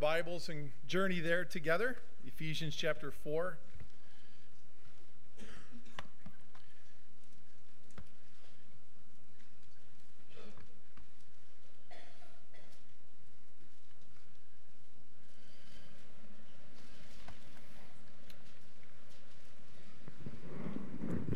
Bibles 0.00 0.48
and 0.48 0.70
journey 0.86 1.20
there 1.20 1.44
together. 1.44 1.98
Ephesians 2.26 2.74
chapter 2.74 3.10
4. 3.10 3.58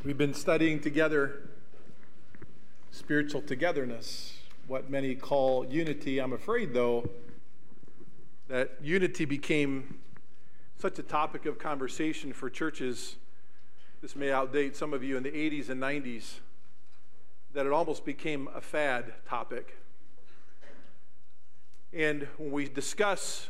We've 0.02 0.16
been 0.16 0.32
studying 0.32 0.80
together 0.80 1.42
spiritual 2.92 3.42
togetherness, 3.42 4.38
what 4.66 4.88
many 4.88 5.14
call 5.14 5.66
unity. 5.66 6.18
I'm 6.18 6.32
afraid, 6.32 6.72
though, 6.72 7.10
that 8.48 8.72
unity 8.82 9.24
became 9.24 9.98
such 10.78 10.98
a 10.98 11.02
topic 11.02 11.46
of 11.46 11.58
conversation 11.58 12.32
for 12.32 12.50
churches. 12.50 13.16
This 14.02 14.14
may 14.14 14.26
outdate 14.26 14.76
some 14.76 14.92
of 14.92 15.02
you 15.02 15.16
in 15.16 15.22
the 15.22 15.30
80s 15.30 15.70
and 15.70 15.80
90s, 15.80 16.40
that 17.54 17.64
it 17.64 17.72
almost 17.72 18.04
became 18.04 18.48
a 18.54 18.60
fad 18.60 19.14
topic. 19.26 19.78
And 21.92 22.26
when 22.38 22.50
we 22.50 22.68
discuss 22.68 23.48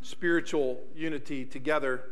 spiritual 0.00 0.80
unity 0.94 1.44
together, 1.44 2.04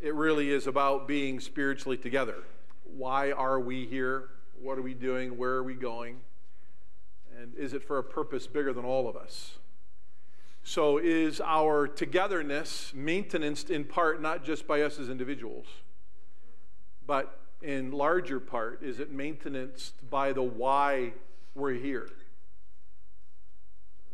it 0.00 0.14
really 0.14 0.50
is 0.50 0.66
about 0.66 1.08
being 1.08 1.40
spiritually 1.40 1.96
together. 1.96 2.36
Why 2.84 3.32
are 3.32 3.58
we 3.58 3.86
here? 3.86 4.28
What 4.60 4.78
are 4.78 4.82
we 4.82 4.94
doing? 4.94 5.36
Where 5.36 5.52
are 5.52 5.62
we 5.62 5.74
going? 5.74 6.20
And 7.40 7.54
is 7.56 7.72
it 7.72 7.82
for 7.82 7.98
a 7.98 8.04
purpose 8.04 8.46
bigger 8.46 8.72
than 8.72 8.84
all 8.84 9.08
of 9.08 9.16
us? 9.16 9.58
So, 10.68 10.98
is 10.98 11.40
our 11.40 11.88
togetherness 11.88 12.92
maintenanced 12.94 13.70
in 13.70 13.86
part 13.86 14.20
not 14.20 14.44
just 14.44 14.66
by 14.66 14.82
us 14.82 14.98
as 14.98 15.08
individuals, 15.08 15.64
but 17.06 17.40
in 17.62 17.90
larger 17.90 18.38
part, 18.38 18.82
is 18.82 19.00
it 19.00 19.10
maintenanced 19.10 19.94
by 20.10 20.34
the 20.34 20.42
why 20.42 21.14
we're 21.54 21.72
here? 21.72 22.10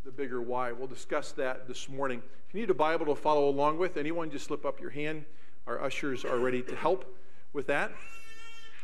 The 0.04 0.12
bigger 0.12 0.40
why. 0.40 0.70
We'll 0.70 0.86
discuss 0.86 1.32
that 1.32 1.66
this 1.66 1.88
morning. 1.88 2.22
If 2.46 2.54
you 2.54 2.60
need 2.60 2.70
a 2.70 2.74
Bible 2.74 3.06
to 3.06 3.16
follow 3.16 3.48
along 3.48 3.78
with, 3.78 3.96
anyone 3.96 4.30
just 4.30 4.44
slip 4.44 4.64
up 4.64 4.80
your 4.80 4.90
hand. 4.90 5.24
Our 5.66 5.82
ushers 5.82 6.24
are 6.24 6.38
ready 6.38 6.62
to 6.62 6.76
help 6.76 7.16
with 7.52 7.66
that. 7.66 7.90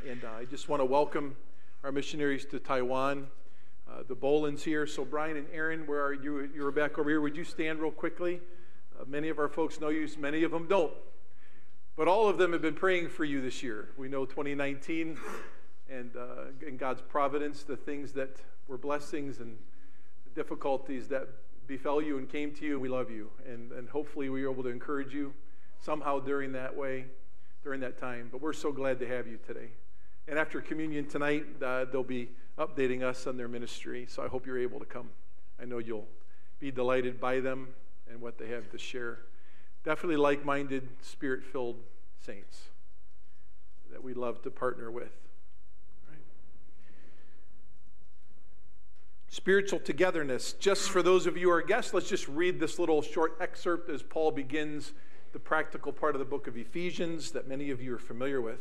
And 0.09 0.25
uh, 0.25 0.41
I 0.41 0.45
just 0.45 0.69
want 0.69 0.81
to 0.81 0.87
welcome 0.87 1.37
our 1.85 1.93
missionaries 1.93 2.47
to 2.47 2.59
Taiwan 2.59 3.29
uh, 4.01 4.05
the 4.09 4.17
Bolins 4.17 4.63
here. 4.63 4.87
So, 4.87 5.05
Brian 5.05 5.37
and 5.37 5.47
Aaron, 5.53 5.87
where 5.87 6.03
are 6.05 6.15
you? 6.15 6.49
You're 6.55 6.71
back 6.71 6.99
over 6.99 7.09
here. 7.09 7.21
Would 7.21 7.37
you 7.37 7.45
stand 7.45 7.81
real 7.81 7.91
quickly? 7.91 8.41
Uh, 8.99 9.05
many 9.07 9.29
of 9.29 9.39
our 9.39 9.49
folks 9.49 9.81
know 9.81 9.89
you, 9.89 10.09
many 10.19 10.43
of 10.43 10.51
them 10.51 10.67
don't. 10.67 10.93
But 11.97 12.09
all 12.09 12.29
of 12.29 12.39
them 12.39 12.53
have 12.53 12.63
been 12.63 12.75
praying 12.75 13.11
for 13.11 13.25
you 13.25 13.43
this 13.43 13.63
year. 13.63 13.91
We 13.99 14.09
know 14.09 14.25
2019 14.25 15.19
and 15.91 16.17
uh, 16.17 16.67
in 16.67 16.77
God's 16.77 17.03
providence, 17.03 17.63
the 17.65 17.77
things 17.77 18.13
that 18.13 18.37
were 18.69 18.79
blessings 18.79 19.39
and 19.39 19.59
difficulties 20.35 21.09
that 21.09 21.29
befell 21.67 22.01
you 22.01 22.17
and 22.17 22.29
came 22.29 22.53
to 22.53 22.65
you. 22.65 22.81
We 22.81 22.89
love 22.89 23.11
you. 23.11 23.31
And, 23.47 23.73
and 23.73 23.89
hopefully, 23.89 24.31
we 24.31 24.45
were 24.45 24.53
able 24.53 24.63
to 24.63 24.71
encourage 24.71 25.13
you 25.13 25.35
somehow 25.83 26.21
during 26.21 26.53
that 26.53 26.75
way, 26.75 27.07
during 27.63 27.81
that 27.81 27.99
time. 27.99 28.29
But 28.33 28.41
we're 28.41 28.53
so 28.53 28.73
glad 28.73 28.99
to 29.01 29.09
have 29.09 29.27
you 29.27 29.39
today. 29.47 29.71
And 30.29 30.39
after 30.39 30.61
communion 30.61 31.07
tonight, 31.07 31.45
uh, 31.63 31.87
they'll 31.87 32.03
be 32.03 32.31
updating 32.59 33.03
us 33.03 33.27
on 33.27 33.37
their 33.37 33.49
ministry. 33.49 34.07
So 34.09 34.23
I 34.23 34.29
hope 34.29 34.47
you're 34.47 34.59
able 34.59 34.79
to 34.79 34.87
come. 34.87 35.11
I 35.61 35.65
know 35.65 35.79
you'll 35.79 36.09
be 36.59 36.71
delighted 36.71 37.21
by 37.21 37.41
them 37.41 37.69
and 38.11 38.21
what 38.21 38.39
they 38.39 38.49
have 38.49 38.71
to 38.71 38.79
share. 38.79 39.21
Definitely 39.85 40.17
like 40.17 40.45
minded, 40.45 40.89
spirit 41.01 41.43
filled 41.43 41.77
saints 42.25 42.65
that 43.91 44.03
we 44.03 44.15
love 44.15 44.43
to 44.43 44.51
partner 44.51 44.91
with. 44.91 45.13
Spiritual 49.29 49.79
togetherness. 49.79 50.55
Just 50.55 50.91
for 50.91 51.03
those 51.03 51.27
of 51.27 51.37
you 51.37 51.47
who 51.49 51.53
are 51.53 51.63
guests, 51.63 51.95
let's 51.95 52.09
just 52.09 52.27
read 52.29 52.59
this 52.59 52.79
little 52.79 53.01
short 53.01 53.37
excerpt 53.41 53.89
as 53.89 54.03
Paul 54.03 54.33
begins 54.33 54.93
the 55.33 55.39
practical 55.39 55.93
part 55.93 56.17
of 56.17 56.19
the 56.19 56.25
book 56.25 56.49
of 56.49 56.57
Ephesians 56.57 57.31
that 57.31 57.47
many 57.47 57.71
of 57.71 57.81
you 57.81 57.95
are 57.95 57.99
familiar 57.99 58.41
with. 58.41 58.59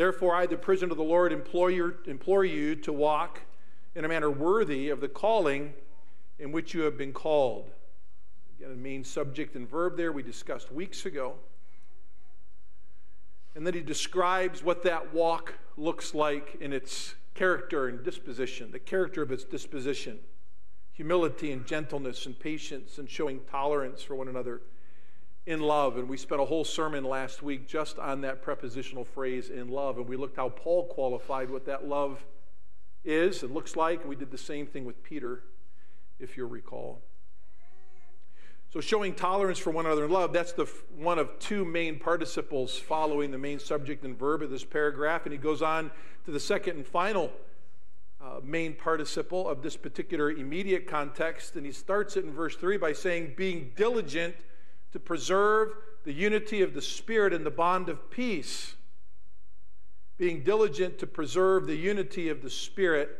Therefore, 0.00 0.34
I, 0.34 0.46
the 0.46 0.56
prisoner 0.56 0.92
of 0.92 0.96
the 0.96 1.04
Lord, 1.04 1.30
implore 1.30 1.70
you, 1.70 2.74
to 2.74 2.90
walk 2.90 3.42
in 3.94 4.06
a 4.06 4.08
manner 4.08 4.30
worthy 4.30 4.88
of 4.88 5.02
the 5.02 5.08
calling 5.08 5.74
in 6.38 6.52
which 6.52 6.72
you 6.72 6.80
have 6.84 6.96
been 6.96 7.12
called. 7.12 7.70
Again, 8.58 8.72
a 8.72 8.76
main 8.76 9.04
subject 9.04 9.56
and 9.56 9.68
verb 9.68 9.98
there 9.98 10.10
we 10.10 10.22
discussed 10.22 10.72
weeks 10.72 11.04
ago. 11.04 11.34
And 13.54 13.66
then 13.66 13.74
he 13.74 13.82
describes 13.82 14.64
what 14.64 14.82
that 14.84 15.12
walk 15.12 15.52
looks 15.76 16.14
like 16.14 16.56
in 16.62 16.72
its 16.72 17.14
character 17.34 17.86
and 17.86 18.02
disposition, 18.02 18.72
the 18.72 18.78
character 18.78 19.20
of 19.20 19.30
its 19.30 19.44
disposition 19.44 20.18
humility 20.92 21.52
and 21.52 21.66
gentleness 21.66 22.24
and 22.24 22.38
patience 22.40 22.96
and 22.96 23.08
showing 23.08 23.40
tolerance 23.50 24.02
for 24.02 24.14
one 24.14 24.28
another 24.28 24.62
in 25.50 25.60
love. 25.60 25.96
And 25.96 26.08
we 26.08 26.16
spent 26.16 26.40
a 26.40 26.44
whole 26.44 26.64
sermon 26.64 27.02
last 27.02 27.42
week 27.42 27.66
just 27.66 27.98
on 27.98 28.20
that 28.20 28.40
prepositional 28.40 29.04
phrase 29.04 29.50
in 29.50 29.68
love. 29.68 29.98
And 29.98 30.08
we 30.08 30.16
looked 30.16 30.36
how 30.36 30.50
Paul 30.50 30.86
qualified 30.86 31.50
what 31.50 31.66
that 31.66 31.88
love 31.88 32.24
is 33.04 33.42
and 33.42 33.52
looks 33.52 33.74
like. 33.74 34.06
We 34.06 34.14
did 34.14 34.30
the 34.30 34.38
same 34.38 34.66
thing 34.66 34.84
with 34.84 35.02
Peter, 35.02 35.42
if 36.20 36.36
you'll 36.36 36.48
recall. 36.48 37.02
So, 38.72 38.80
showing 38.80 39.16
tolerance 39.16 39.58
for 39.58 39.72
one 39.72 39.86
another 39.86 40.04
in 40.04 40.12
love, 40.12 40.32
that's 40.32 40.52
the 40.52 40.66
one 40.96 41.18
of 41.18 41.36
two 41.40 41.64
main 41.64 41.98
participles 41.98 42.78
following 42.78 43.32
the 43.32 43.38
main 43.38 43.58
subject 43.58 44.04
and 44.04 44.16
verb 44.16 44.42
of 44.42 44.50
this 44.50 44.64
paragraph. 44.64 45.24
And 45.24 45.32
he 45.32 45.38
goes 45.38 45.60
on 45.60 45.90
to 46.24 46.30
the 46.30 46.38
second 46.38 46.76
and 46.76 46.86
final 46.86 47.32
uh, 48.20 48.38
main 48.44 48.74
participle 48.74 49.48
of 49.48 49.62
this 49.62 49.76
particular 49.76 50.30
immediate 50.30 50.86
context. 50.86 51.56
And 51.56 51.66
he 51.66 51.72
starts 51.72 52.16
it 52.16 52.24
in 52.24 52.32
verse 52.32 52.54
3 52.54 52.76
by 52.76 52.92
saying, 52.92 53.34
being 53.36 53.72
diligent 53.74 54.36
to 54.92 54.98
preserve 54.98 55.72
the 56.04 56.12
unity 56.12 56.62
of 56.62 56.74
the 56.74 56.82
Spirit 56.82 57.32
and 57.32 57.44
the 57.44 57.50
bond 57.50 57.88
of 57.88 58.10
peace, 58.10 58.74
being 60.16 60.42
diligent 60.42 60.98
to 60.98 61.06
preserve 61.06 61.66
the 61.66 61.76
unity 61.76 62.28
of 62.28 62.42
the 62.42 62.50
Spirit 62.50 63.18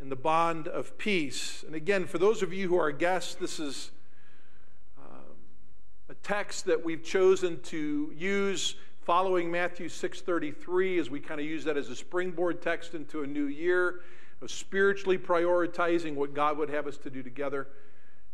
in 0.00 0.08
the 0.08 0.16
bond 0.16 0.68
of 0.68 0.96
peace. 0.98 1.64
And 1.66 1.74
again, 1.74 2.06
for 2.06 2.18
those 2.18 2.42
of 2.42 2.52
you 2.52 2.68
who 2.68 2.78
are 2.78 2.92
guests, 2.92 3.34
this 3.34 3.58
is 3.58 3.90
um, 4.98 5.36
a 6.08 6.14
text 6.14 6.66
that 6.66 6.84
we've 6.84 7.02
chosen 7.02 7.60
to 7.62 8.12
use 8.16 8.76
following 9.02 9.50
Matthew 9.50 9.88
6:33 9.88 10.98
as 10.98 11.10
we 11.10 11.20
kind 11.20 11.40
of 11.40 11.46
use 11.46 11.64
that 11.64 11.76
as 11.76 11.90
a 11.90 11.96
springboard 11.96 12.62
text 12.62 12.94
into 12.94 13.22
a 13.22 13.26
new 13.26 13.46
year 13.46 14.00
of 14.40 14.50
spiritually 14.50 15.18
prioritizing 15.18 16.14
what 16.14 16.34
God 16.34 16.58
would 16.58 16.70
have 16.70 16.86
us 16.86 16.96
to 16.98 17.10
do 17.10 17.22
together. 17.22 17.68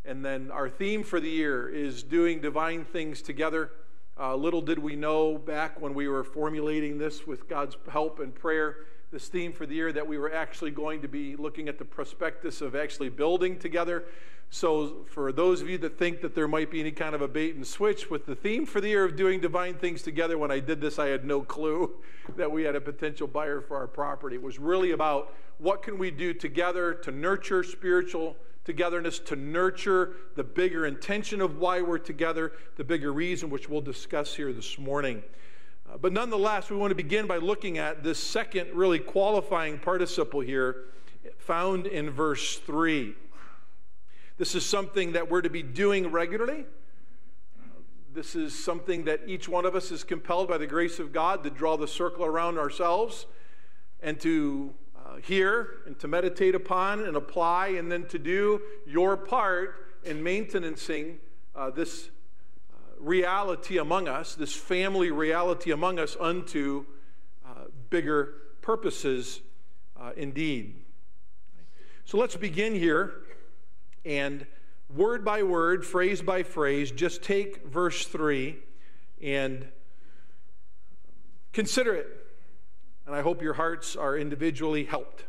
And 0.05 0.25
then 0.25 0.51
our 0.51 0.69
theme 0.69 1.03
for 1.03 1.21
the 1.21 1.29
year 1.29 1.69
is 1.69 2.03
doing 2.03 2.41
divine 2.41 2.85
things 2.85 3.21
together. 3.21 3.71
Uh, 4.19 4.35
little 4.35 4.63
did 4.63 4.79
we 4.79 4.97
know 4.97 5.37
back 5.39 5.81
when 5.81 5.95
we 5.95 6.09
were 6.09 6.25
formulating 6.25 6.99
this 6.99 7.27
with 7.27 7.49
God's 7.49 7.77
help 7.91 8.19
and 8.21 8.35
prayer, 8.35 8.87
this 9.13 9.29
theme 9.29 9.53
for 9.53 9.67
the 9.67 9.75
year, 9.75 9.93
that 9.93 10.07
we 10.07 10.19
were 10.19 10.33
actually 10.33 10.71
going 10.71 11.03
to 11.03 11.09
be 11.09 11.37
looking 11.37 11.69
at 11.69 11.79
the 11.79 11.85
prospectus 11.85 12.61
of 12.61 12.75
actually 12.75 13.09
building 13.09 13.59
together. 13.59 14.05
So, 14.53 15.05
for 15.07 15.31
those 15.31 15.63
of 15.63 15.69
you 15.69 15.79
that 15.79 15.97
think 15.97 16.23
that 16.23 16.35
there 16.35 16.49
might 16.49 16.71
be 16.71 16.81
any 16.81 16.91
kind 16.91 17.15
of 17.15 17.23
a 17.23 17.29
bait 17.29 17.55
and 17.55 17.65
switch 17.65 18.11
with 18.11 18.27
the 18.27 18.35
theme 18.35 18.67
for 18.67 18.81
the 18.81 18.89
year 18.89 19.05
of 19.05 19.15
doing 19.15 19.41
divine 19.41 19.75
things 19.75 20.03
together, 20.03 20.39
when 20.39 20.51
I 20.51 20.59
did 20.59 20.81
this, 20.81 20.99
I 20.99 21.07
had 21.07 21.25
no 21.25 21.43
clue 21.43 21.95
that 22.37 22.51
we 22.51 22.65
had 22.65 22.75
a 22.75 22.81
potential 22.81 23.29
buyer 23.29 23.61
for 23.61 23.77
our 23.77 23.87
property. 23.87 24.37
It 24.37 24.43
was 24.43 24.59
really 24.59 24.91
about 24.91 25.33
what 25.59 25.83
can 25.83 25.99
we 25.99 26.11
do 26.11 26.35
together 26.35 26.95
to 26.95 27.13
nurture 27.13 27.63
spiritual 27.63 28.37
togetherness 28.65 29.19
to 29.19 29.37
nurture 29.37 30.17
the 30.37 30.45
bigger 30.45 30.87
intention 30.87 31.41
of 31.41 31.59
why 31.59 31.81
we're 31.81 31.99
together, 31.99 32.53
the 32.77 32.85
bigger 32.85 33.13
reason, 33.13 33.51
which 33.51 33.69
we'll 33.69 33.81
discuss 33.81 34.35
here 34.35 34.53
this 34.53 34.79
morning. 34.79 35.23
Uh, 35.91 35.97
but 35.97 36.13
nonetheless, 36.13 36.71
we 36.71 36.77
want 36.77 36.91
to 36.91 36.95
begin 36.95 37.27
by 37.27 37.37
looking 37.37 37.79
at 37.79 38.03
this 38.03 38.23
second 38.23 38.71
really 38.75 38.99
qualifying 38.99 39.79
participle 39.79 40.41
here 40.41 40.85
found 41.39 41.87
in 41.87 42.11
verse 42.11 42.59
3. 42.59 43.15
This 44.39 44.55
is 44.55 44.65
something 44.65 45.13
that 45.13 45.31
we're 45.31 45.43
to 45.43 45.51
be 45.51 45.63
doing 45.63 46.11
regularly. 46.11 46.65
This 48.13 48.35
is 48.35 48.59
something 48.59 49.05
that 49.05 49.21
each 49.27 49.49
one 49.49 49.65
of 49.65 49.77
us 49.77 49.91
is 49.91 50.03
compelled 50.03 50.49
by 50.49 50.59
the 50.59 50.67
grace 50.67 50.99
of 50.99 51.13
God 51.13 51.45
to 51.45 51.51
draw 51.51 51.77
the 51.77 51.87
circle 51.87 52.25
around 52.25 52.59
ourselves 52.59 53.27
and 54.03 54.19
to 54.21 54.75
uh, 55.11 55.17
hear 55.17 55.83
and 55.87 55.99
to 55.99 56.09
meditate 56.09 56.55
upon 56.55 57.01
and 57.01 57.17
apply, 57.17 57.69
and 57.69 57.91
then 57.91 58.07
to 58.09 58.19
do 58.19 58.61
your 58.87 59.17
part 59.17 59.99
in 60.05 60.23
maintaining 60.23 61.19
uh, 61.55 61.71
this 61.71 62.09
uh, 62.73 62.77
reality 62.99 63.79
among 63.79 64.09
us, 64.09 64.35
this 64.35 64.55
family 64.55 65.11
reality 65.11 65.71
among 65.71 65.99
us, 65.99 66.17
unto 66.21 66.85
uh, 67.45 67.65
bigger 67.89 68.35
purposes 68.63 69.41
uh, 70.01 70.13
indeed. 70.17 70.75
So 72.05 72.19
let's 72.19 72.37
begin 72.37 72.75
here 72.75 73.23
and 74.05 74.47
word 74.95 75.25
by 75.25 75.43
word, 75.43 75.85
phrase 75.85 76.23
by 76.23 76.43
phrase, 76.43 76.91
just 76.91 77.23
take 77.23 77.67
verse 77.67 78.07
3 78.07 78.57
and 79.23 79.67
consider 81.53 81.95
it. 81.95 82.20
And 83.11 83.19
I 83.19 83.23
hope 83.23 83.43
your 83.43 83.55
hearts 83.55 83.97
are 83.97 84.17
individually 84.17 84.85
helped. 84.85 85.25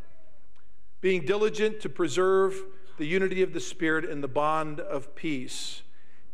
Being 1.02 1.26
diligent 1.26 1.80
to 1.80 1.90
preserve 1.90 2.56
the 3.00 3.08
unity 3.08 3.42
of 3.42 3.54
the 3.54 3.60
Spirit 3.60 4.06
in 4.06 4.22
the 4.22 4.28
bond 4.28 4.80
of 4.80 5.16
peace. 5.16 5.82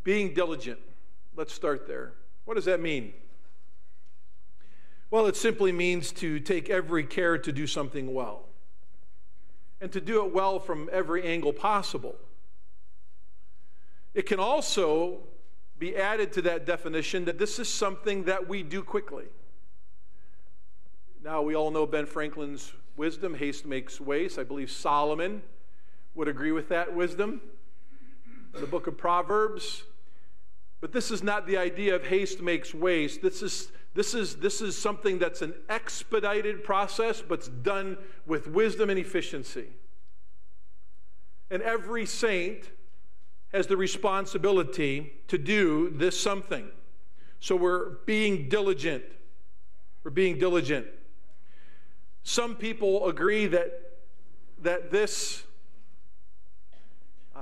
Being 0.03 0.33
diligent. 0.33 0.79
Let's 1.37 1.53
start 1.53 1.87
there. 1.87 2.11
What 2.43 2.55
does 2.55 2.65
that 2.65 2.81
mean? 2.81 3.13
Well, 5.09 5.25
it 5.25 5.37
simply 5.37 5.71
means 5.71 6.11
to 6.11 6.41
take 6.41 6.69
every 6.69 7.05
care 7.05 7.37
to 7.37 7.51
do 7.53 7.65
something 7.65 8.13
well 8.13 8.43
and 9.79 9.89
to 9.93 10.01
do 10.01 10.25
it 10.25 10.33
well 10.33 10.59
from 10.59 10.89
every 10.91 11.23
angle 11.23 11.53
possible. 11.53 12.17
It 14.13 14.25
can 14.25 14.41
also 14.41 15.19
be 15.79 15.95
added 15.95 16.33
to 16.33 16.41
that 16.41 16.65
definition 16.65 17.23
that 17.23 17.39
this 17.39 17.57
is 17.57 17.69
something 17.69 18.25
that 18.25 18.49
we 18.49 18.63
do 18.63 18.83
quickly. 18.83 19.27
Now, 21.27 21.41
we 21.41 21.57
all 21.57 21.71
know 21.71 21.85
Ben 21.85 22.05
Franklin's 22.05 22.71
wisdom 22.95 23.33
haste 23.33 23.65
makes 23.65 23.99
waste. 23.99 24.39
I 24.39 24.45
believe 24.45 24.71
Solomon 24.71 25.41
would 26.15 26.29
agree 26.29 26.53
with 26.53 26.69
that 26.69 26.95
wisdom. 26.95 27.41
The 28.53 28.65
book 28.65 28.87
of 28.87 28.97
Proverbs, 28.97 29.83
but 30.79 30.93
this 30.93 31.11
is 31.11 31.21
not 31.21 31.45
the 31.45 31.57
idea 31.57 31.97
of 31.97 32.05
haste 32.05 32.39
makes 32.39 32.73
waste. 32.73 33.21
This 33.21 33.41
is, 33.41 33.73
this 33.93 34.13
is, 34.13 34.37
this 34.37 34.61
is 34.61 34.81
something 34.81 35.19
that's 35.19 35.41
an 35.41 35.53
expedited 35.67 36.63
process, 36.63 37.21
but 37.21 37.39
it's 37.39 37.49
done 37.49 37.97
with 38.25 38.47
wisdom 38.47 38.89
and 38.89 38.97
efficiency. 38.97 39.67
And 41.51 41.61
every 41.61 42.05
saint 42.05 42.71
has 43.51 43.67
the 43.67 43.75
responsibility 43.75 45.11
to 45.27 45.37
do 45.37 45.89
this 45.89 46.17
something. 46.17 46.69
So 47.41 47.57
we're 47.57 47.97
being 48.05 48.47
diligent. 48.47 49.03
We're 50.05 50.11
being 50.11 50.39
diligent. 50.39 50.87
Some 52.27 52.55
people 52.55 53.07
agree 53.07 53.47
that, 53.47 53.71
that 54.61 54.91
this 54.91 55.45
uh, 57.33 57.39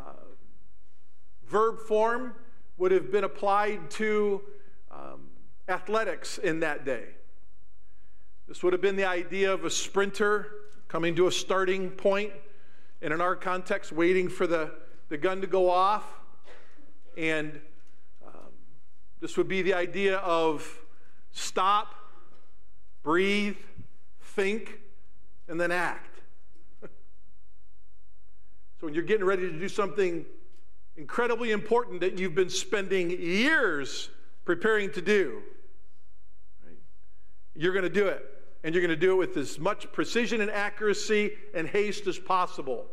verb 1.47 1.79
form 1.79 2.35
would 2.77 2.91
have 2.91 3.11
been 3.11 3.23
applied 3.23 3.89
to 3.89 4.43
um, 4.91 5.21
athletics 5.67 6.37
in 6.37 6.59
that 6.59 6.85
day. 6.85 7.05
This 8.47 8.61
would 8.61 8.73
have 8.73 8.81
been 8.81 8.95
the 8.95 9.07
idea 9.07 9.51
of 9.51 9.65
a 9.65 9.71
sprinter 9.71 10.51
coming 10.87 11.15
to 11.15 11.25
a 11.25 11.31
starting 11.31 11.89
point, 11.89 12.33
and 13.01 13.11
in 13.11 13.19
our 13.21 13.35
context, 13.35 13.91
waiting 13.91 14.29
for 14.29 14.45
the, 14.45 14.71
the 15.09 15.17
gun 15.17 15.41
to 15.41 15.47
go 15.47 15.67
off. 15.67 16.05
And 17.17 17.59
um, 18.23 18.51
this 19.19 19.35
would 19.35 19.47
be 19.47 19.63
the 19.63 19.73
idea 19.73 20.17
of 20.17 20.79
stop, 21.31 21.95
breathe, 23.01 23.57
think, 24.35 24.79
and 25.47 25.59
then 25.59 25.71
act. 25.71 26.21
so 26.83 26.89
when 28.81 28.93
you're 28.93 29.03
getting 29.03 29.25
ready 29.25 29.43
to 29.43 29.59
do 29.59 29.69
something 29.69 30.25
incredibly 30.97 31.51
important 31.51 32.01
that 32.01 32.19
you've 32.19 32.35
been 32.35 32.49
spending 32.49 33.09
years 33.09 34.09
preparing 34.45 34.91
to 34.91 35.01
do. 35.01 35.41
Right? 36.65 36.77
You're 37.55 37.73
going 37.73 37.83
to 37.83 37.89
do 37.89 38.07
it. 38.07 38.23
And 38.63 38.73
you're 38.73 38.81
going 38.81 38.97
to 38.97 39.05
do 39.05 39.11
it 39.11 39.15
with 39.27 39.37
as 39.37 39.59
much 39.59 39.91
precision 39.91 40.41
and 40.41 40.49
accuracy 40.49 41.33
and 41.53 41.67
haste 41.67 42.07
as 42.07 42.17
possible. 42.17 42.87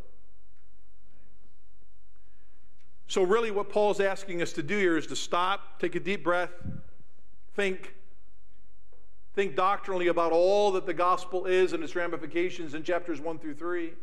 So, 3.07 3.23
really, 3.23 3.49
what 3.49 3.69
Paul's 3.69 3.99
asking 3.99 4.43
us 4.43 4.53
to 4.53 4.63
do 4.63 4.77
here 4.77 4.97
is 4.97 5.07
to 5.07 5.15
stop, 5.15 5.79
take 5.79 5.95
a 5.95 5.99
deep 5.99 6.23
breath, 6.23 6.51
think, 7.55 7.95
think 9.35 9.55
doctrinally 9.55 10.07
about 10.07 10.31
all 10.31 10.71
that 10.73 10.85
the 10.85 10.93
gospel 10.93 11.45
is 11.45 11.73
and 11.73 11.83
its 11.83 11.95
ramifications 11.95 12.73
in 12.73 12.83
chapters 12.83 13.19
1 13.19 13.39
through 13.39 13.55
3, 13.55 13.93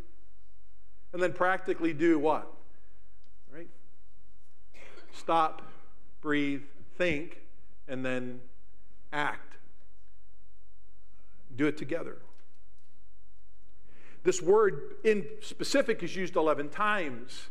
and 1.13 1.23
then 1.23 1.33
practically 1.33 1.93
do 1.93 2.19
what? 2.19 2.53
Right? 3.53 3.69
Stop, 5.13 5.63
breathe, 6.21 6.63
think, 6.97 7.41
and 7.89 8.05
then 8.05 8.41
act. 9.13 9.57
Do 11.55 11.67
it 11.67 11.77
together. 11.77 12.19
This 14.23 14.43
word 14.43 14.97
in 15.03 15.27
specific 15.41 16.03
is 16.03 16.15
used 16.15 16.37
11 16.37 16.69
times 16.69 17.49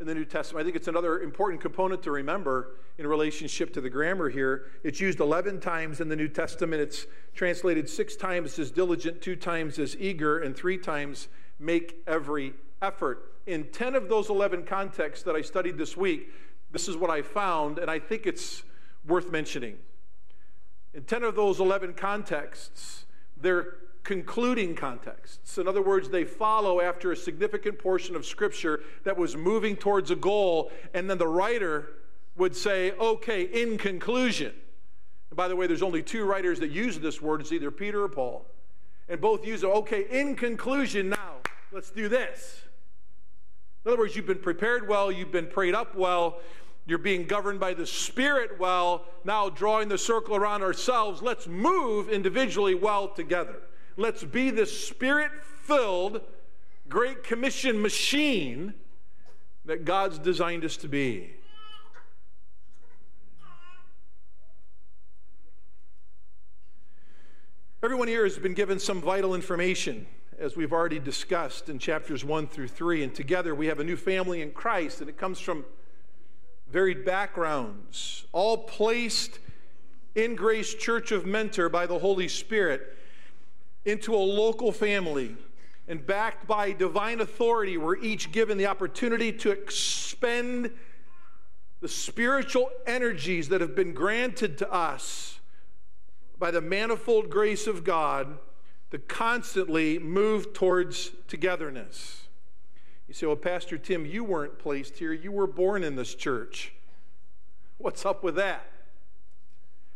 in 0.00 0.06
the 0.06 0.14
New 0.14 0.24
Testament. 0.24 0.62
I 0.62 0.64
think 0.64 0.76
it's 0.76 0.88
another 0.88 1.20
important 1.20 1.60
component 1.60 2.02
to 2.02 2.10
remember 2.10 2.76
in 2.98 3.06
relationship 3.06 3.72
to 3.74 3.80
the 3.80 3.90
grammar 3.90 4.28
here. 4.28 4.66
It's 4.82 5.00
used 5.00 5.20
11 5.20 5.60
times 5.60 6.00
in 6.00 6.08
the 6.08 6.16
New 6.16 6.28
Testament. 6.28 6.82
It's 6.82 7.06
translated 7.34 7.88
six 7.88 8.16
times 8.16 8.58
as 8.58 8.70
diligent, 8.70 9.20
two 9.20 9.36
times 9.36 9.78
as 9.78 9.96
eager, 9.96 10.38
and 10.38 10.56
three 10.56 10.78
times 10.78 11.28
make 11.58 12.02
every 12.06 12.54
effort. 12.82 13.32
In 13.46 13.64
10 13.70 13.94
of 13.94 14.08
those 14.08 14.30
11 14.30 14.64
contexts 14.64 15.24
that 15.24 15.36
I 15.36 15.42
studied 15.42 15.78
this 15.78 15.96
week, 15.96 16.30
this 16.72 16.88
is 16.88 16.96
what 16.96 17.10
I 17.10 17.22
found, 17.22 17.78
and 17.78 17.90
I 17.90 17.98
think 17.98 18.26
it's 18.26 18.64
worth 19.06 19.30
mentioning. 19.30 19.76
In 20.92 21.04
10 21.04 21.22
of 21.22 21.36
those 21.36 21.60
11 21.60 21.94
contexts, 21.94 23.06
they're 23.36 23.76
concluding 24.04 24.74
contexts. 24.74 25.58
In 25.58 25.66
other 25.66 25.82
words, 25.82 26.10
they 26.10 26.24
follow 26.24 26.80
after 26.80 27.10
a 27.10 27.16
significant 27.16 27.78
portion 27.78 28.14
of 28.14 28.24
Scripture 28.24 28.80
that 29.02 29.16
was 29.16 29.36
moving 29.36 29.74
towards 29.74 30.10
a 30.10 30.16
goal, 30.16 30.70
and 30.92 31.08
then 31.08 31.18
the 31.18 31.26
writer 31.26 31.88
would 32.36 32.54
say, 32.54 32.92
okay, 32.92 33.42
in 33.42 33.78
conclusion. 33.78 34.52
And 35.30 35.36
by 35.36 35.48
the 35.48 35.56
way, 35.56 35.66
there's 35.66 35.82
only 35.82 36.02
two 36.02 36.24
writers 36.24 36.60
that 36.60 36.70
use 36.70 36.98
this 36.98 37.20
word 37.20 37.40
it's 37.40 37.50
either 37.50 37.70
Peter 37.70 38.02
or 38.04 38.08
Paul. 38.08 38.46
And 39.08 39.20
both 39.20 39.46
use 39.46 39.62
it, 39.62 39.66
okay, 39.66 40.06
in 40.10 40.36
conclusion, 40.36 41.08
now, 41.08 41.36
let's 41.72 41.90
do 41.90 42.08
this. 42.08 42.62
In 43.84 43.90
other 43.90 43.98
words, 43.98 44.16
you've 44.16 44.26
been 44.26 44.38
prepared 44.38 44.88
well, 44.88 45.10
you've 45.10 45.32
been 45.32 45.46
prayed 45.46 45.74
up 45.74 45.94
well, 45.94 46.38
you're 46.86 46.98
being 46.98 47.26
governed 47.26 47.60
by 47.60 47.74
the 47.74 47.86
Spirit 47.86 48.58
well. 48.58 49.04
Now, 49.24 49.48
drawing 49.48 49.88
the 49.88 49.98
circle 49.98 50.36
around 50.36 50.62
ourselves, 50.62 51.22
let's 51.22 51.46
move 51.46 52.08
individually 52.08 52.74
well 52.74 53.08
together. 53.08 53.56
Let's 53.96 54.24
be 54.24 54.50
the 54.50 54.66
Spirit 54.66 55.30
filled 55.62 56.20
Great 56.88 57.22
Commission 57.22 57.80
machine 57.80 58.74
that 59.64 59.84
God's 59.84 60.18
designed 60.18 60.64
us 60.64 60.76
to 60.78 60.88
be. 60.88 61.30
Everyone 67.84 68.08
here 68.08 68.24
has 68.24 68.36
been 68.36 68.54
given 68.54 68.80
some 68.80 69.00
vital 69.00 69.34
information, 69.34 70.06
as 70.38 70.56
we've 70.56 70.72
already 70.72 70.98
discussed 70.98 71.68
in 71.68 71.78
chapters 71.78 72.24
1 72.24 72.48
through 72.48 72.68
3. 72.68 73.04
And 73.04 73.14
together 73.14 73.54
we 73.54 73.66
have 73.66 73.78
a 73.78 73.84
new 73.84 73.96
family 73.96 74.42
in 74.42 74.50
Christ, 74.50 75.02
and 75.02 75.08
it 75.08 75.16
comes 75.16 75.38
from 75.38 75.64
varied 76.68 77.04
backgrounds, 77.04 78.24
all 78.32 78.56
placed 78.56 79.38
in 80.16 80.34
Grace 80.34 80.74
Church 80.74 81.12
of 81.12 81.26
Mentor 81.26 81.68
by 81.68 81.86
the 81.86 81.98
Holy 82.00 82.26
Spirit 82.26 82.96
into 83.84 84.14
a 84.14 84.16
local 84.16 84.72
family 84.72 85.36
and 85.86 86.06
backed 86.06 86.46
by 86.46 86.72
divine 86.72 87.20
authority, 87.20 87.76
we're 87.76 87.98
each 87.98 88.32
given 88.32 88.56
the 88.56 88.66
opportunity 88.66 89.32
to 89.32 89.50
expend 89.50 90.70
the 91.80 91.88
spiritual 91.88 92.70
energies 92.86 93.50
that 93.50 93.60
have 93.60 93.76
been 93.76 93.92
granted 93.92 94.56
to 94.58 94.72
us 94.72 95.40
by 96.38 96.50
the 96.50 96.60
manifold 96.60 97.28
grace 97.28 97.66
of 97.66 97.84
God 97.84 98.38
to 98.90 98.98
constantly 98.98 99.98
move 99.98 100.54
towards 100.54 101.10
togetherness. 101.28 102.28
You 103.06 103.14
say, 103.14 103.26
Well, 103.26 103.36
Pastor 103.36 103.76
Tim, 103.76 104.06
you 104.06 104.24
weren't 104.24 104.58
placed 104.58 104.98
here. 104.98 105.12
You 105.12 105.30
were 105.30 105.46
born 105.46 105.84
in 105.84 105.94
this 105.94 106.14
church. 106.14 106.72
What's 107.76 108.06
up 108.06 108.22
with 108.22 108.36
that? 108.36 108.66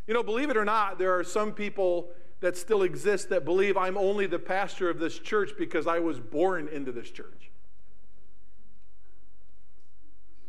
You 0.06 0.14
know, 0.14 0.22
believe 0.22 0.50
it 0.50 0.56
or 0.56 0.64
not, 0.64 0.98
there 0.98 1.18
are 1.18 1.24
some 1.24 1.52
people 1.52 2.08
that 2.40 2.56
still 2.56 2.82
exist 2.82 3.30
that 3.30 3.44
believe 3.44 3.76
I'm 3.76 3.98
only 3.98 4.26
the 4.26 4.38
pastor 4.38 4.88
of 4.88 4.98
this 4.98 5.18
church 5.18 5.50
because 5.58 5.86
I 5.86 5.98
was 5.98 6.20
born 6.20 6.68
into 6.68 6.92
this 6.92 7.10
church. 7.10 7.50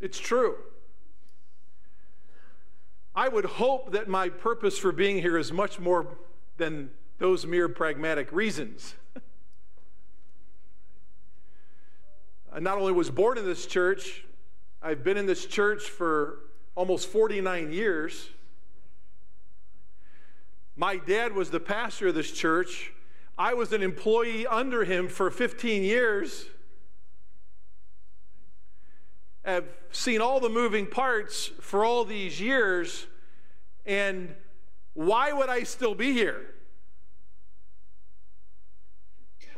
It's 0.00 0.18
true. 0.18 0.56
I 3.14 3.28
would 3.28 3.44
hope 3.44 3.92
that 3.92 4.08
my 4.08 4.28
purpose 4.28 4.78
for 4.78 4.92
being 4.92 5.20
here 5.20 5.36
is 5.36 5.52
much 5.52 5.78
more 5.80 6.16
than 6.56 6.90
those 7.18 7.44
mere 7.44 7.68
pragmatic 7.68 8.32
reasons. 8.32 8.94
I 12.52 12.60
not 12.60 12.78
only 12.78 12.92
was 12.92 13.10
born 13.10 13.36
in 13.36 13.44
this 13.44 13.66
church, 13.66 14.24
I've 14.80 15.04
been 15.04 15.16
in 15.16 15.26
this 15.26 15.44
church 15.44 15.82
for 15.82 16.38
almost 16.74 17.08
49 17.08 17.72
years. 17.72 18.30
My 20.80 20.96
dad 20.96 21.34
was 21.34 21.50
the 21.50 21.60
pastor 21.60 22.08
of 22.08 22.14
this 22.14 22.32
church. 22.32 22.94
I 23.36 23.52
was 23.52 23.74
an 23.74 23.82
employee 23.82 24.46
under 24.46 24.82
him 24.86 25.08
for 25.08 25.30
15 25.30 25.82
years. 25.82 26.46
I've 29.44 29.68
seen 29.92 30.22
all 30.22 30.40
the 30.40 30.48
moving 30.48 30.86
parts 30.86 31.48
for 31.60 31.84
all 31.84 32.06
these 32.06 32.40
years, 32.40 33.06
and 33.84 34.34
why 34.94 35.34
would 35.34 35.50
I 35.50 35.64
still 35.64 35.94
be 35.94 36.14
here? 36.14 36.46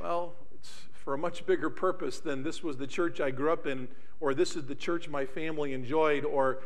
Well, 0.02 0.34
it's 0.56 0.72
for 0.92 1.14
a 1.14 1.18
much 1.18 1.46
bigger 1.46 1.70
purpose 1.70 2.18
than 2.18 2.42
this 2.42 2.64
was 2.64 2.78
the 2.78 2.88
church 2.88 3.20
I 3.20 3.30
grew 3.30 3.52
up 3.52 3.68
in, 3.68 3.86
or 4.18 4.34
this 4.34 4.56
is 4.56 4.66
the 4.66 4.74
church 4.74 5.08
my 5.08 5.24
family 5.24 5.72
enjoyed, 5.72 6.24
or 6.24 6.64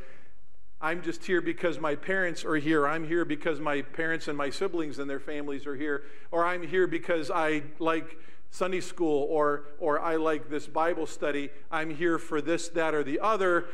I'm 0.80 1.02
just 1.02 1.24
here 1.24 1.40
because 1.40 1.80
my 1.80 1.94
parents 1.94 2.44
are 2.44 2.56
here. 2.56 2.86
I'm 2.86 3.06
here 3.06 3.24
because 3.24 3.60
my 3.60 3.80
parents 3.82 4.28
and 4.28 4.36
my 4.36 4.50
siblings 4.50 4.98
and 4.98 5.08
their 5.08 5.20
families 5.20 5.66
are 5.66 5.74
here. 5.74 6.04
Or 6.30 6.44
I'm 6.44 6.66
here 6.66 6.86
because 6.86 7.30
I 7.30 7.62
like 7.78 8.18
Sunday 8.50 8.80
school 8.80 9.26
or, 9.30 9.64
or 9.78 10.00
I 10.00 10.16
like 10.16 10.50
this 10.50 10.66
Bible 10.66 11.06
study. 11.06 11.50
I'm 11.70 11.90
here 11.90 12.18
for 12.18 12.40
this, 12.40 12.68
that, 12.70 12.94
or 12.94 13.02
the 13.02 13.20
other. 13.20 13.66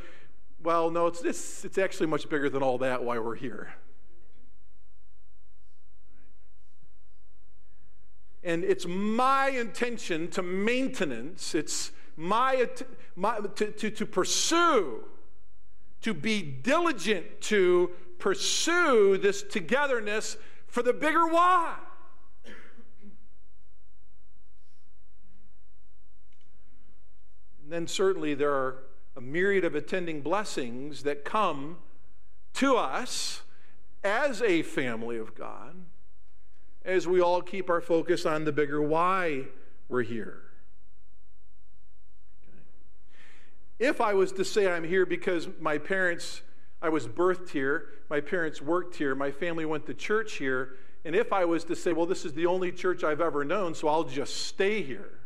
Well, 0.63 0.91
no, 0.91 1.09
it's, 1.09 1.23
it's, 1.23 1.65
it's 1.65 1.79
actually 1.79 2.07
much 2.07 2.29
bigger 2.29 2.49
than 2.49 2.63
all 2.63 2.79
that 2.79 3.03
why 3.03 3.19
we're 3.19 3.35
here. 3.35 3.73
And 8.45 8.65
it's 8.65 8.87
my 8.87 9.51
intention 9.51 10.29
to 10.33 10.43
maintenance, 10.43 11.55
it's 11.55 11.93
my, 12.17 12.69
my 13.15 13.39
to, 13.39 13.71
to, 13.71 13.91
to 13.91 14.07
pursue, 14.07 15.05
to 16.03 16.15
be 16.15 16.43
diligent 16.43 17.41
to 17.41 17.91
pursue 18.19 19.19
this 19.19 19.43
togetherness 19.43 20.37
for 20.67 20.83
the 20.83 20.93
bigger 20.93 21.27
why. 21.27 21.77
And 27.63 27.73
then 27.73 27.87
certainly 27.87 28.35
there 28.35 28.53
are 28.53 28.85
a 29.17 29.21
myriad 29.21 29.65
of 29.65 29.75
attending 29.75 30.23
blessings 30.23 31.03
that 31.03 31.25
come 31.25 31.79
to 32.55 32.77
us 32.77 33.43
as 34.05 34.43
a 34.43 34.63
family 34.63 35.17
of 35.17 35.35
God 35.35 35.77
as 36.85 37.07
we 37.07 37.21
all 37.21 37.43
keep 37.43 37.71
our 37.71 37.81
focus 37.81 38.27
on 38.27 38.45
the 38.45 38.53
bigger 38.53 38.83
why 38.83 39.45
we're 39.89 40.03
here. 40.03 40.43
Okay. 42.49 42.59
If 43.83 44.01
I 44.01 44.15
was 44.15 44.31
to 44.35 44.45
say 44.45 44.71
I'm 44.71 44.85
here 44.85 45.05
because 45.05 45.49
my 45.59 45.77
parents, 45.77 46.43
I 46.81 46.89
was 46.89 47.09
birthed 47.09 47.51
here, 47.51 47.89
my 48.09 48.21
parents 48.21 48.63
worked 48.63 48.95
here, 48.95 49.17
my 49.17 49.33
family 49.33 49.65
went 49.65 49.87
to 49.87 49.95
church 49.95 50.35
here, 50.35 50.77
and 51.05 51.17
if 51.17 51.33
I 51.33 51.45
was 51.45 51.65
to 51.65 51.75
say, 51.75 51.93
well, 51.93 52.07
this 52.07 52.25
is 52.25 52.33
the 52.33 52.47
only 52.47 52.71
church 52.71 53.03
I've 53.03 53.21
ever 53.21 53.45
known, 53.45 53.75
so 53.75 53.89
I'll 53.89 54.05
just 54.05 54.47
stay 54.47 54.83
here, 54.83 55.19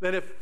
then 0.00 0.14
if 0.14 0.32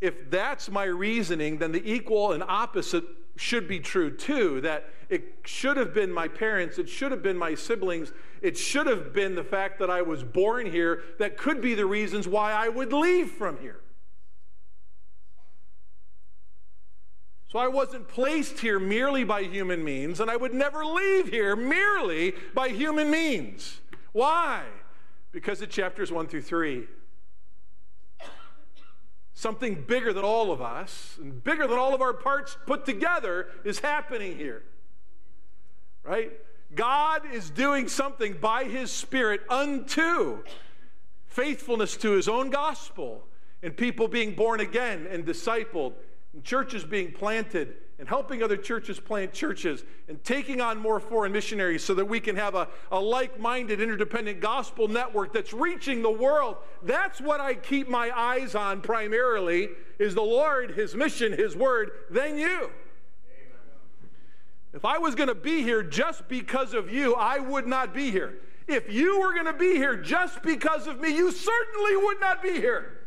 if 0.00 0.30
that's 0.30 0.70
my 0.70 0.84
reasoning, 0.84 1.58
then 1.58 1.72
the 1.72 1.82
equal 1.84 2.32
and 2.32 2.42
opposite 2.42 3.04
should 3.36 3.68
be 3.68 3.78
true 3.78 4.10
too. 4.10 4.62
That 4.62 4.88
it 5.10 5.40
should 5.44 5.76
have 5.76 5.92
been 5.92 6.10
my 6.10 6.28
parents, 6.28 6.78
it 6.78 6.88
should 6.88 7.12
have 7.12 7.22
been 7.22 7.36
my 7.36 7.54
siblings, 7.54 8.12
it 8.40 8.56
should 8.56 8.86
have 8.86 9.12
been 9.12 9.34
the 9.34 9.44
fact 9.44 9.78
that 9.80 9.90
I 9.90 10.00
was 10.00 10.22
born 10.22 10.70
here 10.70 11.02
that 11.18 11.36
could 11.36 11.60
be 11.60 11.74
the 11.74 11.84
reasons 11.84 12.26
why 12.26 12.52
I 12.52 12.70
would 12.70 12.94
leave 12.94 13.32
from 13.32 13.58
here. 13.58 13.80
So 17.48 17.58
I 17.58 17.68
wasn't 17.68 18.08
placed 18.08 18.58
here 18.58 18.78
merely 18.78 19.24
by 19.24 19.42
human 19.44 19.84
means, 19.84 20.20
and 20.20 20.30
I 20.30 20.36
would 20.36 20.52
never 20.52 20.84
leave 20.84 21.28
here 21.28 21.54
merely 21.54 22.34
by 22.54 22.68
human 22.68 23.10
means. 23.10 23.80
Why? 24.12 24.62
Because 25.30 25.62
of 25.62 25.70
chapters 25.70 26.10
1 26.10 26.26
through 26.26 26.42
3 26.42 26.86
something 29.36 29.74
bigger 29.86 30.14
than 30.14 30.24
all 30.24 30.50
of 30.50 30.62
us 30.62 31.18
and 31.20 31.44
bigger 31.44 31.66
than 31.66 31.78
all 31.78 31.94
of 31.94 32.00
our 32.00 32.14
parts 32.14 32.56
put 32.66 32.86
together 32.86 33.48
is 33.64 33.78
happening 33.78 34.34
here. 34.34 34.62
Right? 36.02 36.32
God 36.74 37.20
is 37.34 37.50
doing 37.50 37.86
something 37.86 38.38
by 38.40 38.64
his 38.64 38.90
Spirit 38.90 39.42
unto 39.50 40.42
faithfulness 41.26 41.98
to 41.98 42.12
his 42.12 42.28
own 42.28 42.48
gospel 42.48 43.26
and 43.62 43.76
people 43.76 44.08
being 44.08 44.34
born 44.34 44.60
again 44.60 45.06
and 45.10 45.26
discipled 45.26 45.92
churches 46.44 46.84
being 46.84 47.12
planted 47.12 47.74
and 47.98 48.08
helping 48.08 48.42
other 48.42 48.56
churches 48.56 49.00
plant 49.00 49.32
churches 49.32 49.84
and 50.08 50.22
taking 50.22 50.60
on 50.60 50.78
more 50.78 51.00
foreign 51.00 51.32
missionaries 51.32 51.82
so 51.82 51.94
that 51.94 52.04
we 52.04 52.20
can 52.20 52.36
have 52.36 52.54
a, 52.54 52.68
a 52.92 53.00
like 53.00 53.40
minded, 53.40 53.80
interdependent 53.80 54.40
gospel 54.40 54.86
network 54.86 55.32
that's 55.32 55.52
reaching 55.52 56.02
the 56.02 56.10
world. 56.10 56.56
That's 56.82 57.20
what 57.20 57.40
I 57.40 57.54
keep 57.54 57.88
my 57.88 58.10
eyes 58.16 58.54
on 58.54 58.82
primarily 58.82 59.70
is 59.98 60.14
the 60.14 60.22
Lord, 60.22 60.72
His 60.72 60.94
mission, 60.94 61.32
His 61.32 61.56
word, 61.56 61.90
then 62.10 62.36
you. 62.36 62.70
If 64.74 64.84
I 64.84 64.98
was 64.98 65.14
going 65.14 65.28
to 65.28 65.34
be 65.34 65.62
here 65.62 65.82
just 65.82 66.28
because 66.28 66.74
of 66.74 66.92
you, 66.92 67.14
I 67.14 67.38
would 67.38 67.66
not 67.66 67.94
be 67.94 68.10
here. 68.10 68.34
If 68.68 68.92
you 68.92 69.20
were 69.20 69.32
going 69.32 69.46
to 69.46 69.54
be 69.54 69.74
here 69.76 69.96
just 69.96 70.42
because 70.42 70.86
of 70.86 71.00
me, 71.00 71.16
you 71.16 71.32
certainly 71.32 71.96
would 71.96 72.20
not 72.20 72.42
be 72.42 72.52
here. 72.52 73.06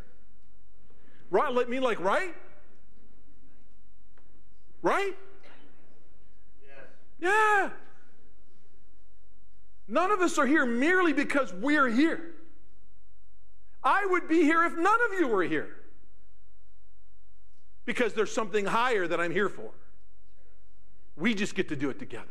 Right? 1.29 1.53
Let 1.53 1.69
me 1.69 1.79
like, 1.79 1.99
right? 1.99 2.33
Right? 4.81 5.17
Yes. 6.61 6.85
Yeah. 7.19 7.69
None 9.87 10.11
of 10.11 10.21
us 10.21 10.37
are 10.37 10.45
here 10.45 10.65
merely 10.65 11.13
because 11.13 11.51
we're 11.53 11.89
here. 11.89 12.21
I 13.83 14.05
would 14.05 14.27
be 14.27 14.41
here 14.41 14.63
if 14.65 14.75
none 14.77 14.99
of 15.07 15.19
you 15.19 15.27
were 15.27 15.43
here. 15.43 15.75
Because 17.85 18.13
there's 18.13 18.31
something 18.31 18.65
higher 18.65 19.07
that 19.07 19.19
I'm 19.19 19.31
here 19.31 19.49
for. 19.49 19.71
We 21.15 21.33
just 21.33 21.55
get 21.55 21.69
to 21.69 21.75
do 21.75 21.89
it 21.89 21.97
together. 21.97 22.25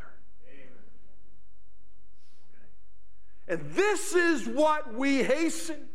And 3.49 3.63
this 3.73 4.15
is 4.15 4.47
what 4.47 4.95
we 4.95 5.23
hasten 5.23 5.89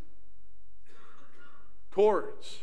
towards 1.92 2.58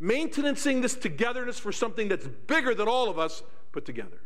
maintaining 0.00 0.80
this 0.80 0.94
togetherness 0.94 1.58
for 1.58 1.70
something 1.70 2.08
that's 2.08 2.26
bigger 2.26 2.74
than 2.74 2.88
all 2.88 3.10
of 3.10 3.18
us 3.18 3.42
put 3.70 3.84
together. 3.84 4.20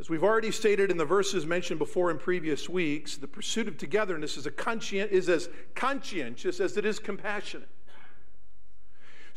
As 0.00 0.08
we've 0.08 0.24
already 0.24 0.52
stated 0.52 0.90
in 0.90 0.96
the 0.96 1.04
verses 1.04 1.44
mentioned 1.44 1.78
before 1.78 2.10
in 2.10 2.18
previous 2.18 2.68
weeks, 2.68 3.16
the 3.16 3.26
pursuit 3.26 3.68
of 3.68 3.76
togetherness 3.76 4.36
is, 4.36 4.46
a 4.46 4.50
conscient, 4.50 5.10
is 5.10 5.28
as 5.28 5.50
conscientious 5.74 6.60
as 6.60 6.76
it 6.76 6.86
is 6.86 6.98
compassionate. 6.98 7.68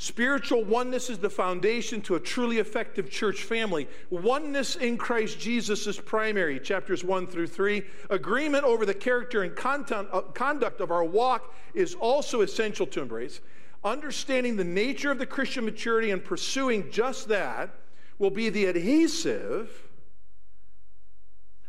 Spiritual 0.01 0.63
oneness 0.63 1.11
is 1.11 1.19
the 1.19 1.29
foundation 1.29 2.01
to 2.01 2.15
a 2.15 2.19
truly 2.19 2.57
effective 2.57 3.11
church 3.11 3.43
family. 3.43 3.87
Oneness 4.09 4.75
in 4.75 4.97
Christ 4.97 5.39
Jesus 5.39 5.85
is 5.85 5.99
primary, 5.99 6.59
chapters 6.59 7.03
1 7.03 7.27
through 7.27 7.45
3. 7.45 7.83
Agreement 8.09 8.63
over 8.63 8.83
the 8.83 8.95
character 8.95 9.43
and 9.43 9.55
content, 9.55 10.07
uh, 10.11 10.21
conduct 10.21 10.81
of 10.81 10.89
our 10.89 11.03
walk 11.03 11.53
is 11.75 11.93
also 11.93 12.41
essential 12.41 12.87
to 12.87 12.99
embrace. 13.03 13.41
Understanding 13.83 14.55
the 14.55 14.63
nature 14.63 15.11
of 15.11 15.19
the 15.19 15.25
Christian 15.27 15.65
maturity 15.65 16.09
and 16.09 16.25
pursuing 16.25 16.89
just 16.89 17.27
that 17.27 17.69
will 18.17 18.31
be 18.31 18.49
the 18.49 18.65
adhesive 18.65 19.87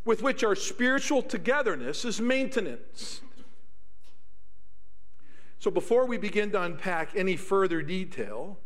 with 0.07 0.23
which 0.23 0.43
our 0.43 0.57
spiritual 0.57 1.21
togetherness 1.21 2.07
is 2.07 2.19
maintenance. 2.19 3.21
So, 5.63 5.71
before 5.71 6.07
we 6.07 6.19
begin 6.19 6.51
to 6.51 6.61
unpack 6.61 7.11
any 7.15 7.37
further 7.37 7.83
detail 7.83 8.59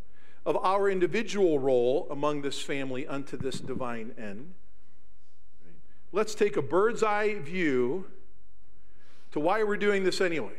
of 0.47 0.57
our 0.65 0.89
individual 0.89 1.59
role 1.59 2.07
among 2.11 2.41
this 2.41 2.63
family 2.63 3.07
unto 3.07 3.37
this 3.37 3.61
divine 3.61 4.15
end, 4.17 4.55
let's 6.11 6.35
take 6.35 6.57
a 6.57 6.63
bird's 6.63 7.03
eye 7.03 7.35
view 7.35 8.07
to 9.33 9.41
why 9.41 9.63
we're 9.63 9.77
doing 9.77 10.05
this 10.05 10.23
anyway. 10.23 10.57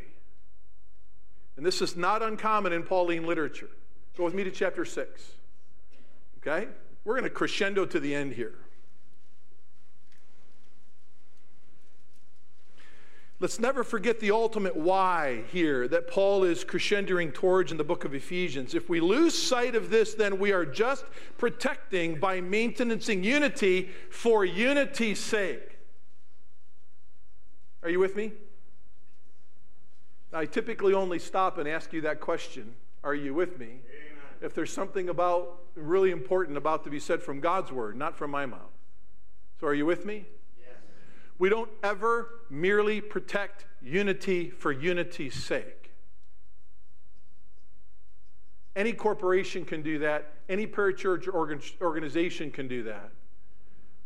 And 1.56 1.66
this 1.66 1.82
is 1.82 1.98
not 1.98 2.22
uncommon 2.22 2.72
in 2.72 2.84
Pauline 2.84 3.26
literature. 3.26 3.72
Go 4.16 4.24
with 4.24 4.36
me 4.36 4.44
to 4.44 4.52
chapter 4.52 4.86
6. 4.86 5.32
Okay? 6.38 6.68
We're 7.04 7.16
going 7.16 7.24
to 7.24 7.32
crescendo 7.32 7.84
to 7.88 8.00
the 8.00 8.14
end 8.14 8.34
here. 8.34 8.60
Let's 13.40 13.60
never 13.60 13.84
forget 13.84 14.20
the 14.20 14.32
ultimate 14.32 14.76
why 14.76 15.44
here 15.52 15.88
that 15.90 16.10
Paul 16.10 16.44
is 16.44 16.66
crescendoing 16.66 17.32
towards 17.32 17.72
in 17.72 17.78
the 17.78 17.84
book 17.84 18.04
of 18.04 18.16
Ephesians. 18.16 18.74
If 18.74 18.90
we 18.90 19.00
lose 19.00 19.38
sight 19.38 19.76
of 19.76 19.92
this, 19.92 20.16
then 20.16 20.40
we 20.40 20.52
are 20.52 20.66
just 20.66 21.06
protecting 21.38 22.20
by 22.20 22.42
maintaining 22.42 23.24
unity 23.24 23.90
for 24.10 24.44
unity's 24.44 25.20
sake. 25.20 25.78
Are 27.84 27.90
you 27.90 28.00
with 28.00 28.16
me? 28.16 28.32
I 30.34 30.46
typically 30.46 30.94
only 30.96 31.20
stop 31.20 31.60
and 31.60 31.70
ask 31.70 31.94
you 31.94 32.02
that 32.02 32.20
question 32.20 32.74
Are 33.04 33.16
you 33.16 33.36
with 33.36 33.60
me? 33.60 33.66
Amen. 33.66 33.82
If 34.42 34.56
there's 34.56 34.74
something 34.74 35.10
about 35.10 35.60
really 35.76 36.10
important 36.10 36.58
about 36.58 36.84
to 36.86 36.90
be 36.90 37.00
said 37.00 37.22
from 37.22 37.40
God's 37.40 37.72
word, 37.72 37.96
not 37.96 38.18
from 38.18 38.32
my 38.32 38.48
mouth. 38.48 38.74
So, 39.60 39.68
are 39.68 39.74
you 39.76 39.86
with 39.86 40.06
me? 40.06 40.26
We 41.40 41.50
don't 41.50 41.70
ever 41.84 42.42
merely 42.50 43.02
protect 43.02 43.66
unity 43.82 44.50
for 44.50 44.72
unity's 44.72 45.36
sake. 45.36 45.92
Any 48.76 48.94
corporation 48.94 49.66
can 49.66 49.82
do 49.82 50.00
that, 50.00 50.34
any 50.50 50.68
parachurch 50.68 51.28
organization 51.82 52.52
can 52.52 52.68
do 52.68 52.84
that. 52.84 53.12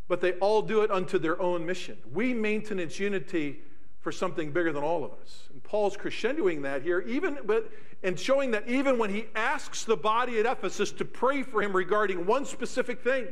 But 0.08 0.22
they 0.22 0.34
all 0.34 0.62
do 0.62 0.82
it 0.82 0.92
unto 0.92 1.20
their 1.20 1.42
own 1.42 1.66
mission. 1.66 1.98
We 2.14 2.34
maintain 2.34 2.80
its 2.80 3.00
unity 3.00 3.62
for 4.00 4.12
something 4.12 4.52
bigger 4.52 4.74
than 4.74 4.84
all 4.84 5.04
of 5.04 5.12
us. 5.14 5.48
And 5.54 5.64
Paul's 5.64 5.96
crescendoing 5.96 6.64
that 6.64 6.82
here, 6.82 7.02
even 7.02 7.40
but 7.46 7.72
and 8.04 8.20
showing 8.20 8.52
that 8.52 8.68
even 8.68 8.98
when 8.98 9.12
he 9.12 9.28
asks 9.36 9.84
the 9.84 9.96
body 9.96 10.40
at 10.40 10.46
Ephesus 10.46 10.92
to 10.94 11.06
pray 11.06 11.44
for 11.44 11.62
him 11.62 11.76
regarding 11.76 12.26
one 12.26 12.46
specific 12.46 13.04
thing, 13.04 13.28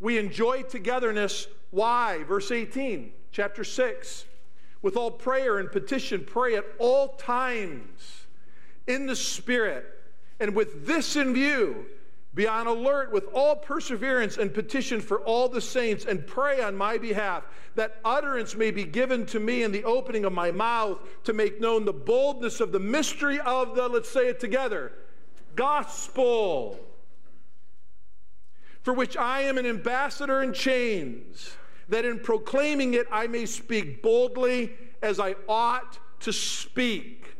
we 0.00 0.18
enjoy 0.18 0.62
togetherness. 0.62 1.46
Why? 1.70 2.22
Verse 2.24 2.50
18, 2.50 3.12
chapter 3.32 3.64
6. 3.64 4.24
With 4.82 4.96
all 4.96 5.10
prayer 5.10 5.58
and 5.58 5.70
petition, 5.70 6.24
pray 6.24 6.56
at 6.56 6.64
all 6.78 7.08
times 7.16 8.26
in 8.86 9.06
the 9.06 9.16
Spirit. 9.16 9.84
And 10.38 10.54
with 10.54 10.86
this 10.86 11.16
in 11.16 11.34
view, 11.34 11.86
be 12.36 12.46
on 12.46 12.66
alert 12.66 13.10
with 13.12 13.24
all 13.32 13.56
perseverance 13.56 14.36
and 14.36 14.52
petition 14.52 15.00
for 15.00 15.20
all 15.20 15.48
the 15.48 15.60
saints, 15.60 16.04
and 16.04 16.26
pray 16.26 16.60
on 16.60 16.76
my 16.76 16.98
behalf, 16.98 17.44
that 17.76 17.98
utterance 18.04 18.54
may 18.54 18.70
be 18.70 18.84
given 18.84 19.24
to 19.26 19.40
me 19.40 19.62
in 19.62 19.72
the 19.72 19.82
opening 19.84 20.26
of 20.26 20.34
my 20.34 20.50
mouth 20.50 20.98
to 21.24 21.32
make 21.32 21.62
known 21.62 21.86
the 21.86 21.94
boldness 21.94 22.60
of 22.60 22.72
the 22.72 22.78
mystery 22.78 23.40
of 23.40 23.74
the, 23.74 23.88
let's 23.88 24.10
say 24.10 24.28
it 24.28 24.38
together, 24.38 24.92
gospel, 25.54 26.78
for 28.86 28.92
which 28.92 29.16
I 29.16 29.40
am 29.40 29.58
an 29.58 29.66
ambassador 29.66 30.44
in 30.44 30.52
chains, 30.52 31.56
that 31.88 32.04
in 32.04 32.20
proclaiming 32.20 32.94
it 32.94 33.08
I 33.10 33.26
may 33.26 33.44
speak 33.44 34.00
boldly 34.00 34.74
as 35.02 35.18
I 35.18 35.34
ought 35.48 35.98
to 36.20 36.32
speak. 36.32 37.34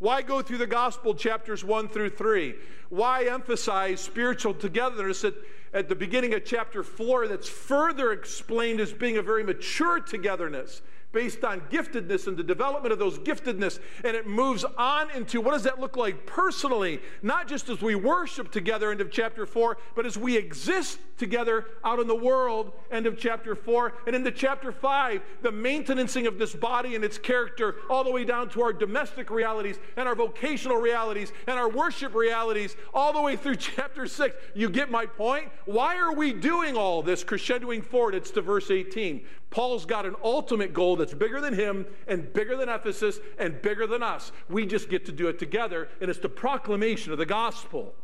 Why 0.00 0.22
go 0.22 0.42
through 0.42 0.58
the 0.58 0.66
gospel 0.66 1.14
chapters 1.14 1.62
1 1.62 1.90
through 1.90 2.10
3? 2.10 2.56
Why 2.88 3.26
emphasize 3.26 4.00
spiritual 4.00 4.52
togetherness 4.52 5.22
at, 5.22 5.34
at 5.72 5.88
the 5.88 5.94
beginning 5.94 6.34
of 6.34 6.44
chapter 6.44 6.82
4 6.82 7.28
that's 7.28 7.48
further 7.48 8.10
explained 8.10 8.80
as 8.80 8.92
being 8.92 9.16
a 9.16 9.22
very 9.22 9.44
mature 9.44 10.00
togetherness? 10.00 10.82
Based 11.12 11.44
on 11.44 11.60
giftedness 11.62 12.26
and 12.26 12.36
the 12.36 12.42
development 12.42 12.92
of 12.92 12.98
those 12.98 13.18
giftedness. 13.18 13.78
And 14.04 14.16
it 14.16 14.26
moves 14.26 14.64
on 14.76 15.10
into 15.12 15.40
what 15.40 15.52
does 15.52 15.62
that 15.64 15.80
look 15.80 15.96
like 15.96 16.26
personally, 16.26 17.00
not 17.22 17.48
just 17.48 17.68
as 17.68 17.80
we 17.80 17.94
worship 17.94 18.50
together, 18.50 18.90
end 18.90 19.00
of 19.00 19.10
chapter 19.10 19.46
4, 19.46 19.78
but 19.94 20.06
as 20.06 20.18
we 20.18 20.36
exist 20.36 20.98
together 21.16 21.66
out 21.84 21.98
in 21.98 22.06
the 22.06 22.14
world, 22.14 22.72
end 22.90 23.06
of 23.06 23.18
chapter 23.18 23.54
4. 23.54 23.94
And 24.06 24.14
into 24.14 24.30
chapter 24.30 24.70
5, 24.70 25.22
the 25.42 25.52
maintenancing 25.52 26.26
of 26.26 26.38
this 26.38 26.54
body 26.54 26.94
and 26.94 27.04
its 27.04 27.18
character, 27.18 27.76
all 27.90 28.04
the 28.04 28.12
way 28.12 28.24
down 28.24 28.48
to 28.50 28.62
our 28.62 28.72
domestic 28.72 29.30
realities 29.30 29.78
and 29.96 30.08
our 30.08 30.14
vocational 30.14 30.76
realities 30.76 31.32
and 31.46 31.58
our 31.58 31.68
worship 31.68 32.14
realities, 32.14 32.76
all 32.94 33.12
the 33.12 33.20
way 33.20 33.36
through 33.36 33.56
chapter 33.56 34.06
6. 34.06 34.36
You 34.54 34.68
get 34.68 34.90
my 34.90 35.06
point? 35.06 35.48
Why 35.64 35.96
are 35.96 36.12
we 36.12 36.32
doing 36.32 36.76
all 36.76 37.02
this 37.02 37.24
crescendoing 37.24 37.84
forward? 37.84 38.14
It's 38.14 38.30
to 38.32 38.42
verse 38.42 38.70
18. 38.70 39.24
Paul's 39.50 39.86
got 39.86 40.04
an 40.04 40.14
ultimate 40.22 40.74
goal 40.74 40.96
that's 40.96 41.14
bigger 41.14 41.40
than 41.40 41.54
him 41.54 41.86
and 42.06 42.32
bigger 42.32 42.56
than 42.56 42.68
Ephesus 42.68 43.18
and 43.38 43.60
bigger 43.62 43.86
than 43.86 44.02
us. 44.02 44.30
We 44.48 44.66
just 44.66 44.90
get 44.90 45.06
to 45.06 45.12
do 45.12 45.28
it 45.28 45.38
together, 45.38 45.88
and 46.00 46.10
it's 46.10 46.18
the 46.18 46.28
proclamation 46.28 47.12
of 47.12 47.18
the 47.18 47.26
gospel. 47.26 47.94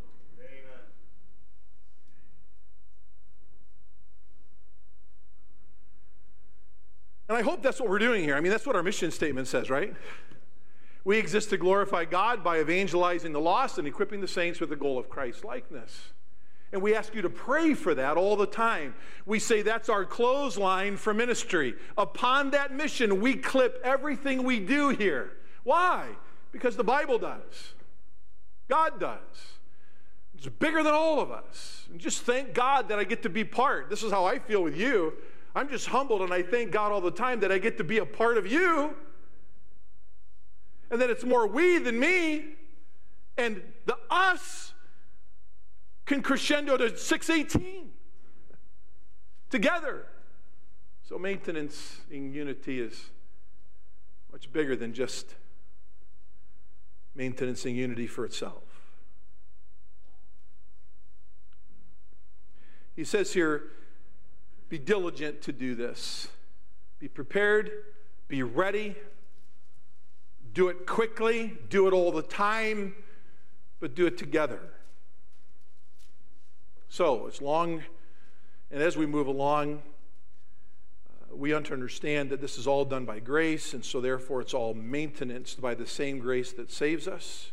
Amen. 0.41 0.81
And 7.29 7.37
I 7.37 7.43
hope 7.43 7.63
that's 7.63 7.79
what 7.79 7.91
we're 7.91 7.99
doing 7.99 8.25
here. 8.25 8.37
I 8.37 8.41
mean, 8.41 8.51
that's 8.51 8.67
what 8.67 8.75
our 8.75 8.83
mission 8.83 9.11
statement 9.11 9.47
says, 9.47 9.69
right? 9.69 9.95
We 11.05 11.19
exist 11.19 11.51
to 11.51 11.59
glorify 11.59 12.07
God 12.07 12.43
by 12.43 12.61
evangelizing 12.61 13.33
the 13.33 13.41
lost 13.41 13.77
and 13.77 13.87
equipping 13.87 14.23
the 14.23 14.29
saints 14.29 14.61
with 14.61 14.71
the 14.71 14.77
goal 14.77 14.99
of 14.99 15.11
Christ 15.11 15.45
likeness. 15.45 16.13
And 16.75 16.83
we 16.83 16.97
ask 16.97 17.15
you 17.15 17.23
to 17.23 17.31
pray 17.31 17.75
for 17.75 17.95
that 17.95 18.17
all 18.17 18.35
the 18.35 18.49
time. 18.49 18.97
We 19.27 19.39
say 19.39 19.63
that's 19.63 19.89
our 19.89 20.05
clothesline 20.05 20.97
for 20.97 21.15
ministry. 21.15 21.77
Upon 21.97 22.51
that 22.51 22.75
mission, 22.75 23.21
we 23.21 23.35
clip 23.35 23.81
everything 23.85 24.43
we 24.43 24.59
do 24.59 24.89
here. 24.89 25.35
Why? 25.63 26.09
Because 26.51 26.77
the 26.77 26.83
Bible 26.83 27.17
does, 27.21 27.75
God 28.69 28.99
does. 28.99 29.21
It's 30.35 30.49
bigger 30.49 30.83
than 30.83 30.95
all 30.95 31.21
of 31.21 31.31
us. 31.31 31.87
And 31.93 32.01
just 32.01 32.23
thank 32.23 32.55
God 32.55 32.89
that 32.89 32.99
I 32.99 33.05
get 33.05 33.23
to 33.23 33.29
be 33.29 33.45
part. 33.45 33.89
This 33.89 34.03
is 34.03 34.11
how 34.11 34.25
I 34.25 34.41
feel 34.41 34.65
with 34.65 34.77
you. 34.77 35.13
I'm 35.55 35.69
just 35.69 35.87
humbled 35.87 36.23
and 36.23 36.35
I 36.35 36.43
thank 36.43 36.73
God 36.73 36.91
all 36.91 37.01
the 37.01 37.13
time 37.13 37.39
that 37.41 37.53
I 37.53 37.59
get 37.59 37.79
to 37.79 37.85
be 37.85 37.99
a 37.99 38.05
part 38.05 38.37
of 38.37 38.49
you. 38.49 38.97
And 40.91 41.01
that 41.01 41.09
it's 41.09 41.23
more 41.23 41.47
we 41.47 41.79
than 41.79 42.01
me. 42.01 42.47
And 43.39 43.63
the 43.87 43.97
us 44.11 44.74
can 46.07 46.23
crescendo 46.23 46.77
to 46.77 46.97
618 46.97 47.91
together. 49.51 50.07
So, 51.03 51.19
maintenance 51.19 52.01
in 52.11 52.33
unity 52.33 52.81
is 52.81 53.11
much 54.33 54.51
bigger 54.53 54.75
than 54.75 54.95
just 54.95 55.35
maintenance 57.15 57.65
in 57.65 57.75
unity 57.75 58.07
for 58.07 58.25
itself. 58.25 58.63
He 62.97 63.05
says 63.05 63.33
here, 63.33 63.65
be 64.69 64.79
diligent 64.79 65.43
to 65.43 65.53
do 65.53 65.75
this. 65.75 66.29
Be 66.99 67.09
prepared, 67.09 67.71
be 68.29 68.43
ready, 68.43 68.97
do 70.53 70.69
it 70.69 70.87
quickly, 70.87 71.59
do 71.69 71.87
it 71.87 71.93
all 71.93 72.13
the 72.13 72.23
time, 72.23 72.95
but 73.81 73.95
do 73.95 74.07
it 74.07 74.17
together. 74.17 74.61
So, 76.95 77.27
as 77.27 77.43
long 77.43 77.83
and 78.71 78.81
as 78.81 78.97
we 78.97 79.05
move 79.05 79.27
along, 79.27 79.83
uh, 81.09 81.35
we 81.35 81.53
understand 81.53 82.31
that 82.31 82.41
this 82.41 82.57
is 82.57 82.69
all 82.69 82.85
done 82.85 83.05
by 83.05 83.19
grace, 83.19 83.75
and 83.75 83.85
so 83.85 84.01
therefore 84.01 84.41
it's 84.41 84.55
all 84.55 84.75
maintenance 84.75 85.57
by 85.57 85.75
the 85.75 85.89
same 85.89 86.21
grace 86.21 86.53
that 86.53 86.71
saves 86.71 87.09
us. 87.09 87.51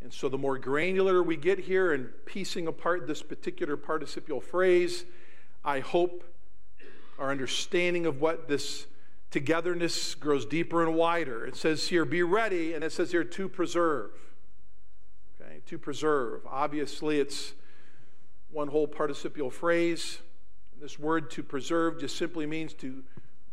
And 0.00 0.10
so, 0.10 0.30
the 0.30 0.38
more 0.38 0.56
granular 0.56 1.22
we 1.22 1.36
get 1.36 1.58
here 1.58 1.92
in 1.92 2.04
piecing 2.24 2.66
apart 2.66 3.06
this 3.06 3.22
particular 3.22 3.76
participial 3.76 4.40
phrase, 4.40 5.04
I 5.62 5.80
hope 5.80 6.24
our 7.18 7.30
understanding 7.30 8.06
of 8.06 8.22
what 8.22 8.48
this 8.48 8.86
togetherness 9.30 10.14
grows 10.14 10.46
deeper 10.46 10.82
and 10.82 10.94
wider. 10.94 11.44
It 11.44 11.54
says 11.54 11.88
here, 11.88 12.06
be 12.06 12.22
ready, 12.22 12.72
and 12.72 12.82
it 12.82 12.92
says 12.92 13.10
here, 13.10 13.24
to 13.24 13.46
preserve. 13.46 14.12
Okay, 15.38 15.60
to 15.66 15.76
preserve. 15.76 16.46
Obviously, 16.46 17.20
it's 17.20 17.52
one 18.50 18.68
whole 18.68 18.86
participial 18.86 19.50
phrase. 19.50 20.18
This 20.80 20.98
word 20.98 21.30
to 21.32 21.42
preserve 21.42 22.00
just 22.00 22.16
simply 22.16 22.46
means 22.46 22.72
to, 22.74 23.02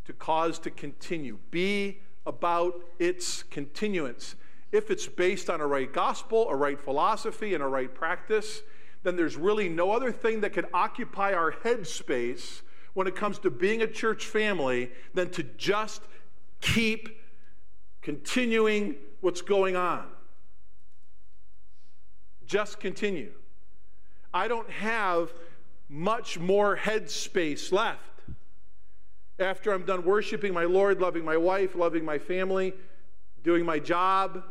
to 0.06 0.14
cause 0.14 0.60
to 0.60 0.70
continue. 0.70 1.38
Be 1.52 2.00
about 2.26 2.76
its 3.00 3.44
continuance. 3.44 4.36
If 4.72 4.92
it's 4.92 5.08
based 5.08 5.50
on 5.50 5.62
a 5.62 5.68
right 5.68 5.92
gospel, 5.92 6.50
a 6.50 6.56
right 6.56 6.80
philosophy, 6.80 7.54
and 7.54 7.64
a 7.64 7.68
right 7.68 7.94
practice, 7.94 8.62
then 9.04 9.16
there's 9.16 9.38
really 9.38 9.70
no 9.70 9.92
other 9.92 10.12
thing 10.12 10.42
that 10.42 10.54
can 10.54 10.66
occupy 10.74 11.34
our 11.34 11.52
headspace 11.52 12.62
when 12.94 13.08
it 13.08 13.16
comes 13.16 13.38
to 13.40 13.52
being 13.52 13.82
a 13.82 13.88
church 13.88 14.26
family 14.26 14.92
than 15.14 15.30
to 15.30 15.44
just 15.44 16.02
keep 16.62 17.10
continuing 18.02 18.96
what's 19.22 19.42
going 19.42 19.76
on. 19.76 20.06
Just 22.46 22.80
continue. 22.80 23.32
I 24.36 24.50
don't 24.50 24.69
have 24.69 25.32
much 25.88 26.38
more 26.38 26.76
headspace 26.76 27.71
left. 27.71 28.02
After 29.39 29.71
I'm 29.71 29.86
done 29.86 30.04
worshiping 30.04 30.54
my 30.54 30.65
Lord, 30.65 31.00
loving 31.00 31.24
my 31.24 31.38
wife, 31.38 31.74
loving 31.74 32.04
my 32.04 32.17
family, 32.17 32.74
doing 33.43 33.65
my 33.65 33.80
job, 33.80 34.43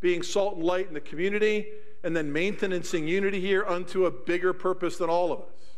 being 0.00 0.24
salt 0.24 0.56
and 0.56 0.64
light 0.64 0.88
in 0.88 0.94
the 0.94 1.00
community, 1.00 1.68
and 2.02 2.16
then 2.16 2.32
maintaining 2.32 3.06
unity 3.06 3.40
here 3.40 3.64
unto 3.64 4.06
a 4.06 4.10
bigger 4.10 4.52
purpose 4.52 4.96
than 4.96 5.08
all 5.08 5.32
of 5.32 5.38
us. 5.38 5.76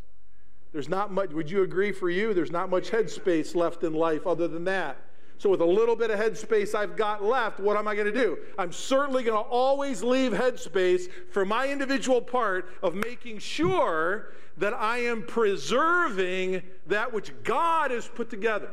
There's 0.73 0.89
not 0.89 1.13
much, 1.13 1.31
would 1.33 1.51
you 1.51 1.63
agree 1.63 1.93
for 1.93 2.09
you? 2.09 2.33
There's 2.33 2.51
not 2.51 2.71
much 2.71 2.91
headspace 2.91 3.55
left 3.55 3.85
in 3.85 3.93
life 3.93 4.27
other 4.27 4.49
than 4.49 4.65
that. 4.65 4.97
So, 5.39 5.49
with 5.49 5.61
a 5.61 5.65
little 5.65 5.95
bit 5.95 6.11
of 6.11 6.19
headspace 6.19 6.75
I've 6.75 6.97
got 6.97 7.23
left, 7.23 7.61
what 7.61 7.77
am 7.77 7.87
I 7.87 7.95
going 7.95 8.13
to 8.13 8.21
do? 8.21 8.39
I'm 8.59 8.73
certainly 8.73 9.23
going 9.23 9.41
to 9.41 9.49
always 9.49 10.03
leave 10.03 10.33
headspace 10.33 11.09
for 11.31 11.45
my 11.45 11.69
individual 11.69 12.21
part 12.21 12.69
of 12.83 12.97
making 12.97 13.39
sure 13.39 14.33
that 14.57 14.75
I 14.75 14.99
am 14.99 15.23
preserving 15.23 16.63
that 16.89 17.13
which 17.13 17.33
God 17.45 17.93
has 17.93 18.09
put 18.09 18.31
together. 18.31 18.71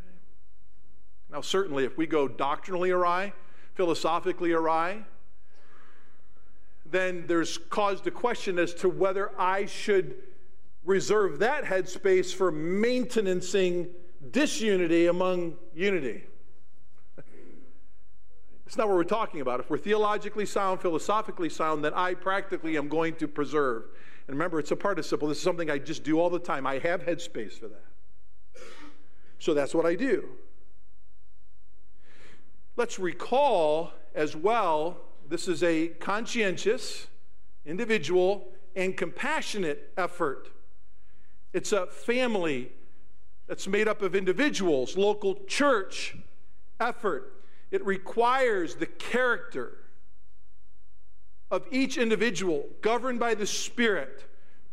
Okay. 0.00 0.16
Now, 1.30 1.40
certainly, 1.40 1.84
if 1.84 1.96
we 1.96 2.08
go 2.08 2.26
doctrinally 2.26 2.90
awry, 2.90 3.32
philosophically 3.74 4.50
awry, 4.50 5.04
then 6.84 7.28
there's 7.28 7.58
cause 7.58 8.00
to 8.00 8.10
question 8.10 8.58
as 8.58 8.74
to 8.74 8.88
whether 8.88 9.30
I 9.40 9.66
should 9.66 10.16
reserve 10.84 11.38
that 11.38 11.62
headspace 11.62 12.34
for 12.34 12.50
maintaining 12.50 13.40
disunity 14.30 15.06
among 15.06 15.54
unity. 15.74 16.24
It's 18.66 18.78
not 18.78 18.88
what 18.88 18.96
we're 18.96 19.04
talking 19.04 19.42
about. 19.42 19.60
If 19.60 19.68
we're 19.68 19.76
theologically 19.76 20.46
sound, 20.46 20.80
philosophically 20.80 21.50
sound, 21.50 21.84
then 21.84 21.92
I 21.94 22.14
practically 22.14 22.78
am 22.78 22.88
going 22.88 23.16
to 23.16 23.28
preserve. 23.28 23.84
And 24.26 24.36
remember, 24.36 24.58
it's 24.58 24.70
a 24.70 24.76
participle. 24.76 25.28
This 25.28 25.38
is 25.38 25.44
something 25.44 25.70
I 25.70 25.78
just 25.78 26.04
do 26.04 26.18
all 26.18 26.30
the 26.30 26.38
time. 26.38 26.66
I 26.66 26.78
have 26.78 27.02
headspace 27.02 27.58
for 27.58 27.68
that. 27.68 27.84
So 29.38 29.52
that's 29.52 29.74
what 29.74 29.84
I 29.84 29.94
do. 29.94 30.28
Let's 32.76 32.98
recall 32.98 33.92
as 34.14 34.34
well 34.34 34.98
this 35.28 35.48
is 35.48 35.62
a 35.62 35.88
conscientious, 35.88 37.08
individual, 37.66 38.48
and 38.74 38.96
compassionate 38.96 39.92
effort. 39.96 40.48
It's 41.52 41.72
a 41.72 41.86
family 41.86 42.72
that's 43.52 43.68
made 43.68 43.86
up 43.86 44.00
of 44.00 44.14
individuals, 44.14 44.96
local 44.96 45.34
church 45.46 46.16
effort. 46.80 47.34
It 47.70 47.84
requires 47.84 48.76
the 48.76 48.86
character 48.86 49.76
of 51.50 51.66
each 51.70 51.98
individual, 51.98 52.64
governed 52.80 53.20
by 53.20 53.34
the 53.34 53.46
Spirit, 53.46 54.24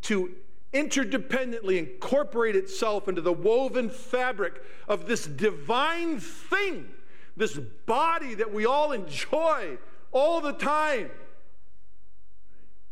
to 0.03 0.33
interdependently 0.71 1.77
incorporate 1.77 2.55
itself 2.55 3.09
into 3.09 3.19
the 3.19 3.33
woven 3.33 3.89
fabric 3.89 4.63
of 4.87 5.07
this 5.07 5.25
divine 5.27 6.21
thing, 6.21 6.87
this 7.35 7.57
body 7.85 8.33
that 8.35 8.53
we 8.53 8.65
all 8.65 8.93
enjoy 8.93 9.77
all 10.13 10.39
the 10.39 10.53
time. 10.53 11.11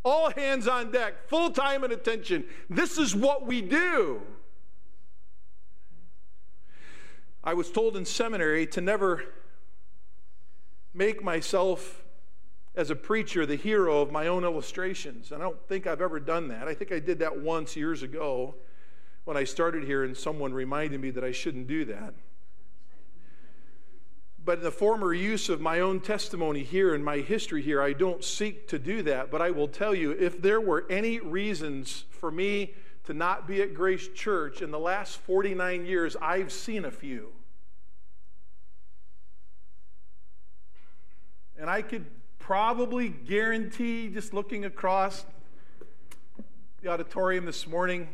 All 0.03 0.31
hands 0.31 0.67
on 0.67 0.91
deck, 0.91 1.29
full 1.29 1.51
time 1.51 1.85
and 1.85 1.93
attention. 1.93 2.43
This 2.69 2.97
is 2.97 3.15
what 3.15 3.47
we 3.47 3.61
do. 3.61 4.21
I 7.47 7.53
was 7.53 7.71
told 7.71 7.95
in 7.95 8.03
seminary 8.03 8.67
to 8.67 8.81
never 8.81 9.23
make 10.93 11.23
myself 11.23 12.03
as 12.75 12.89
a 12.89 12.95
preacher 12.95 13.45
the 13.45 13.55
hero 13.55 14.01
of 14.01 14.11
my 14.11 14.27
own 14.27 14.43
illustrations. 14.43 15.31
And 15.31 15.41
I 15.41 15.45
don't 15.45 15.65
think 15.69 15.87
I've 15.87 16.01
ever 16.01 16.19
done 16.19 16.49
that. 16.49 16.67
I 16.67 16.73
think 16.73 16.91
I 16.91 16.99
did 16.99 17.19
that 17.19 17.39
once 17.39 17.77
years 17.77 18.03
ago 18.03 18.55
when 19.23 19.37
I 19.37 19.45
started 19.45 19.85
here, 19.85 20.03
and 20.03 20.15
someone 20.17 20.53
reminded 20.53 20.99
me 20.99 21.09
that 21.11 21.23
I 21.23 21.31
shouldn't 21.31 21.67
do 21.67 21.85
that. 21.85 22.15
But 24.43 24.57
in 24.57 24.63
the 24.65 24.69
former 24.69 25.13
use 25.13 25.47
of 25.47 25.61
my 25.61 25.79
own 25.79 26.01
testimony 26.01 26.63
here 26.63 26.93
and 26.93 27.03
my 27.03 27.19
history 27.19 27.61
here, 27.61 27.81
I 27.81 27.93
don't 27.93 28.25
seek 28.25 28.67
to 28.67 28.77
do 28.77 29.01
that. 29.03 29.31
But 29.31 29.41
I 29.41 29.51
will 29.51 29.69
tell 29.69 29.95
you 29.95 30.11
if 30.11 30.41
there 30.41 30.59
were 30.59 30.85
any 30.89 31.21
reasons 31.21 32.03
for 32.09 32.29
me 32.29 32.73
to 33.05 33.13
not 33.13 33.47
be 33.47 33.61
at 33.61 33.73
Grace 33.73 34.09
Church 34.09 34.61
in 34.61 34.69
the 34.69 34.79
last 34.79 35.17
49 35.19 35.85
years, 35.85 36.17
I've 36.21 36.51
seen 36.51 36.83
a 36.83 36.91
few. 36.91 37.31
And 41.59 41.69
I 41.69 41.81
could 41.81 42.05
probably 42.39 43.09
guarantee, 43.09 44.09
just 44.09 44.33
looking 44.33 44.65
across 44.65 45.25
the 46.81 46.89
auditorium 46.89 47.45
this 47.45 47.65
morning, 47.65 48.07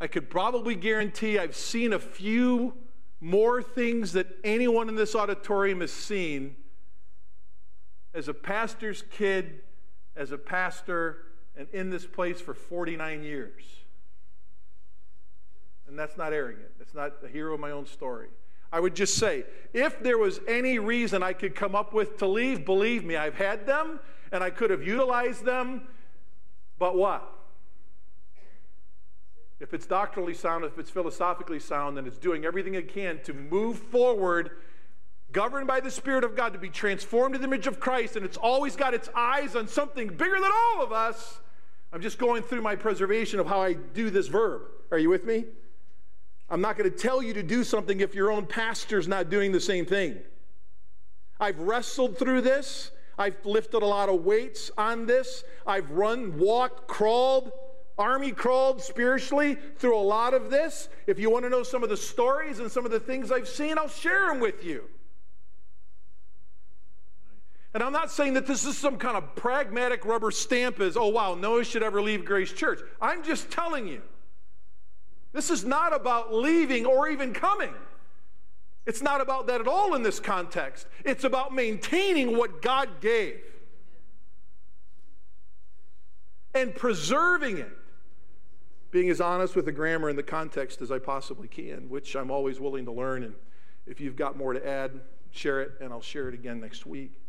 I 0.00 0.06
could 0.06 0.30
probably 0.30 0.74
guarantee 0.74 1.38
I've 1.38 1.54
seen 1.54 1.92
a 1.92 1.98
few 1.98 2.74
more 3.20 3.62
things 3.62 4.12
that 4.14 4.26
anyone 4.42 4.88
in 4.88 4.96
this 4.96 5.14
auditorium 5.14 5.80
has 5.80 5.92
seen 5.92 6.56
as 8.14 8.26
a 8.26 8.34
pastor's 8.34 9.02
kid, 9.10 9.60
as 10.16 10.32
a 10.32 10.38
pastor, 10.38 11.26
and 11.56 11.68
in 11.72 11.90
this 11.90 12.04
place 12.04 12.40
for 12.40 12.54
49 12.54 13.22
years. 13.22 13.62
And 15.86 15.98
that's 15.98 16.16
not 16.16 16.32
arrogant. 16.32 16.70
That's 16.78 16.94
not 16.94 17.12
a 17.22 17.28
hero 17.28 17.54
of 17.54 17.60
my 17.60 17.70
own 17.70 17.86
story. 17.86 18.28
I 18.72 18.80
would 18.80 18.96
just 18.96 19.16
say, 19.16 19.44
if 19.74 20.02
there 20.02 20.16
was 20.16 20.40
any 20.48 20.78
reason 20.78 21.22
I 21.22 21.34
could 21.34 21.54
come 21.54 21.74
up 21.74 21.92
with 21.92 22.16
to 22.18 22.26
leave, 22.26 22.64
believe 22.64 23.04
me, 23.04 23.16
I've 23.16 23.34
had 23.34 23.66
them 23.66 24.00
and 24.32 24.42
I 24.42 24.50
could 24.50 24.70
have 24.70 24.82
utilized 24.82 25.44
them. 25.44 25.82
But 26.78 26.96
what? 26.96 27.30
If 29.60 29.74
it's 29.74 29.86
doctrinally 29.86 30.34
sound, 30.34 30.64
if 30.64 30.78
it's 30.78 30.90
philosophically 30.90 31.60
sound, 31.60 31.96
then 31.96 32.06
it's 32.06 32.18
doing 32.18 32.44
everything 32.44 32.74
it 32.74 32.92
can 32.92 33.20
to 33.24 33.32
move 33.32 33.78
forward, 33.78 34.50
governed 35.30 35.68
by 35.68 35.78
the 35.78 35.90
Spirit 35.90 36.24
of 36.24 36.34
God, 36.34 36.52
to 36.54 36.58
be 36.58 36.70
transformed 36.70 37.34
to 37.34 37.38
the 37.38 37.44
image 37.44 37.66
of 37.66 37.78
Christ, 37.78 38.16
and 38.16 38.24
it's 38.24 38.36
always 38.36 38.74
got 38.74 38.92
its 38.94 39.08
eyes 39.14 39.54
on 39.54 39.68
something 39.68 40.08
bigger 40.08 40.34
than 40.34 40.50
all 40.52 40.82
of 40.82 40.92
us. 40.92 41.38
I'm 41.92 42.00
just 42.00 42.18
going 42.18 42.42
through 42.42 42.62
my 42.62 42.74
preservation 42.74 43.38
of 43.38 43.46
how 43.46 43.60
I 43.60 43.74
do 43.74 44.10
this 44.10 44.26
verb. 44.26 44.62
Are 44.90 44.98
you 44.98 45.10
with 45.10 45.24
me? 45.24 45.44
I'm 46.52 46.60
not 46.60 46.76
going 46.76 46.88
to 46.88 46.94
tell 46.94 47.22
you 47.22 47.32
to 47.32 47.42
do 47.42 47.64
something 47.64 48.00
if 48.00 48.14
your 48.14 48.30
own 48.30 48.44
pastor's 48.44 49.08
not 49.08 49.30
doing 49.30 49.52
the 49.52 49.60
same 49.60 49.86
thing. 49.86 50.18
I've 51.40 51.58
wrestled 51.58 52.18
through 52.18 52.42
this. 52.42 52.90
I've 53.16 53.36
lifted 53.46 53.82
a 53.82 53.86
lot 53.86 54.10
of 54.10 54.26
weights 54.26 54.70
on 54.76 55.06
this. 55.06 55.44
I've 55.66 55.90
run, 55.90 56.38
walked, 56.38 56.88
crawled, 56.88 57.52
army 57.96 58.32
crawled 58.32 58.82
spiritually 58.82 59.56
through 59.78 59.96
a 59.96 60.02
lot 60.02 60.34
of 60.34 60.50
this. 60.50 60.90
If 61.06 61.18
you 61.18 61.30
want 61.30 61.46
to 61.46 61.48
know 61.48 61.62
some 61.62 61.82
of 61.82 61.88
the 61.88 61.96
stories 61.96 62.58
and 62.58 62.70
some 62.70 62.84
of 62.84 62.92
the 62.92 63.00
things 63.00 63.32
I've 63.32 63.48
seen, 63.48 63.78
I'll 63.78 63.88
share 63.88 64.26
them 64.26 64.38
with 64.38 64.62
you. 64.62 64.84
And 67.72 67.82
I'm 67.82 67.94
not 67.94 68.10
saying 68.10 68.34
that 68.34 68.46
this 68.46 68.66
is 68.66 68.76
some 68.76 68.98
kind 68.98 69.16
of 69.16 69.34
pragmatic 69.36 70.04
rubber 70.04 70.30
stamp 70.30 70.80
as, 70.80 70.98
oh, 70.98 71.08
wow, 71.08 71.34
no 71.34 71.52
one 71.52 71.64
should 71.64 71.82
ever 71.82 72.02
leave 72.02 72.26
Grace 72.26 72.52
Church. 72.52 72.80
I'm 73.00 73.24
just 73.24 73.50
telling 73.50 73.88
you 73.88 74.02
this 75.32 75.50
is 75.50 75.64
not 75.64 75.94
about 75.94 76.32
leaving 76.32 76.86
or 76.86 77.08
even 77.08 77.32
coming. 77.32 77.72
It's 78.84 79.00
not 79.00 79.20
about 79.20 79.46
that 79.46 79.60
at 79.60 79.68
all 79.68 79.94
in 79.94 80.02
this 80.02 80.18
context. 80.18 80.86
It's 81.04 81.24
about 81.24 81.54
maintaining 81.54 82.36
what 82.36 82.60
God 82.62 83.00
gave 83.00 83.40
and 86.54 86.74
preserving 86.74 87.58
it. 87.58 87.78
Being 88.90 89.08
as 89.08 89.22
honest 89.22 89.56
with 89.56 89.64
the 89.64 89.72
grammar 89.72 90.10
and 90.10 90.18
the 90.18 90.22
context 90.22 90.82
as 90.82 90.90
I 90.92 90.98
possibly 90.98 91.48
can, 91.48 91.88
which 91.88 92.14
I'm 92.14 92.30
always 92.30 92.60
willing 92.60 92.84
to 92.84 92.92
learn. 92.92 93.22
And 93.22 93.34
if 93.86 94.00
you've 94.00 94.16
got 94.16 94.36
more 94.36 94.52
to 94.52 94.66
add, 94.66 95.00
share 95.30 95.62
it, 95.62 95.72
and 95.80 95.92
I'll 95.92 96.02
share 96.02 96.28
it 96.28 96.34
again 96.34 96.60
next 96.60 96.84
week. 96.84 97.21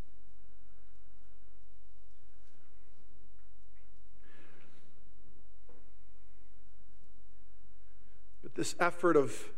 This 8.55 8.75
effort 8.79 9.15
of 9.15 9.49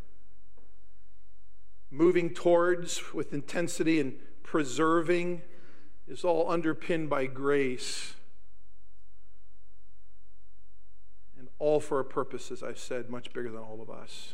moving 1.92 2.30
towards 2.30 3.14
with 3.14 3.34
intensity 3.34 4.00
and 4.00 4.16
preserving 4.44 5.42
is 6.08 6.24
all 6.24 6.50
underpinned 6.50 7.10
by 7.10 7.26
grace. 7.26 8.14
And 11.38 11.48
all 11.60 11.80
for 11.80 12.00
a 12.00 12.06
purpose, 12.06 12.52
as 12.52 12.64
I've 12.64 12.80
said, 12.80 13.10
much 13.10 13.34
bigger 13.34 13.50
than 13.50 13.62
all 13.62 13.82
of 13.82 13.90
us. 13.90 14.34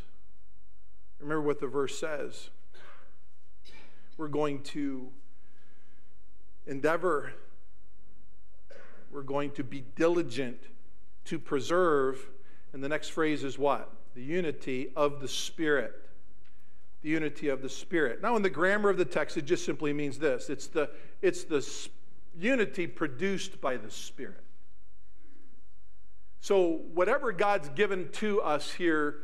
Remember 1.20 1.42
what 1.42 1.60
the 1.60 1.68
verse 1.68 1.98
says. 1.98 2.50
We're 4.18 4.28
going 4.28 4.62
to 4.64 5.10
endeavor, 6.68 7.34
we're 9.12 9.22
going 9.24 9.52
to 9.52 9.64
be 9.64 9.84
diligent 9.96 10.62
to 11.26 11.40
preserve. 11.40 12.30
And 12.74 12.84
the 12.84 12.90
next 12.90 13.10
phrase 13.10 13.44
is 13.44 13.58
what? 13.58 13.92
The 14.14 14.22
unity 14.22 14.90
of 14.96 15.20
the 15.20 15.28
Spirit. 15.28 15.94
The 17.02 17.10
unity 17.10 17.50
of 17.50 17.62
the 17.62 17.70
Spirit. 17.70 18.22
Now, 18.22 18.36
in 18.36 18.42
the 18.42 18.50
grammar 18.50 18.90
of 18.90 18.98
the 18.98 19.06
text, 19.06 19.38
it 19.38 19.46
just 19.46 19.66
simply 19.66 19.94
means 19.94 20.20
this 20.20 20.50
it's 20.50 20.68
the, 20.68 20.90
it's 21.22 21.44
the 21.44 21.66
unity 22.38 22.88
produced 22.88 23.60
by 23.62 23.78
the 23.78 23.90
Spirit. 23.90 24.44
So, 26.42 26.82
whatever 26.94 27.32
God's 27.32 27.70
given 27.70 28.10
to 28.14 28.42
us 28.42 28.72
here 28.72 29.18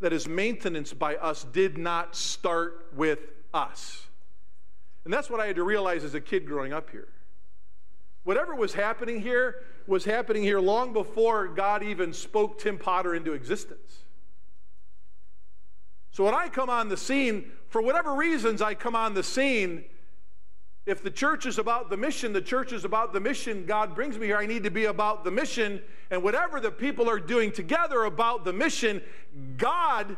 that 0.00 0.12
is 0.12 0.28
maintenance 0.28 0.92
by 0.92 1.16
us 1.16 1.44
did 1.44 1.78
not 1.78 2.16
start 2.16 2.88
with 2.94 3.20
us. 3.52 4.06
And 5.04 5.12
that's 5.12 5.30
what 5.30 5.40
I 5.40 5.46
had 5.46 5.56
to 5.56 5.62
realize 5.62 6.02
as 6.04 6.14
a 6.14 6.20
kid 6.20 6.46
growing 6.46 6.72
up 6.72 6.90
here. 6.90 7.08
Whatever 8.24 8.54
was 8.54 8.74
happening 8.74 9.20
here 9.20 9.62
was 9.86 10.04
happening 10.04 10.42
here 10.42 10.60
long 10.60 10.92
before 10.92 11.46
God 11.46 11.82
even 11.82 12.12
spoke 12.12 12.58
Tim 12.58 12.78
Potter 12.78 13.14
into 13.14 13.34
existence. 13.34 14.03
So 16.14 16.22
when 16.22 16.32
I 16.32 16.48
come 16.48 16.70
on 16.70 16.88
the 16.88 16.96
scene, 16.96 17.50
for 17.66 17.82
whatever 17.82 18.14
reasons 18.14 18.62
I 18.62 18.74
come 18.74 18.94
on 18.94 19.14
the 19.14 19.24
scene, 19.24 19.82
if 20.86 21.02
the 21.02 21.10
church 21.10 21.44
is 21.44 21.58
about 21.58 21.90
the 21.90 21.96
mission, 21.96 22.32
the 22.32 22.40
church 22.40 22.72
is 22.72 22.84
about 22.84 23.12
the 23.12 23.18
mission. 23.18 23.66
God 23.66 23.96
brings 23.96 24.16
me 24.16 24.26
here. 24.26 24.36
I 24.36 24.46
need 24.46 24.62
to 24.62 24.70
be 24.70 24.84
about 24.84 25.24
the 25.24 25.32
mission. 25.32 25.82
And 26.12 26.22
whatever 26.22 26.60
the 26.60 26.70
people 26.70 27.10
are 27.10 27.18
doing 27.18 27.50
together 27.50 28.04
about 28.04 28.44
the 28.44 28.52
mission, 28.52 29.02
God 29.56 30.16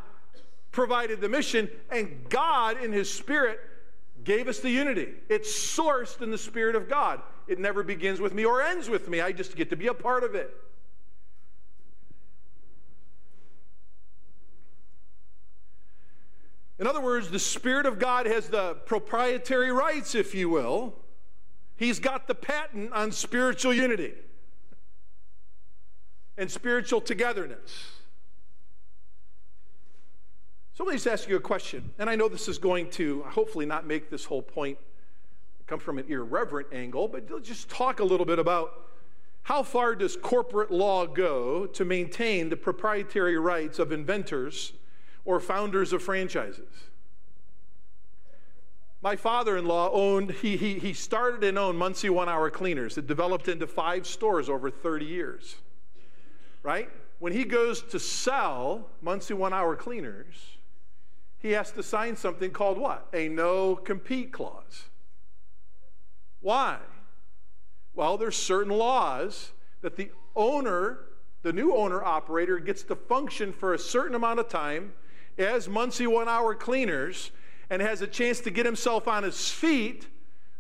provided 0.71 1.23
the 1.23 1.31
mission, 1.31 1.71
and 1.91 2.29
God, 2.29 2.77
in 2.85 2.93
His 2.93 3.11
Spirit, 3.11 3.59
gave 4.23 4.49
us 4.49 4.59
the 4.59 4.69
unity. 4.69 5.15
It's 5.31 5.51
sourced 5.51 6.21
in 6.21 6.31
the 6.31 6.37
Spirit 6.37 6.77
of 6.77 6.91
God. 6.91 7.23
It 7.49 7.59
never 7.59 7.83
begins 7.83 8.21
with 8.21 8.35
me 8.35 8.45
or 8.45 8.61
ends 8.61 8.91
with 8.91 9.09
me. 9.09 9.23
I 9.23 9.33
just 9.33 9.57
get 9.57 9.71
to 9.71 9.77
be 9.77 9.87
a 9.87 9.95
part 9.95 10.25
of 10.25 10.35
it. 10.35 10.55
In 16.79 16.87
other 16.87 17.01
words, 17.01 17.31
the 17.31 17.39
Spirit 17.39 17.87
of 17.87 17.99
God 17.99 18.27
has 18.27 18.49
the 18.49 18.75
proprietary 18.85 19.73
rights, 19.73 20.15
if 20.15 20.35
you 20.35 20.51
will. 20.51 20.95
He's 21.77 21.99
got 21.99 22.27
the 22.27 22.35
patent 22.35 22.93
on 22.93 23.13
spiritual 23.13 23.73
unity 23.73 24.15
and 26.37 26.51
spiritual 26.51 27.01
togetherness. 27.01 27.93
So 30.75 30.85
let 30.85 30.91
me 30.91 30.97
just 30.97 31.07
ask 31.07 31.29
you 31.29 31.37
a 31.37 31.41
question, 31.41 31.91
and 31.99 32.11
I 32.11 32.17
know 32.17 32.29
this 32.29 32.49
is 32.49 32.59
going 32.59 32.91
to 32.91 33.23
hopefully 33.23 33.65
not 33.65 33.87
make 33.87 34.11
this 34.11 34.27
whole 34.27 34.43
point 34.43 34.77
come 35.67 35.79
from 35.79 35.99
an 35.99 36.05
irreverent 36.09 36.69
angle, 36.73 37.09
but 37.09 37.25
let's 37.31 37.49
just 37.49 37.71
talk 37.71 38.01
a 38.01 38.05
little 38.05 38.27
bit 38.27 38.39
about 38.39 38.87
how 39.43 39.63
far 39.63 39.95
does 39.95 40.17
corporate 40.17 40.71
law 40.71 41.07
go 41.07 41.67
to 41.67 41.85
maintain 41.85 42.51
the 42.51 42.57
proprietary 42.57 43.39
rights 43.39 43.79
of 43.79 43.91
inventors 43.91 44.75
or 45.27 45.41
founders 45.41 45.93
of 45.93 46.03
franchises? 46.03 46.71
My 49.03 49.15
father 49.15 49.57
in 49.57 49.67
law 49.67 49.91
owned, 49.93 50.31
he, 50.31 50.57
he, 50.57 50.79
he 50.79 50.93
started 50.93 51.45
and 51.45 51.59
owned 51.59 51.79
Muncie 51.79 52.11
One 52.11 52.29
Hour 52.29 52.51
Cleaners. 52.51 52.97
It 52.97 53.07
developed 53.07 53.47
into 53.47 53.67
five 53.67 54.07
stores 54.07 54.49
over 54.49 54.71
30 54.71 55.05
years. 55.05 55.57
Right? 56.63 56.89
When 57.19 57.33
he 57.33 57.45
goes 57.45 57.83
to 57.83 58.01
sell 58.01 58.89
Muncie 59.01 59.35
One 59.35 59.53
Hour 59.53 59.77
Cleaners, 59.77 60.57
he 61.39 61.53
has 61.53 61.71
to 61.73 61.83
sign 61.83 62.17
something 62.17 62.51
called 62.51 62.79
what? 62.79 63.07
A 63.13 63.29
no 63.29 63.77
compete 63.77 64.33
clause. 64.33 64.85
Why? 66.41 66.79
Well, 67.95 68.19
there's 68.19 68.37
certain 68.37 68.73
laws 68.73 69.53
that 69.83 69.97
the 69.97 70.11
owner, 70.35 70.99
the 71.43 71.53
new 71.53 71.75
owner 71.75 72.03
operator, 72.03 72.59
gets 72.59 72.83
to 72.85 72.97
function 72.97 73.53
for 73.53 73.73
a 73.73 73.79
certain 73.79 74.15
amount 74.15 74.41
of 74.41 74.49
time 74.49 74.93
as 75.39 75.69
Muncie 75.69 76.07
one 76.07 76.29
hour 76.29 76.55
cleaners 76.55 77.31
and 77.71 77.83
has 77.83 78.03
a 78.03 78.07
chance 78.07 78.41
to 78.41 78.51
get 78.51 78.65
himself 78.65 79.09
on 79.09 79.23
his 79.23 79.51
feet. 79.51 80.09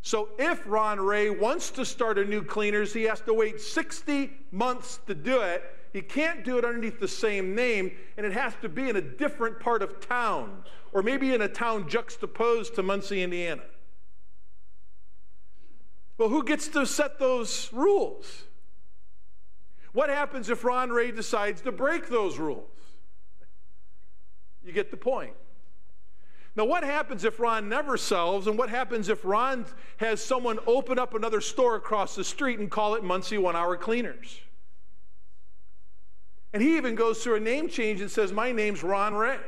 So 0.02 0.28
if 0.38 0.62
Ron 0.66 1.00
Ray 1.00 1.30
wants 1.30 1.70
to 1.72 1.84
start 1.84 2.18
a 2.18 2.24
new 2.24 2.42
cleaners, 2.42 2.92
he 2.92 3.04
has 3.04 3.20
to 3.22 3.34
wait 3.34 3.60
60 3.60 4.30
months 4.52 5.00
to 5.06 5.14
do 5.14 5.40
it. 5.40 5.64
He 5.92 6.02
can't 6.02 6.44
do 6.44 6.58
it 6.58 6.64
underneath 6.64 7.00
the 7.00 7.08
same 7.08 7.54
name, 7.54 7.92
and 8.16 8.26
it 8.26 8.32
has 8.32 8.54
to 8.62 8.68
be 8.68 8.88
in 8.88 8.96
a 8.96 9.00
different 9.00 9.58
part 9.60 9.82
of 9.82 9.98
town, 10.06 10.62
or 10.92 11.02
maybe 11.02 11.32
in 11.32 11.42
a 11.42 11.48
town 11.48 11.88
juxtaposed 11.88 12.74
to 12.74 12.82
Muncie, 12.82 13.22
Indiana. 13.22 13.62
Well, 16.18 16.28
who 16.28 16.44
gets 16.44 16.68
to 16.68 16.86
set 16.86 17.18
those 17.18 17.70
rules? 17.72 18.44
What 19.92 20.10
happens 20.10 20.50
if 20.50 20.64
Ron 20.64 20.90
Ray 20.90 21.10
decides 21.10 21.62
to 21.62 21.72
break 21.72 22.08
those 22.08 22.38
rules? 22.38 22.68
You 24.66 24.72
get 24.72 24.90
the 24.90 24.96
point. 24.96 25.32
Now, 26.56 26.64
what 26.64 26.84
happens 26.84 27.24
if 27.24 27.38
Ron 27.38 27.68
never 27.68 27.96
sells, 27.96 28.46
and 28.46 28.58
what 28.58 28.68
happens 28.68 29.08
if 29.08 29.24
Ron 29.24 29.66
has 29.98 30.22
someone 30.22 30.58
open 30.66 30.98
up 30.98 31.14
another 31.14 31.40
store 31.40 31.76
across 31.76 32.14
the 32.14 32.24
street 32.24 32.58
and 32.58 32.70
call 32.70 32.94
it 32.94 33.04
Muncie 33.04 33.38
One 33.38 33.54
Hour 33.56 33.76
Cleaners? 33.76 34.40
And 36.52 36.62
he 36.62 36.76
even 36.76 36.94
goes 36.94 37.22
through 37.22 37.36
a 37.36 37.40
name 37.40 37.68
change 37.68 38.00
and 38.00 38.10
says, 38.10 38.32
My 38.32 38.52
name's 38.52 38.82
Ron 38.82 39.14
Ray. 39.14 39.38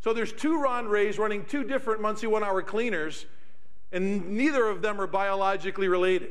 So 0.00 0.12
there's 0.12 0.32
two 0.32 0.60
Ron 0.60 0.86
Rays 0.86 1.18
running 1.18 1.44
two 1.44 1.64
different 1.64 2.00
Muncie 2.00 2.26
One 2.26 2.44
Hour 2.44 2.62
Cleaners 2.62 3.26
and 3.92 4.30
neither 4.30 4.66
of 4.66 4.80
them 4.82 5.00
are 5.00 5.06
biologically 5.06 5.86
related. 5.86 6.30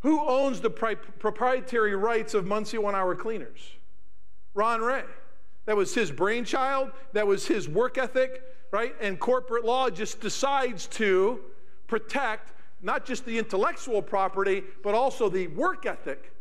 Who 0.00 0.20
owns 0.20 0.60
the 0.60 0.70
pri- 0.70 0.94
proprietary 0.94 1.94
rights 1.94 2.32
of 2.32 2.46
Muncie 2.46 2.78
One 2.78 2.94
Hour 2.94 3.14
Cleaners? 3.14 3.77
Ron 4.58 4.80
Ray. 4.80 5.04
That 5.66 5.76
was 5.76 5.94
his 5.94 6.10
brainchild, 6.10 6.90
that 7.12 7.26
was 7.26 7.46
his 7.46 7.68
work 7.68 7.96
ethic, 7.96 8.42
right? 8.72 8.94
And 9.00 9.20
corporate 9.20 9.64
law 9.64 9.88
just 9.88 10.20
decides 10.20 10.86
to 10.88 11.40
protect 11.86 12.52
not 12.82 13.04
just 13.04 13.24
the 13.24 13.38
intellectual 13.38 14.02
property, 14.02 14.64
but 14.82 14.94
also 14.94 15.28
the 15.28 15.46
work 15.48 15.86
ethic 15.86 16.32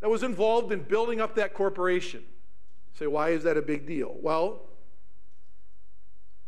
that 0.00 0.08
was 0.08 0.22
involved 0.22 0.72
in 0.72 0.82
building 0.82 1.20
up 1.20 1.34
that 1.34 1.54
corporation. 1.54 2.22
say, 2.94 3.06
why 3.06 3.30
is 3.30 3.42
that 3.42 3.56
a 3.56 3.62
big 3.62 3.86
deal? 3.86 4.14
Well, 4.20 4.62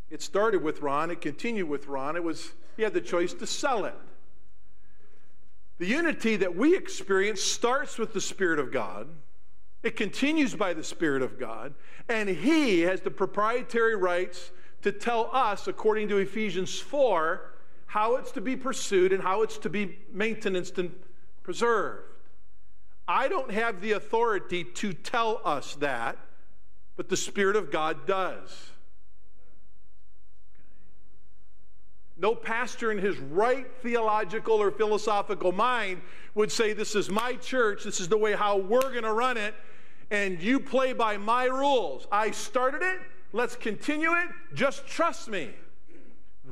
it 0.09 0.23
started 0.23 0.63
with 0.63 0.83
Ron, 0.83 1.11
it 1.11 1.21
continued 1.21 1.69
with 1.69 1.89
Ron. 1.89 2.15
It 2.15 2.23
was 2.23 2.53
he 2.77 2.83
had 2.83 2.95
the 2.95 3.01
choice 3.01 3.35
to 3.35 3.47
sell 3.47 3.85
it. 3.85 3.95
The 5.79 5.87
unity 5.87 6.37
that 6.37 6.55
we 6.55 6.77
experience 6.77 7.43
starts 7.43 7.99
with 7.99 8.13
the 8.13 8.21
Spirit 8.21 8.59
of 8.59 8.71
God. 8.71 9.09
It 9.83 9.97
continues 9.97 10.55
by 10.55 10.75
the 10.75 10.85
Spirit 10.85 11.23
of 11.23 11.39
God, 11.39 11.75
and 12.09 12.29
He 12.29 12.81
has 12.81 13.01
the 13.01 13.11
proprietary 13.11 13.97
rights 13.97 14.51
to 14.83 14.93
tell 14.93 15.31
us, 15.33 15.69
according 15.69 16.09
to 16.09 16.19
Ephesians 16.19 16.79
4, 16.79 17.53
how 17.87 18.17
it's 18.17 18.31
to 18.33 18.41
be 18.41 18.57
pursued 18.57 19.13
and 19.13 19.23
how 19.23 19.43
it's 19.43 19.59
to 19.59 19.69
be 19.69 19.99
maintained 20.13 20.57
and 20.77 20.95
preserved. 21.43 22.05
I 23.09 23.27
don't 23.27 23.51
have 23.51 23.81
the 23.81 23.93
authority 23.93 24.65
to 24.65 24.93
tell 24.93 25.41
us 25.45 25.75
that, 25.77 26.17
but 26.97 27.09
the 27.09 27.17
Spirit 27.17 27.57
of 27.57 27.73
God 27.73 28.07
does. 28.07 28.71
No 32.17 32.35
pastor 32.35 32.93
in 32.93 32.99
his 32.99 33.19
right 33.19 33.67
theological 33.83 34.55
or 34.57 34.71
philosophical 34.71 35.53
mind 35.53 36.03
would 36.35 36.53
say, 36.53 36.75
This 36.75 36.95
is 36.95 37.09
my 37.09 37.33
church, 37.35 37.85
this 37.85 37.99
is 37.99 38.09
the 38.09 38.19
way 38.19 38.35
how 38.35 38.59
we're 38.59 38.93
going 38.93 39.05
to 39.05 39.13
run 39.13 39.39
it, 39.39 39.55
and 40.11 40.43
you 40.43 40.59
play 40.61 40.93
by 40.93 41.17
my 41.17 41.45
rules. 41.45 42.07
I 42.11 42.31
started 42.33 42.83
it, 42.83 43.01
let's 43.33 43.57
continue 43.57 44.13
it, 44.13 44.29
just 44.55 44.87
trust 44.87 45.29
me. 45.29 45.51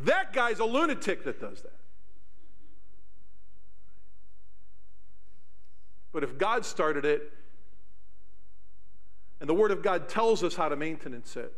That 0.04 0.32
guy's 0.32 0.60
a 0.60 0.64
lunatic 0.64 1.24
that 1.24 1.40
does 1.40 1.62
that. 1.62 1.72
But 6.12 6.22
if 6.22 6.38
God 6.38 6.64
started 6.64 7.04
it, 7.04 7.32
and 9.40 9.48
the 9.48 9.54
Word 9.54 9.70
of 9.70 9.82
God 9.82 10.08
tells 10.08 10.42
us 10.42 10.56
how 10.56 10.68
to 10.68 10.76
maintenance 10.76 11.36
it, 11.36 11.52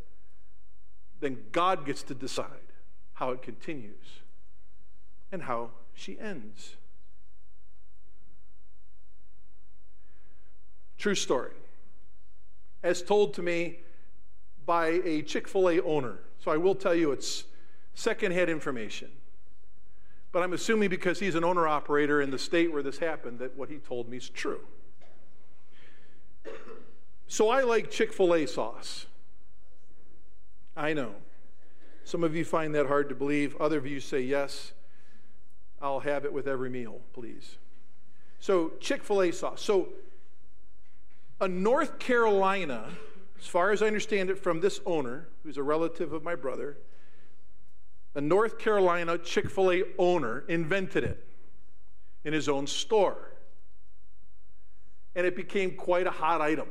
then 1.21 1.39
God 1.53 1.87
gets 1.87 2.03
to 2.05 2.15
decide 2.15 2.47
how 3.15 3.31
it 3.31 3.43
continues 3.43 4.21
and 5.33 5.43
how 5.43 5.71
she 5.95 6.19
ends. 6.19 6.77
True 10.99 11.15
story. 11.15 11.53
As 12.83 13.03
told 13.03 13.35
to 13.35 13.43
me 13.43 13.81
by 14.66 15.01
a 15.05 15.23
Chick 15.23 15.49
fil 15.49 15.69
A 15.69 15.81
owner. 15.81 16.19
So 16.38 16.51
I 16.51 16.57
will 16.57 16.75
tell 16.75 16.95
you 16.95 17.12
it's 17.12 17.45
secondhand 17.95 18.51
information. 18.51 19.11
But 20.33 20.43
I'm 20.43 20.53
assuming 20.53 20.90
because 20.90 21.19
he's 21.19 21.35
an 21.35 21.45
owner 21.45 21.66
operator 21.66 22.21
in 22.21 22.31
the 22.31 22.38
state 22.38 22.73
where 22.73 22.83
this 22.83 22.99
happened 22.99 23.40
that 23.40 23.57
what 23.57 23.69
he 23.69 23.79
told 23.79 24.09
me 24.09 24.16
is 24.16 24.29
true. 24.29 24.61
So 27.27 27.49
I 27.49 27.62
like 27.62 27.90
Chick 27.90 28.12
fil 28.12 28.35
A 28.35 28.47
sauce. 28.47 29.07
I 30.77 30.93
know. 30.93 31.14
Some 32.05 32.25
of 32.25 32.35
you 32.35 32.45
find 32.45 32.75
that 32.75 32.87
hard 32.87 33.09
to 33.09 33.14
believe. 33.14 33.57
Other 33.61 33.79
of 33.79 33.87
you 33.87 34.01
say, 34.01 34.21
yes, 34.21 34.73
I'll 35.81 36.01
have 36.01 36.25
it 36.25 36.33
with 36.33 36.49
every 36.49 36.71
meal, 36.71 37.01
please. 37.12 37.57
So, 38.38 38.73
Chick 38.81 39.03
fil 39.03 39.23
A 39.23 39.31
sauce. 39.33 39.62
So, 39.62 39.88
a 41.40 41.48
North 41.48 41.98
Carolina, 41.98 42.88
as 43.38 43.46
far 43.46 43.70
as 43.70 43.83
I 43.83 43.87
understand 43.87 44.31
it 44.31 44.38
from 44.38 44.61
this 44.61 44.81
owner, 44.85 45.29
who's 45.42 45.57
a 45.57 45.62
relative 45.62 46.12
of 46.12 46.22
my 46.22 46.35
brother, 46.35 46.76
a 48.14 48.20
North 48.20 48.59
Carolina 48.59 49.16
Chick 49.18 49.48
fil 49.48 49.72
A 49.72 49.83
owner 49.98 50.44
invented 50.48 51.05
it 51.05 51.26
in 52.24 52.33
his 52.33 52.48
own 52.48 52.66
store. 52.66 53.33
And 55.14 55.26
it 55.26 55.35
became 55.35 55.72
quite 55.72 56.07
a 56.07 56.11
hot 56.11 56.40
item 56.40 56.68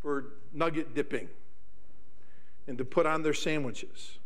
for 0.00 0.32
nugget 0.52 0.94
dipping 0.94 1.28
and 2.66 2.78
to 2.78 2.84
put 2.84 3.06
on 3.06 3.22
their 3.22 3.34
sandwiches. 3.34 4.18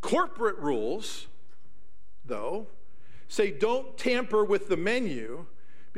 Corporate 0.00 0.58
rules, 0.58 1.26
though, 2.24 2.66
say 3.28 3.50
don't 3.50 3.96
tamper 3.96 4.44
with 4.44 4.68
the 4.68 4.76
menu 4.76 5.46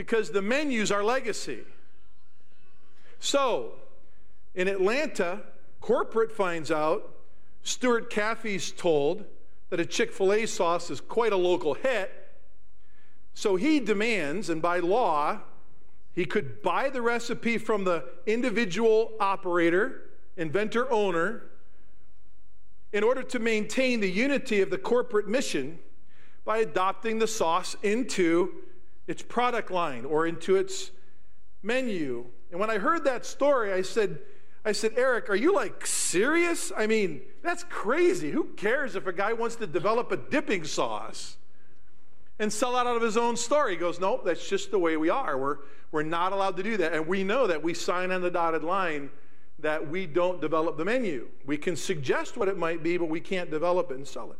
because 0.00 0.30
the 0.30 0.40
menu's 0.40 0.90
our 0.90 1.04
legacy. 1.04 1.58
So, 3.18 3.72
in 4.54 4.66
Atlanta, 4.66 5.40
corporate 5.82 6.32
finds 6.32 6.70
out 6.70 7.16
Truett 7.62 8.08
Cathy's 8.08 8.72
told 8.72 9.26
that 9.68 9.78
a 9.78 9.84
Chick 9.84 10.10
fil 10.10 10.32
A 10.32 10.46
sauce 10.46 10.88
is 10.88 11.02
quite 11.02 11.34
a 11.34 11.36
local 11.36 11.74
hit. 11.74 12.10
So 13.34 13.56
he 13.56 13.78
demands, 13.78 14.48
and 14.48 14.62
by 14.62 14.78
law, 14.78 15.40
he 16.14 16.24
could 16.24 16.62
buy 16.62 16.88
the 16.88 17.02
recipe 17.02 17.58
from 17.58 17.84
the 17.84 18.06
individual 18.24 19.12
operator 19.20 20.04
inventor 20.38 20.90
owner, 20.90 21.42
in 22.90 23.04
order 23.04 23.22
to 23.24 23.38
maintain 23.38 24.00
the 24.00 24.10
unity 24.10 24.62
of 24.62 24.70
the 24.70 24.78
corporate 24.78 25.28
mission 25.28 25.78
by 26.46 26.56
adopting 26.56 27.18
the 27.18 27.28
sauce 27.28 27.76
into 27.82 28.62
its 29.10 29.22
product 29.22 29.72
line 29.72 30.04
or 30.04 30.24
into 30.24 30.54
its 30.54 30.92
menu 31.64 32.24
And 32.52 32.60
when 32.60 32.70
I 32.70 32.78
heard 32.78 33.04
that 33.04 33.26
story, 33.26 33.72
I 33.72 33.82
said, 33.82 34.20
I 34.64 34.72
said, 34.72 34.92
Eric, 34.96 35.28
are 35.28 35.36
you 35.36 35.52
like 35.52 35.84
serious? 35.84 36.72
I 36.76 36.86
mean, 36.86 37.20
that's 37.42 37.64
crazy. 37.64 38.30
Who 38.30 38.44
cares 38.56 38.94
if 38.94 39.06
a 39.06 39.12
guy 39.12 39.32
wants 39.32 39.56
to 39.56 39.66
develop 39.66 40.12
a 40.12 40.16
dipping 40.16 40.64
sauce 40.64 41.36
and 42.38 42.52
sell 42.52 42.76
out 42.76 42.86
of 42.86 43.02
his 43.02 43.16
own 43.16 43.36
store? 43.36 43.68
He 43.68 43.76
goes, 43.76 43.98
Nope, 43.98 44.22
that's 44.24 44.48
just 44.48 44.70
the 44.70 44.78
way 44.78 44.96
we 44.96 45.10
are. 45.10 45.36
We're, 45.36 45.58
we're 45.90 46.02
not 46.04 46.32
allowed 46.32 46.56
to 46.58 46.62
do 46.62 46.76
that. 46.76 46.92
And 46.92 47.06
we 47.06 47.24
know 47.24 47.46
that 47.48 47.62
we 47.62 47.74
sign 47.74 48.12
on 48.12 48.22
the 48.22 48.30
dotted 48.30 48.62
line 48.62 49.10
that 49.58 49.88
we 49.88 50.06
don't 50.06 50.40
develop 50.40 50.76
the 50.76 50.84
menu. 50.84 51.28
We 51.44 51.58
can 51.58 51.76
suggest 51.76 52.36
what 52.36 52.48
it 52.48 52.56
might 52.56 52.82
be, 52.82 52.96
but 52.96 53.08
we 53.08 53.20
can't 53.20 53.50
develop 53.50 53.90
it 53.90 53.96
and 53.96 54.06
sell 54.06 54.30
it. 54.30 54.38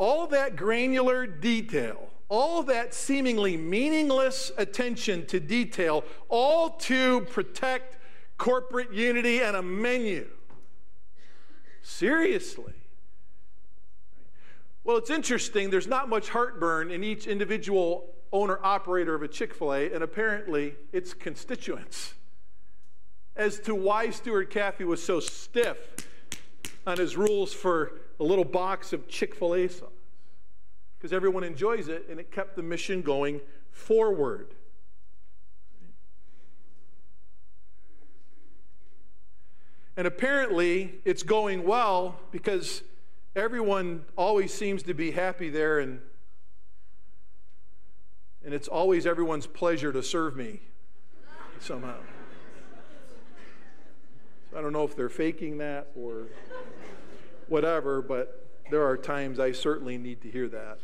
All 0.00 0.26
that 0.28 0.56
granular 0.56 1.26
detail, 1.26 2.08
all 2.30 2.62
that 2.62 2.94
seemingly 2.94 3.58
meaningless 3.58 4.50
attention 4.56 5.26
to 5.26 5.38
detail, 5.38 6.04
all 6.30 6.70
to 6.70 7.20
protect 7.26 7.98
corporate 8.38 8.94
unity 8.94 9.42
and 9.42 9.54
a 9.54 9.60
menu. 9.60 10.26
Seriously. 11.82 12.72
Well, 14.84 14.96
it's 14.96 15.10
interesting. 15.10 15.68
There's 15.68 15.86
not 15.86 16.08
much 16.08 16.30
heartburn 16.30 16.90
in 16.90 17.04
each 17.04 17.26
individual 17.26 18.14
owner 18.32 18.58
operator 18.62 19.14
of 19.14 19.22
a 19.22 19.28
Chick 19.28 19.52
fil 19.52 19.74
A, 19.74 19.92
and 19.92 20.02
apparently 20.02 20.76
its 20.94 21.12
constituents, 21.12 22.14
as 23.36 23.60
to 23.60 23.74
why 23.74 24.06
Truett 24.06 24.48
Cathy 24.48 24.84
was 24.84 25.02
so 25.02 25.20
stiff 25.20 25.76
on 26.86 26.96
his 26.96 27.18
rules 27.18 27.52
for 27.52 27.99
a 28.20 28.24
little 28.24 28.44
box 28.44 28.92
of 28.92 29.08
Chick 29.08 29.34
fil 29.34 29.54
A 29.54 29.68
sauce. 29.68 29.88
Because 30.98 31.12
everyone 31.12 31.42
enjoys 31.42 31.88
it, 31.88 32.06
and 32.10 32.20
it 32.20 32.30
kept 32.30 32.54
the 32.56 32.62
mission 32.62 33.00
going 33.00 33.40
forward. 33.70 34.54
And 39.96 40.06
apparently, 40.06 40.94
it's 41.04 41.22
going 41.22 41.64
well 41.64 42.20
because 42.30 42.82
everyone 43.34 44.04
always 44.16 44.52
seems 44.52 44.82
to 44.84 44.94
be 44.94 45.10
happy 45.10 45.50
there 45.50 45.78
and 45.78 46.00
and 48.42 48.54
it's 48.54 48.68
always 48.68 49.06
everyone's 49.06 49.46
pleasure 49.46 49.92
to 49.92 50.02
serve 50.02 50.34
me 50.34 50.60
somehow. 51.60 51.98
So 54.50 54.58
I 54.58 54.62
don't 54.62 54.72
know 54.72 54.84
if 54.84 54.96
they're 54.96 55.10
faking 55.10 55.58
that 55.58 55.88
or 55.94 56.28
whatever, 57.50 58.00
but 58.00 58.46
there 58.70 58.86
are 58.86 58.96
times 58.96 59.38
I 59.38 59.52
certainly 59.52 59.98
need 59.98 60.20
to 60.22 60.30
hear 60.30 60.48
that. 60.48 60.78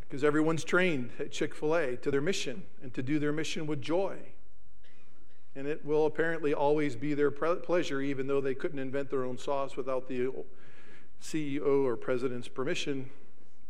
Because 0.00 0.24
everyone's 0.24 0.64
trained 0.64 1.10
at 1.18 1.32
Chick 1.32 1.54
fil 1.54 1.76
A 1.76 1.96
to 1.96 2.10
their 2.10 2.20
mission 2.22 2.62
and 2.82 2.94
to 2.94 3.02
do 3.02 3.18
their 3.18 3.32
mission 3.32 3.66
with 3.66 3.82
joy. 3.82 4.16
And 5.54 5.66
it 5.66 5.84
will 5.84 6.06
apparently 6.06 6.54
always 6.54 6.96
be 6.96 7.14
their 7.14 7.30
pleasure, 7.30 8.00
even 8.00 8.26
though 8.26 8.40
they 8.40 8.54
couldn't 8.54 8.78
invent 8.78 9.10
their 9.10 9.24
own 9.24 9.36
sauce 9.36 9.76
without 9.76 10.08
the 10.08 10.30
CEO 11.20 11.84
or 11.84 11.96
president's 11.96 12.48
permission 12.48 13.10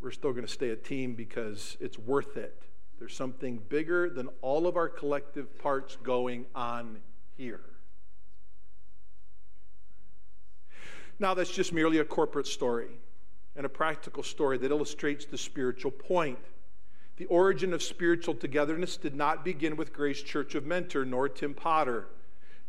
we're 0.01 0.11
still 0.11 0.31
going 0.31 0.45
to 0.45 0.51
stay 0.51 0.69
a 0.69 0.75
team 0.75 1.13
because 1.13 1.77
it's 1.79 1.97
worth 1.97 2.37
it. 2.37 2.61
There's 2.99 3.15
something 3.15 3.57
bigger 3.69 4.09
than 4.09 4.29
all 4.41 4.67
of 4.67 4.77
our 4.77 4.89
collective 4.89 5.57
parts 5.59 5.97
going 6.03 6.45
on 6.55 6.99
here. 7.37 7.61
Now, 11.19 11.33
that's 11.33 11.51
just 11.51 11.73
merely 11.73 11.97
a 11.97 12.05
corporate 12.05 12.47
story 12.47 12.87
and 13.55 13.65
a 13.65 13.69
practical 13.69 14.23
story 14.23 14.57
that 14.57 14.71
illustrates 14.71 15.25
the 15.25 15.37
spiritual 15.37 15.91
point. 15.91 16.39
The 17.17 17.25
origin 17.25 17.73
of 17.73 17.83
spiritual 17.83 18.35
togetherness 18.35 18.95
did 18.95 19.13
not 19.13 19.43
begin 19.43 19.75
with 19.75 19.91
Grace 19.91 20.23
Church 20.23 20.55
of 20.55 20.65
Mentor, 20.65 21.03
nor 21.03 21.27
Tim 21.27 21.53
Potter, 21.53 22.07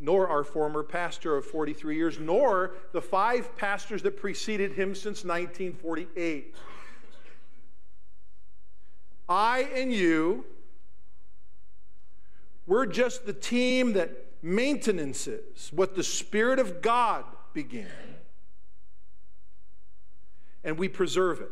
nor 0.00 0.26
our 0.26 0.42
former 0.42 0.82
pastor 0.82 1.36
of 1.36 1.46
43 1.46 1.94
years, 1.94 2.18
nor 2.18 2.72
the 2.92 3.00
five 3.00 3.56
pastors 3.56 4.02
that 4.02 4.16
preceded 4.16 4.72
him 4.72 4.96
since 4.96 5.24
1948. 5.24 6.56
I 9.28 9.68
and 9.76 9.92
you, 9.92 10.44
we're 12.66 12.86
just 12.86 13.26
the 13.26 13.32
team 13.32 13.92
that 13.92 14.10
maintenances 14.42 15.70
what 15.72 15.94
the 15.94 16.02
Spirit 16.02 16.58
of 16.58 16.82
God 16.82 17.24
began. 17.52 17.86
And 20.64 20.78
we 20.78 20.88
preserve 20.88 21.40
it. 21.40 21.50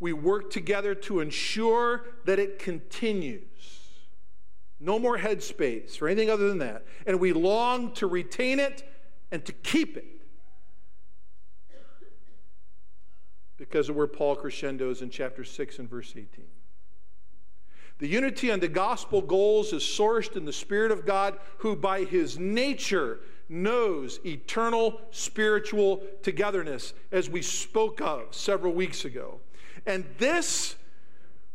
We 0.00 0.12
work 0.12 0.50
together 0.50 0.94
to 0.94 1.20
ensure 1.20 2.04
that 2.24 2.38
it 2.38 2.58
continues. 2.58 3.42
No 4.80 4.98
more 4.98 5.18
headspace 5.18 6.00
or 6.00 6.08
anything 6.08 6.30
other 6.30 6.48
than 6.48 6.58
that. 6.58 6.84
And 7.06 7.18
we 7.18 7.32
long 7.32 7.92
to 7.94 8.06
retain 8.06 8.60
it 8.60 8.88
and 9.32 9.44
to 9.44 9.52
keep 9.52 9.96
it. 9.96 10.06
Because 13.56 13.88
of 13.88 13.96
where 13.96 14.06
Paul 14.06 14.36
crescendos 14.36 15.02
in 15.02 15.10
chapter 15.10 15.42
6 15.42 15.80
and 15.80 15.90
verse 15.90 16.12
18. 16.12 16.44
The 17.98 18.06
unity 18.06 18.50
and 18.50 18.62
the 18.62 18.68
gospel 18.68 19.20
goals 19.20 19.72
is 19.72 19.82
sourced 19.82 20.36
in 20.36 20.44
the 20.44 20.52
Spirit 20.52 20.92
of 20.92 21.04
God, 21.04 21.36
who 21.58 21.74
by 21.74 22.04
his 22.04 22.38
nature 22.38 23.18
knows 23.48 24.20
eternal 24.24 25.00
spiritual 25.10 26.02
togetherness, 26.22 26.94
as 27.12 27.30
we 27.30 27.42
spoke 27.42 28.00
of 28.00 28.34
several 28.34 28.72
weeks 28.72 29.04
ago. 29.04 29.40
And 29.86 30.04
this 30.18 30.76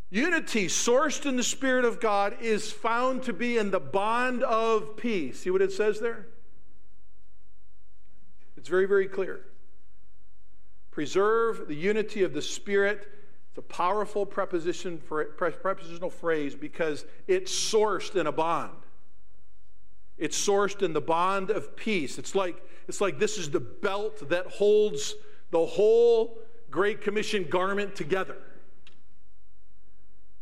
unity, 0.09 0.67
sourced 0.67 1.25
in 1.25 1.35
the 1.35 1.43
Spirit 1.43 1.85
of 1.85 1.99
God, 1.99 2.37
is 2.41 2.71
found 2.71 3.23
to 3.23 3.33
be 3.33 3.57
in 3.57 3.71
the 3.71 3.79
bond 3.79 4.43
of 4.43 4.97
peace. 4.97 5.41
See 5.41 5.49
what 5.49 5.61
it 5.61 5.71
says 5.71 5.99
there? 5.99 6.27
It's 8.57 8.69
very, 8.69 8.85
very 8.85 9.07
clear. 9.07 9.45
Preserve 10.91 11.67
the 11.67 11.75
unity 11.75 12.23
of 12.23 12.33
the 12.33 12.41
Spirit 12.41 13.07
it's 13.53 13.59
a 13.59 13.61
powerful 13.61 14.25
preposition 14.25 14.97
for, 14.97 15.25
prepositional 15.25 16.09
phrase 16.09 16.55
because 16.55 17.05
it's 17.27 17.53
sourced 17.53 18.15
in 18.15 18.25
a 18.25 18.31
bond. 18.31 18.73
It's 20.17 20.37
sourced 20.37 20.81
in 20.81 20.93
the 20.93 21.01
bond 21.01 21.49
of 21.49 21.75
peace. 21.75 22.17
It's 22.17 22.35
like, 22.35 22.61
it's 22.87 23.01
like 23.01 23.19
this 23.19 23.37
is 23.37 23.49
the 23.49 23.59
belt 23.59 24.29
that 24.29 24.47
holds 24.47 25.15
the 25.51 25.65
whole 25.65 26.39
Great 26.69 27.01
Commission 27.01 27.47
garment 27.49 27.95
together. 27.95 28.37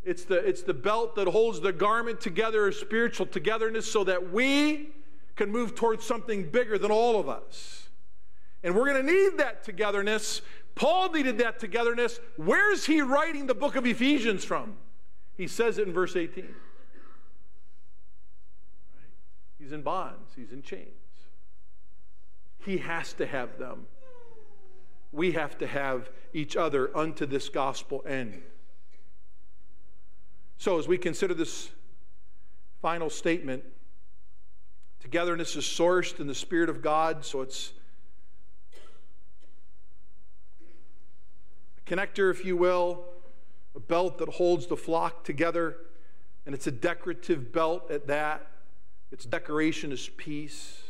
It's 0.03 0.23
the, 0.23 0.37
it's 0.37 0.63
the 0.63 0.73
belt 0.73 1.15
that 1.15 1.27
holds 1.27 1.59
the 1.61 1.71
garment 1.71 2.21
together 2.21 2.67
of 2.67 2.75
spiritual 2.75 3.27
togetherness 3.27 3.91
so 3.91 4.03
that 4.03 4.31
we 4.31 4.89
can 5.35 5.51
move 5.51 5.75
towards 5.75 6.05
something 6.05 6.49
bigger 6.49 6.77
than 6.77 6.91
all 6.91 7.19
of 7.19 7.29
us. 7.29 7.89
And 8.63 8.75
we're 8.75 8.85
going 8.85 9.05
to 9.05 9.11
need 9.11 9.37
that 9.37 9.63
togetherness 9.63 10.41
Paul 10.75 11.11
needed 11.11 11.37
that 11.39 11.59
togetherness. 11.59 12.19
Where's 12.37 12.85
he 12.85 13.01
writing 13.01 13.47
the 13.47 13.55
book 13.55 13.75
of 13.75 13.85
Ephesians 13.85 14.43
from? 14.43 14.77
He 15.37 15.47
says 15.47 15.77
it 15.77 15.87
in 15.87 15.93
verse 15.93 16.15
18. 16.15 16.43
Right? 16.43 16.53
He's 19.71 19.77
in 19.77 19.83
bonds, 19.83 20.33
he's 20.35 20.51
in 20.51 20.63
chains. 20.63 20.89
He 22.65 22.79
has 22.79 23.13
to 23.13 23.25
have 23.25 23.57
them. 23.57 23.87
We 25.13 25.31
have 25.31 25.57
to 25.59 25.67
have 25.67 26.09
each 26.33 26.57
other 26.57 26.91
unto 26.93 27.25
this 27.25 27.47
gospel 27.47 28.03
end. 28.05 28.41
So, 30.57 30.77
as 30.77 30.89
we 30.89 30.97
consider 30.97 31.33
this 31.33 31.69
final 32.81 33.09
statement, 33.09 33.63
togetherness 34.99 35.55
is 35.55 35.63
sourced 35.63 36.19
in 36.19 36.27
the 36.27 36.35
Spirit 36.35 36.67
of 36.67 36.81
God, 36.81 37.23
so 37.23 37.39
it's 37.39 37.71
a 41.77 41.89
connector, 41.89 42.29
if 42.29 42.43
you 42.43 42.57
will, 42.57 43.05
a 43.73 43.79
belt 43.79 44.17
that 44.17 44.27
holds 44.27 44.67
the 44.67 44.75
flock 44.75 45.23
together, 45.23 45.77
and 46.45 46.53
it's 46.53 46.67
a 46.67 46.71
decorative 46.71 47.53
belt 47.53 47.89
at 47.89 48.07
that. 48.07 48.49
Its 49.11 49.25
decoration 49.25 49.91
is 49.91 50.09
peace, 50.17 50.81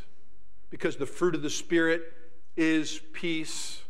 because 0.69 0.97
the 0.97 1.05
fruit 1.05 1.35
of 1.35 1.41
the 1.41 1.49
Spirit 1.49 2.13
is 2.55 3.01
peace. 3.13 3.81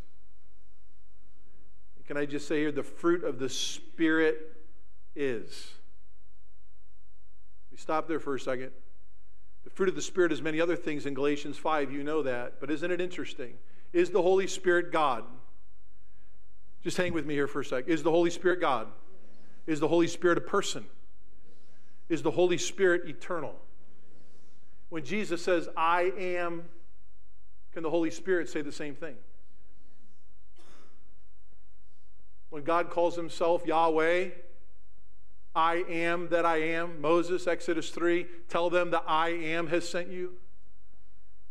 Can 2.07 2.17
I 2.17 2.25
just 2.25 2.47
say 2.47 2.59
here, 2.59 2.71
the 2.71 2.83
fruit 2.83 3.23
of 3.23 3.39
the 3.39 3.47
Spirit 3.47 4.57
is. 5.15 5.71
We 7.71 7.77
stop 7.77 8.07
there 8.07 8.19
for 8.19 8.35
a 8.35 8.39
second. 8.39 8.71
The 9.63 9.69
fruit 9.69 9.87
of 9.87 9.95
the 9.95 10.01
Spirit 10.01 10.31
is 10.31 10.41
many 10.41 10.59
other 10.59 10.75
things 10.75 11.05
in 11.05 11.13
Galatians 11.13 11.57
5, 11.57 11.91
you 11.91 12.03
know 12.03 12.21
that. 12.23 12.59
But 12.59 12.69
isn't 12.71 12.91
it 12.91 12.99
interesting? 12.99 13.53
Is 13.93 14.09
the 14.09 14.21
Holy 14.21 14.47
Spirit 14.47 14.91
God? 14.91 15.23
Just 16.83 16.97
hang 16.97 17.13
with 17.13 17.25
me 17.25 17.33
here 17.33 17.47
for 17.47 17.61
a 17.61 17.65
sec. 17.65 17.87
Is 17.87 18.03
the 18.03 18.11
Holy 18.11 18.29
Spirit 18.29 18.59
God? 18.59 18.87
Is 19.67 19.79
the 19.79 19.87
Holy 19.87 20.07
Spirit 20.07 20.37
a 20.37 20.41
person? 20.41 20.85
Is 22.09 22.23
the 22.23 22.31
Holy 22.31 22.57
Spirit 22.57 23.07
eternal? 23.07 23.55
When 24.91 25.05
Jesus 25.05 25.41
says, 25.41 25.69
I 25.77 26.11
am, 26.17 26.63
can 27.71 27.81
the 27.81 27.89
Holy 27.89 28.11
Spirit 28.11 28.49
say 28.49 28.61
the 28.61 28.73
same 28.73 28.93
thing? 28.93 29.15
When 32.49 32.63
God 32.63 32.89
calls 32.89 33.15
himself 33.15 33.65
Yahweh, 33.65 34.31
I 35.55 35.75
am 35.87 36.27
that 36.27 36.45
I 36.45 36.57
am. 36.57 36.99
Moses, 36.99 37.47
Exodus 37.47 37.89
3, 37.91 38.25
tell 38.49 38.69
them 38.69 38.91
that 38.91 39.05
I 39.07 39.29
am 39.29 39.67
has 39.67 39.87
sent 39.87 40.09
you. 40.09 40.33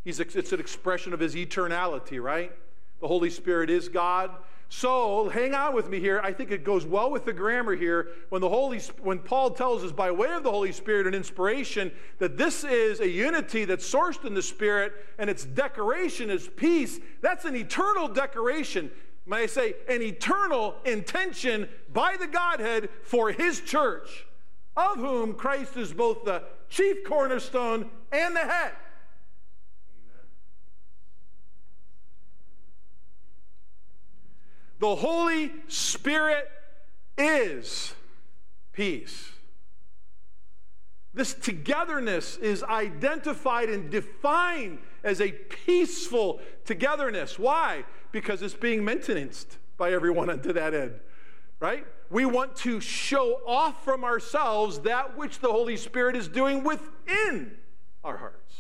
He's, 0.05 0.21
it's 0.21 0.53
an 0.53 0.61
expression 0.61 1.15
of 1.15 1.21
his 1.21 1.35
eternality, 1.35 2.23
right? 2.23 2.53
The 3.01 3.09
Holy 3.09 3.31
Spirit 3.31 3.71
is 3.71 3.89
God. 3.89 4.33
So 4.73 5.29
hang 5.29 5.53
on 5.53 5.75
with 5.75 5.91
me 5.91 5.99
here. 5.99 6.21
I 6.23 6.33
think 6.33 6.53
it 6.53 6.63
goes 6.63 6.87
well 6.87 7.11
with 7.11 7.25
the 7.25 7.33
grammar 7.33 7.75
here 7.75 8.07
when 8.29 8.41
the 8.41 8.49
Holy 8.49 8.79
when 9.03 9.19
Paul 9.19 9.51
tells 9.51 9.83
us 9.83 9.91
by 9.91 10.13
way 10.13 10.33
of 10.33 10.45
the 10.45 10.51
Holy 10.51 10.71
Spirit 10.71 11.07
and 11.07 11.15
inspiration 11.15 11.91
that 12.19 12.37
this 12.37 12.63
is 12.63 13.01
a 13.01 13.09
unity 13.09 13.65
that's 13.65 13.93
sourced 13.93 14.25
in 14.25 14.33
the 14.33 14.41
Spirit 14.41 14.93
and 15.19 15.29
its 15.29 15.45
decoration 15.45 16.31
is 16.31 16.49
peace. 16.57 17.01
That's 17.21 17.45
an 17.45 17.57
eternal 17.57 18.07
decoration. 18.07 18.93
May 19.27 19.43
I 19.43 19.47
say 19.47 19.75
an 19.89 20.03
eternal 20.03 20.77
intention 20.85 21.69
by 21.93 22.17
the 22.17 22.29
Godhead 22.29 22.91
for 23.03 23.33
his 23.33 23.61
church, 23.61 24.25
of 24.77 24.99
whom 24.99 25.35
Christ 25.35 25.77
is 25.77 25.93
both 25.93 26.25
the 26.25 26.45
chief 26.69 27.05
cornerstone 27.05 27.91
and 28.13 28.37
the 28.37 28.41
head. 28.41 28.73
The 34.81 34.97
Holy 34.97 35.53
Spirit 35.69 36.51
is 37.17 37.95
peace. 38.73 39.31
This 41.13 41.35
togetherness 41.35 42.39
is 42.39 42.63
identified 42.63 43.69
and 43.69 43.91
defined 43.91 44.79
as 45.05 45.21
a 45.21 45.33
peaceful 45.33 46.41
togetherness. 46.65 47.39
Why? 47.39 47.85
Because 48.11 48.41
it's 48.41 48.55
being 48.55 48.83
maintained 48.83 49.37
by 49.77 49.93
everyone 49.93 50.31
unto 50.31 50.53
that 50.55 50.73
end, 50.73 50.99
right? 51.59 51.87
We 52.09 52.25
want 52.25 52.57
to 52.57 52.81
show 52.81 53.41
off 53.47 53.85
from 53.85 54.03
ourselves 54.03 54.81
that 54.81 55.17
which 55.17 55.41
the 55.41 55.53
Holy 55.53 55.77
Spirit 55.77 56.17
is 56.17 56.27
doing 56.27 56.65
within 56.65 57.53
our 58.03 58.17
hearts. 58.17 58.55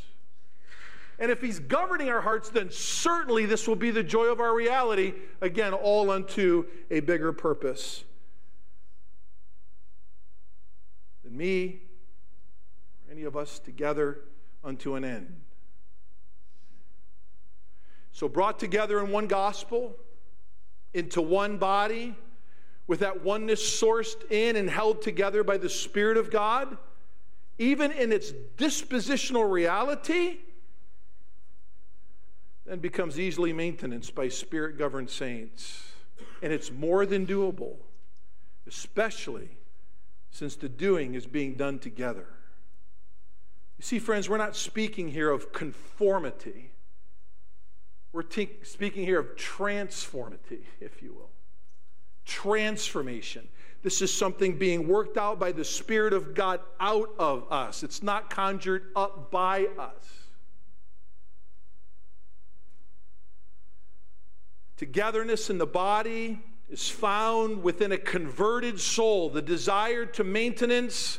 And 1.20 1.30
if 1.30 1.42
He's 1.42 1.58
governing 1.58 2.08
our 2.08 2.22
hearts, 2.22 2.48
then 2.48 2.70
certainly 2.70 3.44
this 3.44 3.68
will 3.68 3.76
be 3.76 3.90
the 3.90 4.02
joy 4.02 4.24
of 4.26 4.40
our 4.40 4.54
reality. 4.54 5.12
Again, 5.42 5.74
all 5.74 6.10
unto 6.10 6.64
a 6.90 7.00
bigger 7.00 7.30
purpose. 7.34 8.04
Than 11.22 11.36
me, 11.36 11.82
or 13.06 13.12
any 13.12 13.24
of 13.24 13.36
us 13.36 13.58
together 13.58 14.20
unto 14.64 14.94
an 14.94 15.04
end. 15.04 15.36
So, 18.12 18.26
brought 18.26 18.58
together 18.58 18.98
in 19.04 19.10
one 19.10 19.26
gospel, 19.26 19.96
into 20.94 21.20
one 21.20 21.58
body, 21.58 22.16
with 22.86 23.00
that 23.00 23.22
oneness 23.22 23.62
sourced 23.62 24.28
in 24.32 24.56
and 24.56 24.70
held 24.70 25.02
together 25.02 25.44
by 25.44 25.58
the 25.58 25.68
Spirit 25.68 26.16
of 26.16 26.30
God, 26.30 26.78
even 27.58 27.92
in 27.92 28.10
its 28.10 28.32
dispositional 28.56 29.48
reality 29.48 30.38
then 32.70 32.78
becomes 32.78 33.18
easily 33.18 33.52
maintained 33.52 34.08
by 34.14 34.28
spirit 34.28 34.78
governed 34.78 35.10
saints. 35.10 35.90
And 36.40 36.52
it's 36.52 36.70
more 36.70 37.04
than 37.04 37.26
doable, 37.26 37.74
especially 38.68 39.48
since 40.30 40.54
the 40.54 40.68
doing 40.68 41.14
is 41.14 41.26
being 41.26 41.54
done 41.54 41.80
together. 41.80 42.28
You 43.76 43.82
see, 43.82 43.98
friends, 43.98 44.28
we're 44.28 44.38
not 44.38 44.54
speaking 44.54 45.08
here 45.08 45.30
of 45.32 45.52
conformity. 45.52 46.70
We're 48.12 48.22
speaking 48.62 49.04
here 49.04 49.18
of 49.18 49.36
transformity, 49.36 50.60
if 50.80 51.02
you 51.02 51.12
will. 51.12 51.30
Transformation. 52.24 53.48
This 53.82 54.00
is 54.00 54.16
something 54.16 54.58
being 54.58 54.86
worked 54.86 55.16
out 55.16 55.40
by 55.40 55.50
the 55.50 55.64
Spirit 55.64 56.12
of 56.12 56.34
God 56.34 56.60
out 56.78 57.10
of 57.18 57.50
us. 57.50 57.82
It's 57.82 58.00
not 58.00 58.30
conjured 58.30 58.92
up 58.94 59.32
by 59.32 59.66
us. 59.76 60.19
Togetherness 64.80 65.50
in 65.50 65.58
the 65.58 65.66
body 65.66 66.40
is 66.70 66.88
found 66.88 67.62
within 67.62 67.92
a 67.92 67.98
converted 67.98 68.80
soul. 68.80 69.28
The 69.28 69.42
desire 69.42 70.06
to 70.06 70.24
maintenance 70.24 71.18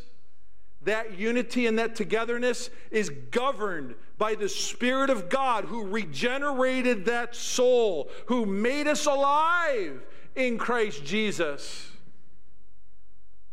that 0.81 1.19
unity 1.19 1.67
and 1.67 1.77
that 1.77 1.95
togetherness 1.95 2.71
is 2.89 3.11
governed 3.29 3.93
by 4.17 4.33
the 4.33 4.49
Spirit 4.49 5.11
of 5.11 5.29
God 5.29 5.65
who 5.65 5.85
regenerated 5.85 7.05
that 7.05 7.35
soul, 7.35 8.09
who 8.25 8.47
made 8.47 8.87
us 8.87 9.05
alive 9.05 10.01
in 10.35 10.57
Christ 10.57 11.05
Jesus. 11.05 11.91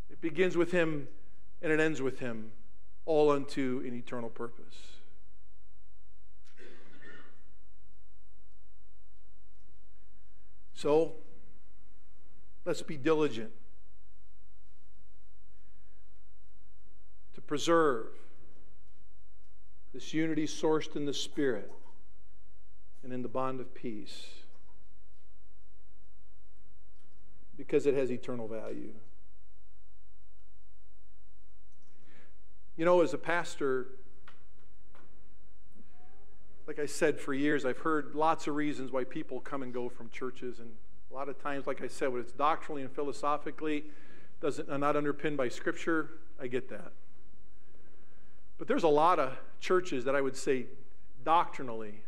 It 0.08 0.22
begins 0.22 0.56
with 0.56 0.72
Him 0.72 1.06
and 1.60 1.70
it 1.70 1.80
ends 1.80 2.00
with 2.00 2.18
Him, 2.18 2.52
all 3.04 3.30
unto 3.30 3.82
an 3.86 3.92
eternal 3.92 4.30
purpose. 4.30 4.97
So, 10.78 11.14
let's 12.64 12.82
be 12.82 12.96
diligent 12.96 13.50
to 17.34 17.40
preserve 17.40 18.06
this 19.92 20.14
unity 20.14 20.46
sourced 20.46 20.94
in 20.94 21.04
the 21.04 21.12
Spirit 21.12 21.72
and 23.02 23.12
in 23.12 23.22
the 23.22 23.28
bond 23.28 23.58
of 23.58 23.74
peace 23.74 24.26
because 27.56 27.84
it 27.84 27.94
has 27.94 28.12
eternal 28.12 28.46
value. 28.46 28.94
You 32.76 32.84
know, 32.84 33.00
as 33.00 33.12
a 33.12 33.18
pastor, 33.18 33.88
like 36.68 36.78
I 36.78 36.84
said, 36.84 37.18
for 37.18 37.32
years, 37.32 37.64
I've 37.64 37.78
heard 37.78 38.14
lots 38.14 38.46
of 38.46 38.54
reasons 38.54 38.92
why 38.92 39.02
people 39.02 39.40
come 39.40 39.62
and 39.62 39.72
go 39.72 39.88
from 39.88 40.10
churches. 40.10 40.58
And 40.58 40.70
a 41.10 41.14
lot 41.14 41.30
of 41.30 41.42
times, 41.42 41.66
like 41.66 41.82
I 41.82 41.88
said, 41.88 42.12
when 42.12 42.20
it's 42.20 42.32
doctrinally 42.32 42.82
and 42.82 42.92
philosophically, 42.92 43.84
doesn't, 44.42 44.68
uh, 44.68 44.76
not 44.76 44.94
underpinned 44.94 45.38
by 45.38 45.48
Scripture, 45.48 46.10
I 46.38 46.46
get 46.46 46.68
that. 46.68 46.92
But 48.58 48.68
there's 48.68 48.82
a 48.82 48.88
lot 48.88 49.18
of 49.18 49.38
churches 49.60 50.04
that 50.04 50.14
I 50.14 50.20
would 50.20 50.36
say 50.36 50.66
doctrinally 51.24 52.02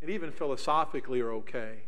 and 0.00 0.10
even 0.10 0.30
philosophically 0.30 1.20
are 1.20 1.32
okay. 1.32 1.80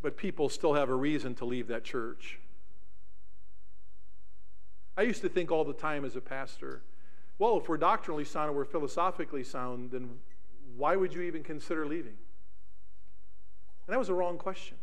But 0.00 0.16
people 0.16 0.48
still 0.48 0.72
have 0.72 0.88
a 0.88 0.94
reason 0.94 1.34
to 1.34 1.44
leave 1.44 1.68
that 1.68 1.84
church. 1.84 2.38
I 4.96 5.02
used 5.02 5.20
to 5.20 5.28
think 5.28 5.50
all 5.50 5.64
the 5.64 5.74
time 5.74 6.06
as 6.06 6.16
a 6.16 6.20
pastor, 6.22 6.80
well, 7.38 7.58
if 7.58 7.68
we're 7.68 7.76
doctrinally 7.76 8.24
sound 8.24 8.48
and 8.48 8.56
we're 8.56 8.64
philosophically 8.64 9.44
sound, 9.44 9.90
then 9.92 10.18
why 10.76 10.96
would 10.96 11.14
you 11.14 11.22
even 11.22 11.42
consider 11.42 11.86
leaving? 11.86 12.16
And 13.86 13.94
that 13.94 13.98
was 13.98 14.08
a 14.08 14.14
wrong 14.14 14.38
question. 14.38 14.76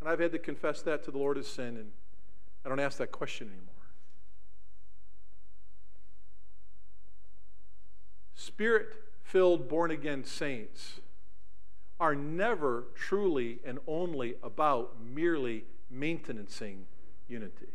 And 0.00 0.08
I've 0.08 0.20
had 0.20 0.32
to 0.32 0.38
confess 0.38 0.82
that 0.82 1.04
to 1.04 1.10
the 1.10 1.18
Lord 1.18 1.38
as 1.38 1.46
sin, 1.46 1.76
and 1.76 1.90
I 2.64 2.68
don't 2.68 2.78
ask 2.78 2.98
that 2.98 3.10
question 3.10 3.48
anymore. 3.48 3.74
Spirit 8.34 8.94
filled, 9.22 9.68
born 9.68 9.90
again 9.90 10.24
saints 10.24 11.00
are 11.98 12.14
never 12.14 12.84
truly 12.94 13.58
and 13.64 13.78
only 13.88 14.36
about 14.42 14.94
merely 15.04 15.64
maintaining 15.90 16.86
unity. 17.28 17.66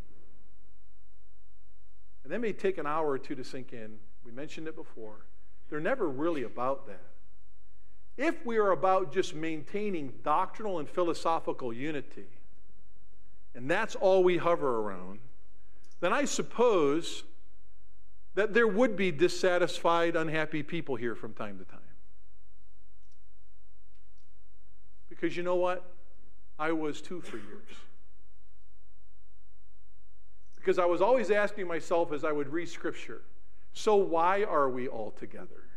And 2.23 2.31
that 2.31 2.39
may 2.39 2.53
take 2.53 2.77
an 2.77 2.87
hour 2.87 3.09
or 3.09 3.17
two 3.17 3.35
to 3.35 3.43
sink 3.43 3.73
in. 3.73 3.97
We 4.25 4.31
mentioned 4.31 4.67
it 4.67 4.75
before. 4.75 5.25
They're 5.69 5.79
never 5.79 6.07
really 6.07 6.43
about 6.43 6.87
that. 6.87 7.01
If 8.15 8.45
we 8.45 8.57
are 8.57 8.71
about 8.71 9.11
just 9.11 9.33
maintaining 9.33 10.13
doctrinal 10.23 10.79
and 10.79 10.87
philosophical 10.87 11.73
unity, 11.73 12.27
and 13.55 13.69
that's 13.69 13.95
all 13.95 14.23
we 14.23 14.37
hover 14.37 14.81
around, 14.81 15.19
then 15.99 16.13
I 16.13 16.25
suppose 16.25 17.23
that 18.35 18.53
there 18.53 18.67
would 18.67 18.95
be 18.95 19.11
dissatisfied, 19.11 20.15
unhappy 20.15 20.63
people 20.63 20.95
here 20.95 21.15
from 21.15 21.33
time 21.33 21.57
to 21.59 21.65
time. 21.65 21.79
Because 25.09 25.37
you 25.37 25.43
know 25.43 25.55
what? 25.55 25.83
I 26.59 26.71
was 26.71 27.01
too 27.01 27.21
for 27.21 27.37
years. 27.37 27.69
Because 30.63 30.79
I 30.79 30.85
was 30.85 31.01
always 31.01 31.29
asking 31.29 31.67
myself 31.67 32.13
as 32.13 32.23
I 32.23 32.31
would 32.31 32.47
read 32.47 32.69
Scripture 32.69 33.21
so 33.73 33.95
why 33.95 34.43
are 34.43 34.69
we 34.69 34.87
all 34.87 35.11
together? 35.11 35.67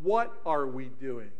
What 0.00 0.32
are 0.46 0.66
we 0.66 0.86
doing? 0.86 1.32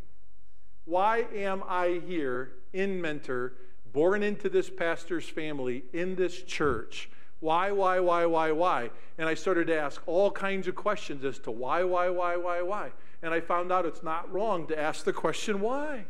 Why 0.85 1.27
am 1.33 1.63
I 1.67 2.03
here 2.07 2.51
in 2.73 3.01
Mentor, 3.01 3.55
born 3.93 4.25
into 4.25 4.49
this 4.49 4.69
pastor's 4.69 5.29
family, 5.29 5.85
in 5.93 6.17
this 6.17 6.43
church? 6.43 7.09
Why, 7.39 7.71
why, 7.71 8.01
why, 8.01 8.27
why, 8.27 8.51
why? 8.51 8.91
And 9.17 9.29
I 9.29 9.35
started 9.35 9.69
to 9.69 9.79
ask 9.79 10.03
all 10.07 10.33
kinds 10.33 10.67
of 10.67 10.75
questions 10.75 11.25
as 11.25 11.39
to 11.41 11.53
why, 11.53 11.85
why, 11.85 12.11
why, 12.11 12.37
why, 12.37 12.61
why. 12.61 12.91
And 13.23 13.33
I 13.33 13.41
found 13.41 13.71
out 13.71 13.87
it's 13.87 14.03
not 14.03 14.31
wrong 14.31 14.67
to 14.67 14.79
ask 14.79 15.05
the 15.05 15.13
question 15.13 15.61
why. 15.61 16.07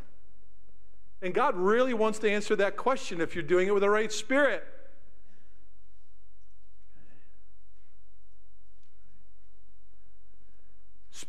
And 1.21 1.35
God 1.35 1.55
really 1.55 1.93
wants 1.93 2.19
to 2.21 2.31
answer 2.31 2.57
that 2.57 2.79
question 2.79 3.21
if 3.21 3.35
you're 3.35 3.45
doing 3.45 3.69
it 3.69 3.75
with 3.75 3.83
the 3.83 3.91
right 3.91 4.11
spirit. 4.11 4.65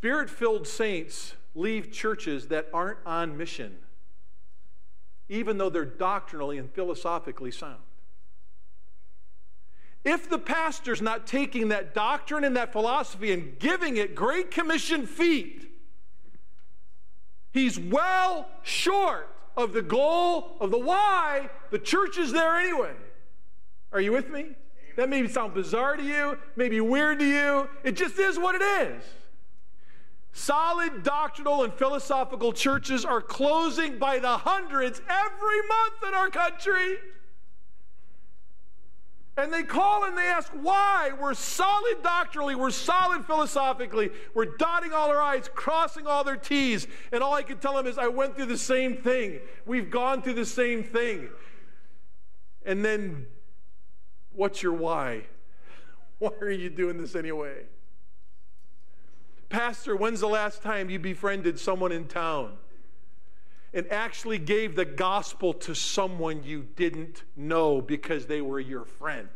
Spirit 0.02 0.28
filled 0.28 0.66
saints 0.66 1.36
leave 1.54 1.92
churches 1.92 2.48
that 2.48 2.68
aren't 2.74 2.98
on 3.06 3.36
mission, 3.36 3.76
even 5.28 5.58
though 5.58 5.70
they're 5.70 5.84
doctrinally 5.84 6.58
and 6.58 6.68
philosophically 6.72 7.52
sound. 7.52 7.78
If 10.04 10.28
the 10.28 10.40
pastor's 10.40 11.00
not 11.00 11.28
taking 11.28 11.68
that 11.68 11.94
doctrine 11.94 12.42
and 12.42 12.56
that 12.56 12.72
philosophy 12.72 13.30
and 13.30 13.56
giving 13.60 13.96
it 13.96 14.16
Great 14.16 14.50
Commission 14.50 15.06
feet, 15.06 15.70
he's 17.52 17.78
well 17.78 18.48
short 18.64 19.32
of 19.56 19.72
the 19.72 19.82
goal 19.82 20.56
of 20.60 20.72
the 20.72 20.80
why 20.80 21.48
the 21.70 21.78
church 21.78 22.18
is 22.18 22.32
there 22.32 22.56
anyway. 22.56 22.94
Are 23.92 24.00
you 24.00 24.10
with 24.10 24.30
me? 24.30 24.56
That 24.96 25.08
may 25.08 25.28
sound 25.28 25.54
bizarre 25.54 25.96
to 25.96 26.02
you, 26.02 26.38
maybe 26.56 26.80
weird 26.80 27.20
to 27.20 27.24
you. 27.24 27.68
It 27.84 27.92
just 27.92 28.18
is 28.18 28.36
what 28.36 28.56
it 28.56 28.62
is. 28.62 29.04
Solid 30.32 31.02
doctrinal 31.02 31.62
and 31.62 31.72
philosophical 31.74 32.52
churches 32.52 33.04
are 33.04 33.20
closing 33.20 33.98
by 33.98 34.18
the 34.18 34.38
hundreds 34.38 35.00
every 35.00 35.68
month 35.68 36.08
in 36.08 36.14
our 36.14 36.30
country. 36.30 36.96
And 39.36 39.52
they 39.52 39.62
call 39.62 40.04
and 40.04 40.16
they 40.16 40.26
ask 40.26 40.50
why. 40.52 41.12
We're 41.18 41.34
solid 41.34 42.02
doctrinally, 42.02 42.54
we're 42.54 42.70
solid 42.70 43.24
philosophically, 43.24 44.10
we're 44.34 44.56
dotting 44.56 44.92
all 44.92 45.08
our 45.08 45.20
I's, 45.20 45.48
crossing 45.54 46.06
all 46.06 46.24
their 46.24 46.36
T's. 46.36 46.86
And 47.12 47.22
all 47.22 47.34
I 47.34 47.42
can 47.42 47.58
tell 47.58 47.74
them 47.74 47.86
is, 47.86 47.96
I 47.96 48.08
went 48.08 48.36
through 48.36 48.46
the 48.46 48.58
same 48.58 48.96
thing. 48.96 49.40
We've 49.66 49.90
gone 49.90 50.22
through 50.22 50.34
the 50.34 50.46
same 50.46 50.82
thing. 50.82 51.28
And 52.64 52.84
then, 52.84 53.26
what's 54.32 54.62
your 54.62 54.74
why? 54.74 55.22
Why 56.18 56.30
are 56.40 56.50
you 56.50 56.70
doing 56.70 56.98
this 56.98 57.16
anyway? 57.16 57.64
Pastor, 59.52 59.94
when's 59.94 60.20
the 60.20 60.28
last 60.28 60.62
time 60.62 60.90
you 60.90 60.98
befriended 60.98 61.60
someone 61.60 61.92
in 61.92 62.06
town? 62.06 62.56
and 63.74 63.90
actually 63.90 64.38
gave 64.38 64.76
the 64.76 64.84
gospel 64.84 65.54
to 65.54 65.74
someone 65.74 66.42
you 66.44 66.66
didn't 66.76 67.24
know 67.36 67.80
because 67.80 68.26
they 68.26 68.42
were 68.42 68.60
your 68.60 68.84
friend. 68.84 69.28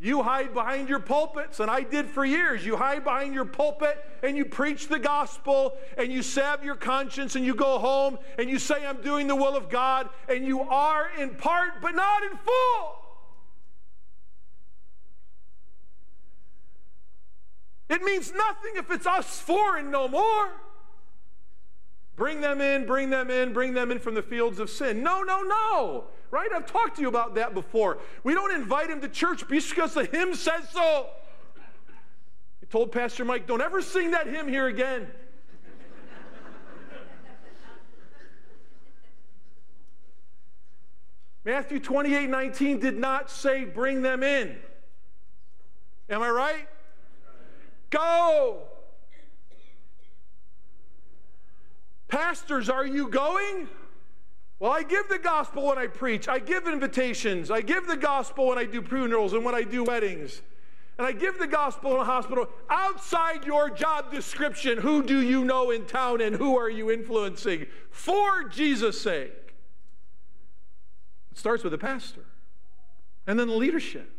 You 0.00 0.22
hide 0.22 0.52
behind 0.52 0.88
your 0.88 0.98
pulpits, 0.98 1.60
and 1.60 1.70
I 1.70 1.82
did 1.82 2.10
for 2.10 2.24
years. 2.24 2.66
You 2.66 2.76
hide 2.76 3.04
behind 3.04 3.32
your 3.32 3.44
pulpit 3.44 4.04
and 4.24 4.36
you 4.36 4.44
preach 4.44 4.88
the 4.88 4.98
gospel 4.98 5.76
and 5.96 6.12
you 6.12 6.20
salve 6.20 6.64
your 6.64 6.74
conscience 6.74 7.36
and 7.36 7.46
you 7.46 7.54
go 7.54 7.78
home 7.78 8.18
and 8.38 8.50
you 8.50 8.58
say, 8.58 8.84
I'm 8.84 9.00
doing 9.02 9.28
the 9.28 9.36
will 9.36 9.56
of 9.56 9.68
God, 9.68 10.08
and 10.28 10.44
you 10.44 10.62
are 10.62 11.10
in 11.16 11.36
part, 11.36 11.80
but 11.80 11.94
not 11.94 12.24
in 12.24 12.36
full. 12.38 13.03
It 17.94 18.02
means 18.02 18.32
nothing 18.32 18.72
if 18.74 18.90
it's 18.90 19.06
us 19.06 19.38
foreign 19.38 19.92
no 19.92 20.08
more. 20.08 20.50
Bring 22.16 22.40
them 22.40 22.60
in, 22.60 22.86
bring 22.86 23.08
them 23.08 23.30
in, 23.30 23.52
bring 23.52 23.72
them 23.72 23.92
in 23.92 24.00
from 24.00 24.14
the 24.14 24.22
fields 24.22 24.58
of 24.58 24.68
sin. 24.68 25.04
No, 25.04 25.22
no, 25.22 25.42
no. 25.42 26.04
Right? 26.32 26.48
I've 26.52 26.66
talked 26.66 26.96
to 26.96 27.02
you 27.02 27.08
about 27.08 27.36
that 27.36 27.54
before. 27.54 27.98
We 28.24 28.34
don't 28.34 28.50
invite 28.50 28.90
him 28.90 29.00
to 29.02 29.08
church 29.08 29.46
because 29.48 29.94
the 29.94 30.06
hymn 30.06 30.34
says 30.34 30.68
so. 30.72 31.06
I 31.56 32.66
told 32.68 32.90
Pastor 32.90 33.24
Mike, 33.24 33.46
don't 33.46 33.60
ever 33.60 33.80
sing 33.80 34.10
that 34.10 34.26
hymn 34.26 34.48
here 34.48 34.66
again. 34.66 35.06
Matthew 41.44 41.78
28 41.78 42.28
19 42.28 42.80
did 42.80 42.98
not 42.98 43.30
say, 43.30 43.64
bring 43.64 44.02
them 44.02 44.24
in. 44.24 44.56
Am 46.10 46.22
I 46.22 46.30
right? 46.30 46.68
Go. 47.94 48.62
Pastors, 52.08 52.68
are 52.68 52.86
you 52.86 53.08
going? 53.08 53.68
Well, 54.58 54.72
I 54.72 54.82
give 54.82 55.08
the 55.08 55.18
gospel 55.18 55.66
when 55.66 55.78
I 55.78 55.86
preach. 55.86 56.26
I 56.28 56.40
give 56.40 56.66
invitations. 56.66 57.50
I 57.50 57.60
give 57.60 57.86
the 57.86 57.96
gospel 57.96 58.48
when 58.48 58.58
I 58.58 58.64
do 58.64 58.82
funerals 58.82 59.32
and 59.32 59.44
when 59.44 59.54
I 59.54 59.62
do 59.62 59.84
weddings. 59.84 60.42
And 60.98 61.06
I 61.06 61.12
give 61.12 61.38
the 61.38 61.46
gospel 61.46 61.94
in 61.94 62.00
a 62.00 62.04
hospital. 62.04 62.48
Outside 62.68 63.44
your 63.44 63.70
job 63.70 64.12
description, 64.12 64.78
who 64.78 65.02
do 65.02 65.20
you 65.20 65.44
know 65.44 65.70
in 65.70 65.86
town 65.86 66.20
and 66.20 66.34
who 66.34 66.56
are 66.56 66.70
you 66.70 66.90
influencing 66.90 67.66
for 67.90 68.44
Jesus' 68.44 69.00
sake? 69.00 69.54
It 71.30 71.38
starts 71.38 71.62
with 71.62 71.72
the 71.72 71.78
pastor 71.78 72.24
and 73.26 73.38
then 73.38 73.48
the 73.48 73.54
leadership. 73.54 74.13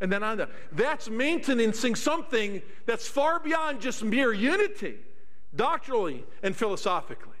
And 0.00 0.10
then 0.10 0.22
on 0.22 0.38
the, 0.38 0.48
that's 0.72 1.10
maintaining 1.10 1.72
something 1.74 2.62
that's 2.86 3.06
far 3.06 3.38
beyond 3.38 3.80
just 3.80 4.02
mere 4.02 4.32
unity 4.32 4.96
doctrinally 5.54 6.24
and 6.42 6.56
philosophically. 6.56 7.36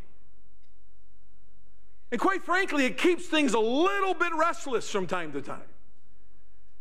And 2.12 2.20
quite 2.20 2.42
frankly, 2.42 2.86
it 2.86 2.98
keeps 2.98 3.26
things 3.26 3.54
a 3.54 3.60
little 3.60 4.14
bit 4.14 4.34
restless 4.34 4.90
from 4.90 5.06
time 5.06 5.32
to 5.32 5.40
time. 5.40 5.62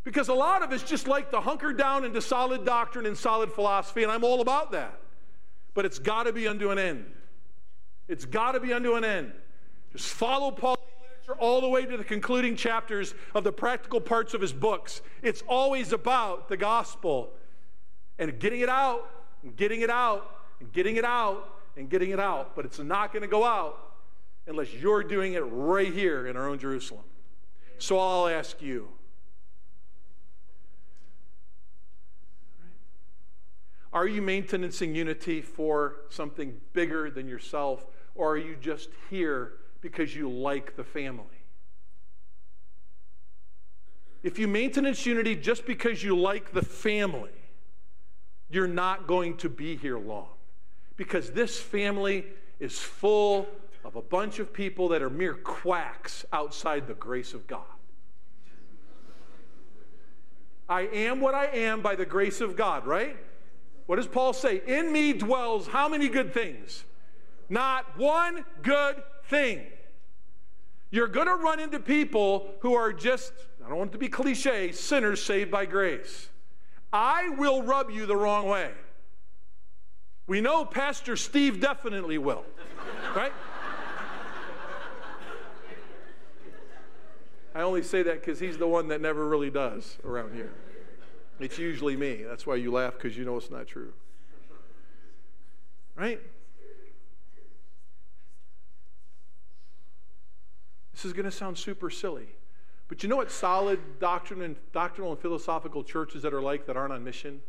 Because 0.04 0.28
a 0.28 0.34
lot 0.34 0.64
of 0.64 0.72
us 0.72 0.82
just 0.82 1.08
like 1.08 1.30
to 1.32 1.40
hunker 1.40 1.72
down 1.72 2.04
into 2.04 2.22
solid 2.22 2.66
doctrine 2.66 3.06
and 3.06 3.18
solid 3.18 3.52
philosophy, 3.52 4.04
and 4.04 4.12
I'm 4.12 4.24
all 4.24 4.42
about 4.42 4.72
that. 4.72 5.00
But 5.76 5.86
it's 5.86 6.00
got 6.00 6.24
to 6.24 6.34
be 6.34 6.48
unto 6.48 6.72
an 6.72 6.80
end. 6.80 7.06
It's 8.08 8.26
got 8.26 8.54
to 8.54 8.60
be 8.60 8.74
unto 8.74 8.96
an 8.96 9.04
end. 9.04 9.32
Just 9.94 10.10
follow 10.10 10.52
Paul 10.52 10.78
all 11.36 11.62
the 11.62 11.70
way 11.70 11.86
to 11.86 11.98
the 11.98 12.04
concluding 12.04 12.56
chapters 12.56 13.14
of 13.34 13.44
the 13.44 13.52
practical 13.52 14.02
parts 14.02 14.34
of 14.34 14.42
his 14.42 14.54
books. 14.54 15.02
It's 15.22 15.42
always 15.48 15.94
about 15.94 16.50
the 16.50 16.58
gospel 16.58 17.32
and 18.18 18.38
getting 18.40 18.62
it 18.62 18.70
out, 18.70 19.10
and 19.44 19.56
getting 19.56 19.82
it 19.82 19.90
out, 19.90 20.36
and 20.60 20.72
getting 20.74 20.98
it 20.98 21.06
out 21.06 21.60
and 21.80 21.90
getting 21.90 22.10
it 22.10 22.20
out, 22.20 22.56
but 22.56 22.66
it's 22.66 22.78
not 22.78 23.14
going 23.14 23.22
to 23.22 23.28
go 23.28 23.46
out 23.46 23.94
unless 24.48 24.74
you're 24.74 25.04
doing 25.04 25.34
it 25.34 25.40
right 25.40 25.94
here 25.94 26.28
in 26.28 26.36
our 26.36 26.48
own 26.48 26.60
Jerusalem. 26.60 27.04
So 27.78 27.98
I'll 27.98 28.28
ask 28.28 28.62
you. 28.62 28.90
Are 33.92 34.08
you 34.08 34.22
maintaining 34.22 34.94
unity 34.94 35.42
for 35.42 36.02
something 36.10 36.60
bigger 36.74 37.10
than 37.10 37.28
yourself, 37.28 37.88
or 38.14 38.34
are 38.34 38.38
you 38.38 38.56
just 38.60 38.90
here 39.10 39.54
because 39.82 40.16
you 40.16 40.30
like 40.30 40.76
the 40.76 40.84
family? 40.84 41.26
If 44.22 44.38
you 44.38 44.48
maintain 44.48 44.86
its 44.86 45.06
unity 45.06 45.36
just 45.36 45.66
because 45.66 46.04
you 46.04 46.18
like 46.18 46.52
the 46.52 46.62
family, 46.62 47.32
you're 48.50 48.68
not 48.68 49.08
going 49.08 49.38
to 49.38 49.50
be 49.50 49.78
here 49.78 49.98
long 49.98 50.30
because 50.98 51.32
this 51.32 51.60
family 51.60 52.26
is 52.60 52.78
full 52.78 53.48
of 53.86 53.96
a 53.96 54.02
bunch 54.02 54.40
of 54.40 54.52
people 54.52 54.90
that 54.90 55.02
are 55.02 55.10
mere 55.10 55.36
quacks 55.36 56.26
outside 56.34 56.88
the 56.88 56.94
grace 56.94 57.34
of 57.34 57.48
God. 57.48 57.64
I 60.68 60.82
am 60.82 61.22
what 61.22 61.34
I 61.34 61.46
am 61.46 61.82
by 61.82 61.96
the 61.96 62.06
grace 62.06 62.42
of 62.42 62.56
God, 62.56 62.86
right? 62.86 63.18
What 63.88 63.96
does 63.96 64.08
Paul 64.08 64.34
say? 64.34 64.62
In 64.68 64.92
me 64.92 65.14
dwells 65.14 65.68
how 65.68 65.88
many 65.88 66.10
good 66.10 66.34
things? 66.34 66.84
Not 67.50 67.98
one 67.98 68.46
good 68.62 69.02
thing. 69.26 69.66
You're 70.92 71.08
going 71.08 71.28
to 71.28 71.36
run 71.36 71.60
into 71.60 71.80
people 71.80 72.52
who 72.60 72.74
are 72.76 72.94
just, 72.94 73.34
I 73.64 73.70
don't 73.70 73.78
want 73.78 73.92
it 73.92 73.94
to 73.94 73.98
be 74.00 74.08
cliche, 74.08 74.72
sinners 74.72 75.22
saved 75.22 75.52
by 75.52 75.66
grace. 75.66 76.30
I 76.92 77.30
will 77.30 77.62
rub 77.62 77.92
you 77.92 78.06
the 78.06 78.16
wrong 78.16 78.48
way. 78.48 78.72
We 80.26 80.42
know 80.42 80.66
Pastor 80.66 81.16
Steve 81.16 81.60
definitely 81.60 82.18
will, 82.18 82.44
right? 83.16 83.34
I 87.54 87.62
only 87.62 87.84
say 87.84 88.04
that 88.04 88.20
because 88.20 88.40
he's 88.40 88.58
the 88.58 88.68
one 88.68 88.88
that 88.90 89.02
never 89.02 89.28
really 89.28 89.50
does 89.50 89.98
around 90.06 90.34
here. 90.36 90.52
It's 91.40 91.58
usually 91.58 91.98
me. 91.98 92.24
That's 92.24 92.46
why 92.46 92.56
you 92.56 92.72
laugh 92.72 92.94
because 92.94 93.18
you 93.18 93.26
know 93.26 93.38
it's 93.38 93.50
not 93.50 93.68
true. 93.68 93.94
Right? 95.96 96.22
This 101.00 101.06
is 101.06 101.14
going 101.14 101.24
to 101.24 101.32
sound 101.32 101.58
super 101.58 101.90
silly. 101.90 102.28
But 102.90 103.04
you 103.04 103.08
know 103.08 103.16
what 103.16 103.32
solid 103.32 103.80
doctrine 104.02 104.42
and 104.42 104.58
doctrinal 104.74 105.14
and 105.14 105.22
philosophical 105.22 105.82
churches 105.82 106.24
that 106.24 106.34
are 106.34 106.42
like 106.42 106.66
that 106.66 106.76
aren't 106.76 106.92
on 106.92 107.06
mission? 107.06 107.40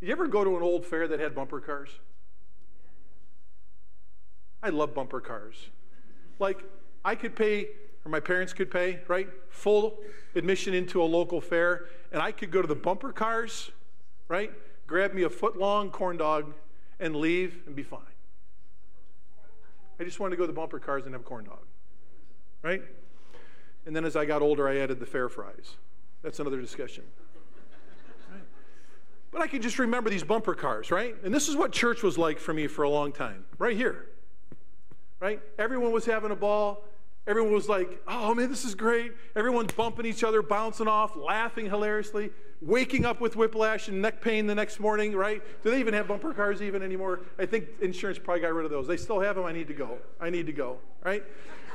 Did 0.00 0.06
you 0.08 0.12
ever 0.12 0.26
go 0.26 0.44
to 0.44 0.54
an 0.54 0.62
old 0.62 0.84
fair 0.84 1.08
that 1.08 1.18
had 1.18 1.34
bumper 1.34 1.60
cars? 1.60 1.88
I 4.62 4.68
love 4.68 4.92
bumper 4.92 5.18
cars. 5.18 5.70
Like, 6.38 6.62
I 7.06 7.14
could 7.14 7.34
pay, 7.34 7.68
or 8.04 8.10
my 8.10 8.20
parents 8.20 8.52
could 8.52 8.70
pay, 8.70 9.00
right? 9.08 9.30
Full 9.48 9.96
admission 10.34 10.74
into 10.74 11.02
a 11.02 11.04
local 11.04 11.40
fair, 11.40 11.86
and 12.12 12.20
I 12.20 12.32
could 12.32 12.50
go 12.50 12.60
to 12.60 12.68
the 12.68 12.76
bumper 12.76 13.12
cars, 13.12 13.70
right? 14.28 14.52
Grab 14.86 15.14
me 15.14 15.22
a 15.22 15.30
foot 15.30 15.56
long 15.56 15.90
corn 15.90 16.18
dog 16.18 16.52
and 17.00 17.16
leave 17.16 17.62
and 17.64 17.74
be 17.74 17.82
fine. 17.82 18.02
I 19.98 20.04
just 20.04 20.20
wanted 20.20 20.32
to 20.32 20.36
go 20.36 20.42
to 20.42 20.48
the 20.48 20.52
bumper 20.52 20.78
cars 20.78 21.06
and 21.06 21.14
have 21.14 21.22
a 21.22 21.24
corn 21.24 21.46
dog. 21.46 21.60
Right? 22.62 22.82
And 23.86 23.94
then 23.94 24.04
as 24.04 24.16
I 24.16 24.24
got 24.24 24.42
older, 24.42 24.68
I 24.68 24.78
added 24.78 25.00
the 25.00 25.06
fair 25.06 25.28
fries. 25.28 25.76
That's 26.22 26.40
another 26.40 26.60
discussion. 26.60 27.04
Right? 28.30 28.42
But 29.30 29.42
I 29.42 29.46
can 29.46 29.62
just 29.62 29.78
remember 29.78 30.10
these 30.10 30.24
bumper 30.24 30.54
cars, 30.54 30.90
right? 30.90 31.16
And 31.24 31.32
this 31.32 31.48
is 31.48 31.56
what 31.56 31.72
church 31.72 32.02
was 32.02 32.18
like 32.18 32.38
for 32.38 32.52
me 32.52 32.66
for 32.66 32.82
a 32.82 32.90
long 32.90 33.12
time, 33.12 33.44
right 33.58 33.76
here. 33.76 34.06
Right? 35.20 35.40
Everyone 35.58 35.92
was 35.92 36.04
having 36.04 36.30
a 36.30 36.36
ball. 36.36 36.84
Everyone 37.26 37.52
was 37.52 37.68
like, 37.68 38.02
oh 38.08 38.34
man, 38.34 38.48
this 38.48 38.64
is 38.64 38.74
great. 38.74 39.12
Everyone's 39.36 39.72
bumping 39.72 40.06
each 40.06 40.24
other, 40.24 40.40
bouncing 40.40 40.88
off, 40.88 41.14
laughing 41.14 41.66
hilariously, 41.66 42.30
waking 42.62 43.04
up 43.04 43.20
with 43.20 43.36
whiplash 43.36 43.88
and 43.88 44.00
neck 44.00 44.22
pain 44.22 44.46
the 44.46 44.54
next 44.54 44.80
morning, 44.80 45.14
right? 45.14 45.42
Do 45.62 45.70
they 45.70 45.78
even 45.78 45.92
have 45.92 46.08
bumper 46.08 46.32
cars 46.32 46.62
even 46.62 46.82
anymore? 46.82 47.20
I 47.38 47.44
think 47.44 47.66
insurance 47.82 48.18
probably 48.18 48.40
got 48.40 48.54
rid 48.54 48.64
of 48.64 48.70
those. 48.70 48.86
They 48.86 48.96
still 48.96 49.20
have 49.20 49.36
them. 49.36 49.44
I 49.44 49.52
need 49.52 49.68
to 49.68 49.74
go. 49.74 49.98
I 50.18 50.30
need 50.30 50.46
to 50.46 50.52
go, 50.52 50.78
right? 51.04 51.22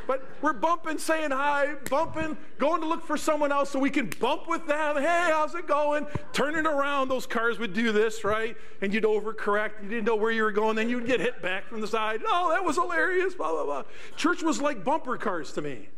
But 0.08 0.28
we're 0.42 0.54
bumping, 0.54 0.98
saying 0.98 1.32
hi, 1.32 1.76
bumping, 1.90 2.38
going 2.58 2.82
to 2.82 2.88
look 2.88 3.06
for 3.06 3.18
someone 3.18 3.52
else 3.52 3.70
so 3.70 3.80
we 3.80 3.90
can 3.90 4.10
bump 4.20 4.48
with 4.48 4.68
them. 4.68 4.98
Hey, 4.98 5.30
how's 5.32 5.56
it 5.56 5.68
going? 5.68 6.08
Turning 6.34 6.66
around, 6.66 7.08
those 7.08 7.26
cars 7.26 7.60
would 7.60 7.74
do 7.74 7.92
this, 7.92 8.24
right? 8.24 8.58
And 8.82 8.94
you'd 8.94 9.04
overcorrect. 9.04 9.84
You 9.84 9.90
didn't 9.90 10.06
know 10.06 10.16
where 10.16 10.32
you 10.32 10.44
were 10.44 10.52
going. 10.52 10.76
Then 10.76 10.90
you'd 10.90 11.08
get 11.08 11.20
hit 11.20 11.42
back 11.42 11.68
from 11.68 11.82
the 11.82 11.88
side. 11.88 12.22
Oh, 12.28 12.52
that 12.52 12.64
was 12.64 12.76
hilarious, 12.76 13.36
blah, 13.36 13.52
blah, 13.52 13.66
blah. 13.66 13.84
Church 14.18 14.44
was 14.44 14.62
like 14.62 14.84
bumper 14.84 15.18
cars 15.18 15.54
to 15.54 15.62
me. 15.62 15.90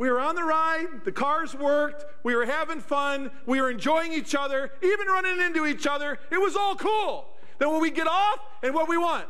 We 0.00 0.10
were 0.10 0.18
on 0.18 0.34
the 0.34 0.44
ride, 0.44 1.04
the 1.04 1.12
cars 1.12 1.54
worked, 1.54 2.06
we 2.24 2.34
were 2.34 2.46
having 2.46 2.80
fun, 2.80 3.30
we 3.44 3.60
were 3.60 3.70
enjoying 3.70 4.14
each 4.14 4.34
other, 4.34 4.70
even 4.82 5.06
running 5.06 5.42
into 5.42 5.66
each 5.66 5.86
other. 5.86 6.18
It 6.30 6.40
was 6.40 6.56
all 6.56 6.74
cool. 6.74 7.28
Then 7.58 7.70
when 7.70 7.82
we 7.82 7.90
get 7.90 8.06
off 8.06 8.38
and 8.62 8.74
what 8.74 8.88
we 8.88 8.96
want, 8.96 9.26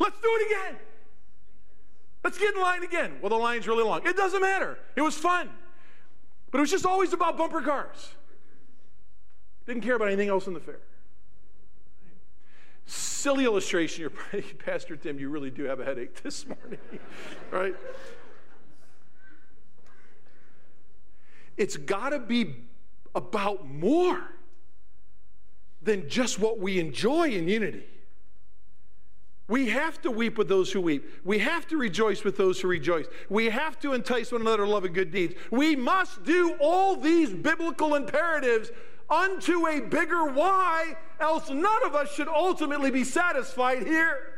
let's 0.00 0.18
do 0.20 0.28
it 0.28 0.46
again. 0.50 0.80
Let's 2.24 2.38
get 2.38 2.54
in 2.54 2.60
line 2.60 2.82
again. 2.82 3.18
Well, 3.20 3.28
the 3.28 3.36
line's 3.36 3.68
really 3.68 3.84
long. 3.84 4.00
It 4.06 4.16
doesn't 4.16 4.40
matter. 4.40 4.78
It 4.96 5.02
was 5.02 5.14
fun. 5.14 5.50
But 6.50 6.58
it 6.58 6.62
was 6.62 6.70
just 6.70 6.86
always 6.86 7.12
about 7.12 7.36
bumper 7.36 7.60
cars. 7.60 8.14
Didn't 9.66 9.82
care 9.82 9.94
about 9.94 10.08
anything 10.08 10.30
else 10.30 10.46
in 10.46 10.54
the 10.54 10.60
fair. 10.60 10.80
Silly 12.86 13.44
illustration. 13.44 14.00
You're, 14.02 14.42
Pastor 14.58 14.96
Tim, 14.96 15.18
you 15.18 15.28
really 15.28 15.50
do 15.50 15.64
have 15.64 15.80
a 15.80 15.84
headache 15.84 16.22
this 16.22 16.46
morning, 16.46 16.78
right? 17.50 17.74
It's 21.58 21.76
got 21.76 22.10
to 22.10 22.18
be 22.18 22.54
about 23.14 23.66
more 23.66 24.22
than 25.82 26.08
just 26.08 26.38
what 26.38 26.58
we 26.58 26.80
enjoy 26.80 27.28
in 27.28 27.48
unity. 27.48 27.84
We 29.46 29.68
have 29.68 30.00
to 30.02 30.10
weep 30.10 30.38
with 30.38 30.48
those 30.48 30.72
who 30.72 30.80
weep. 30.80 31.10
We 31.24 31.38
have 31.40 31.66
to 31.68 31.76
rejoice 31.76 32.24
with 32.24 32.36
those 32.36 32.60
who 32.60 32.68
rejoice. 32.68 33.06
We 33.28 33.46
have 33.50 33.78
to 33.80 33.92
entice 33.92 34.32
one 34.32 34.40
another 34.40 34.64
to 34.64 34.70
love 34.70 34.84
and 34.84 34.94
good 34.94 35.10
deeds. 35.10 35.34
We 35.50 35.76
must 35.76 36.24
do 36.24 36.56
all 36.60 36.96
these 36.96 37.30
biblical 37.30 37.94
imperatives 37.94 38.70
unto 39.10 39.66
a 39.66 39.80
bigger 39.80 40.24
why, 40.24 40.96
else 41.20 41.50
none 41.50 41.84
of 41.84 41.94
us 41.94 42.12
should 42.14 42.28
ultimately 42.28 42.90
be 42.90 43.04
satisfied 43.04 43.86
here. 43.86 44.30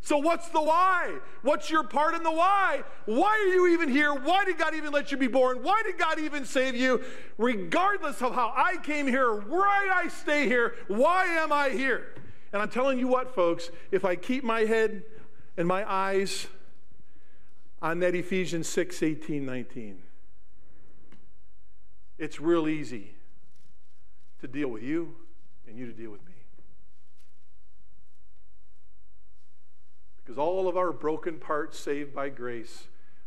So, 0.00 0.18
what's 0.18 0.50
the 0.50 0.60
why? 0.60 1.18
What's 1.42 1.70
your 1.70 1.82
part 1.82 2.14
in 2.14 2.22
the 2.22 2.30
why? 2.30 2.84
Why 3.06 3.30
are 3.30 3.54
you 3.54 3.68
even 3.68 3.88
here? 3.88 4.12
Why 4.12 4.44
did 4.44 4.58
God 4.58 4.74
even 4.74 4.92
let 4.92 5.10
you 5.10 5.16
be 5.16 5.28
born? 5.28 5.62
Why 5.62 5.80
did 5.84 5.96
God 5.98 6.18
even 6.18 6.44
save 6.44 6.76
you? 6.76 7.02
Regardless 7.38 8.20
of 8.20 8.34
how 8.34 8.52
I 8.54 8.76
came 8.76 9.06
here, 9.06 9.34
why 9.34 9.90
I 9.92 10.08
stay 10.08 10.46
here, 10.46 10.74
why 10.88 11.24
am 11.24 11.52
I 11.52 11.70
here? 11.70 12.13
And 12.54 12.62
I'm 12.62 12.70
telling 12.70 13.00
you 13.00 13.08
what, 13.08 13.34
folks, 13.34 13.70
if 13.90 14.04
I 14.04 14.14
keep 14.14 14.44
my 14.44 14.60
head 14.60 15.02
and 15.56 15.66
my 15.66 15.84
eyes 15.92 16.46
on 17.82 17.98
that 17.98 18.14
Ephesians 18.14 18.68
6 18.68 19.02
18, 19.02 19.44
19, 19.44 19.98
it's 22.16 22.38
real 22.38 22.68
easy 22.68 23.16
to 24.40 24.46
deal 24.46 24.68
with 24.68 24.84
you 24.84 25.16
and 25.66 25.76
you 25.76 25.86
to 25.86 25.92
deal 25.92 26.12
with 26.12 26.24
me. 26.24 26.34
Because 30.22 30.38
all 30.38 30.68
of 30.68 30.76
our 30.76 30.92
broken 30.92 31.40
parts 31.40 31.76
saved 31.76 32.14
by 32.14 32.28
grace 32.28 32.84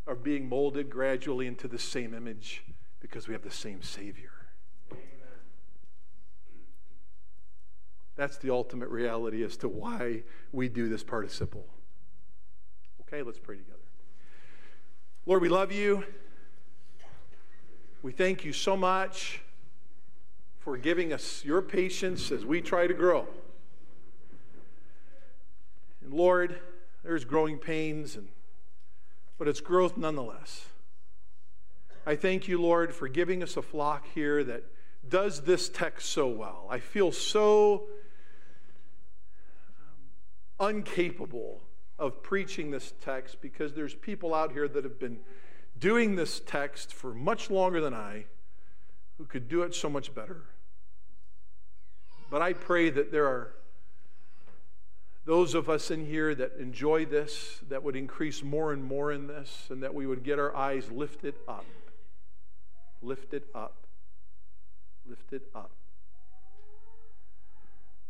are 0.08 0.16
being 0.16 0.48
molded 0.48 0.90
gradually 0.90 1.48
into 1.48 1.68
the 1.68 1.78
same 1.78 2.14
image 2.14 2.64
because 3.02 3.28
we 3.28 3.34
have 3.34 3.44
the 3.44 3.52
same 3.52 3.82
Savior. 3.82 4.37
That's 8.18 8.38
the 8.38 8.50
ultimate 8.50 8.90
reality 8.90 9.44
as 9.44 9.56
to 9.58 9.70
why 9.70 10.24
we 10.52 10.68
do 10.68 10.90
this 10.90 11.04
participle. 11.04 11.68
Okay, 13.02 13.22
let's 13.22 13.40
pray 13.40 13.58
together. 13.58 13.78
Lord, 15.28 15.42
we 15.42 15.50
love 15.50 15.72
you. 15.72 16.04
We 18.02 18.12
thank 18.12 18.44
you 18.44 18.54
so 18.54 18.76
much 18.76 19.42
for 20.60 20.78
giving 20.78 21.14
us 21.14 21.46
your 21.46 21.62
patience 21.62 22.32
as 22.32 22.44
we 22.44 22.60
try 22.60 22.88
to 22.88 22.94
grow. 22.94 23.28
And 26.04 26.14
Lord, 26.14 26.60
there's 27.04 27.24
growing 27.24 27.58
pains, 27.58 28.16
and, 28.16 28.30
but 29.38 29.48
it's 29.48 29.62
growth 29.62 29.96
nonetheless. 29.96 30.66
I 32.06 32.16
thank 32.16 32.48
you, 32.48 32.60
Lord, 32.60 32.94
for 32.94 33.08
giving 33.08 33.44
us 33.44 33.58
a 33.58 33.62
flock 33.62 34.08
here 34.16 34.44
that 34.44 34.64
does 35.08 35.42
this 35.42 35.70
text 35.70 36.10
so 36.10 36.28
well. 36.28 36.66
I 36.70 36.80
feel 36.80 37.12
so 37.12 37.84
incapable 40.60 41.62
of 42.00 42.22
preaching 42.24 42.72
this 42.72 42.94
text 43.02 43.42
because 43.42 43.74
there's 43.74 43.96
people 43.96 44.34
out 44.34 44.52
here 44.52 44.68
that 44.68 44.84
have 44.84 45.00
been 45.00 45.20
doing 45.80 46.16
this 46.16 46.40
text 46.40 46.94
for 46.94 47.14
much 47.14 47.50
longer 47.50 47.82
than 47.82 47.94
I 47.94 48.26
who 49.18 49.26
could 49.26 49.48
do 49.48 49.64
it 49.64 49.74
so 49.74 49.90
much 49.90 50.14
better. 50.14 50.44
But 52.30 52.42
I 52.42 52.54
pray 52.54 52.90
that 52.90 53.12
there 53.12 53.26
are 53.26 53.54
those 55.26 55.56
of 55.56 55.70
us 55.70 55.92
in 55.92 56.06
here 56.06 56.34
that 56.36 56.54
enjoy 56.60 57.06
this, 57.06 57.60
that 57.68 57.84
would 57.84 57.96
increase 57.96 58.44
more 58.44 58.72
and 58.72 58.84
more 58.84 59.12
in 59.12 59.28
this, 59.28 59.68
and 59.70 59.84
that 59.84 59.94
we 59.94 60.06
would 60.06 60.24
get 60.24 60.40
our 60.40 60.56
eyes 60.56 60.90
lifted 60.90 61.36
up. 61.48 61.66
Lifted 63.02 63.44
up. 63.54 63.88
Lifted 65.06 65.42
up 65.54 65.72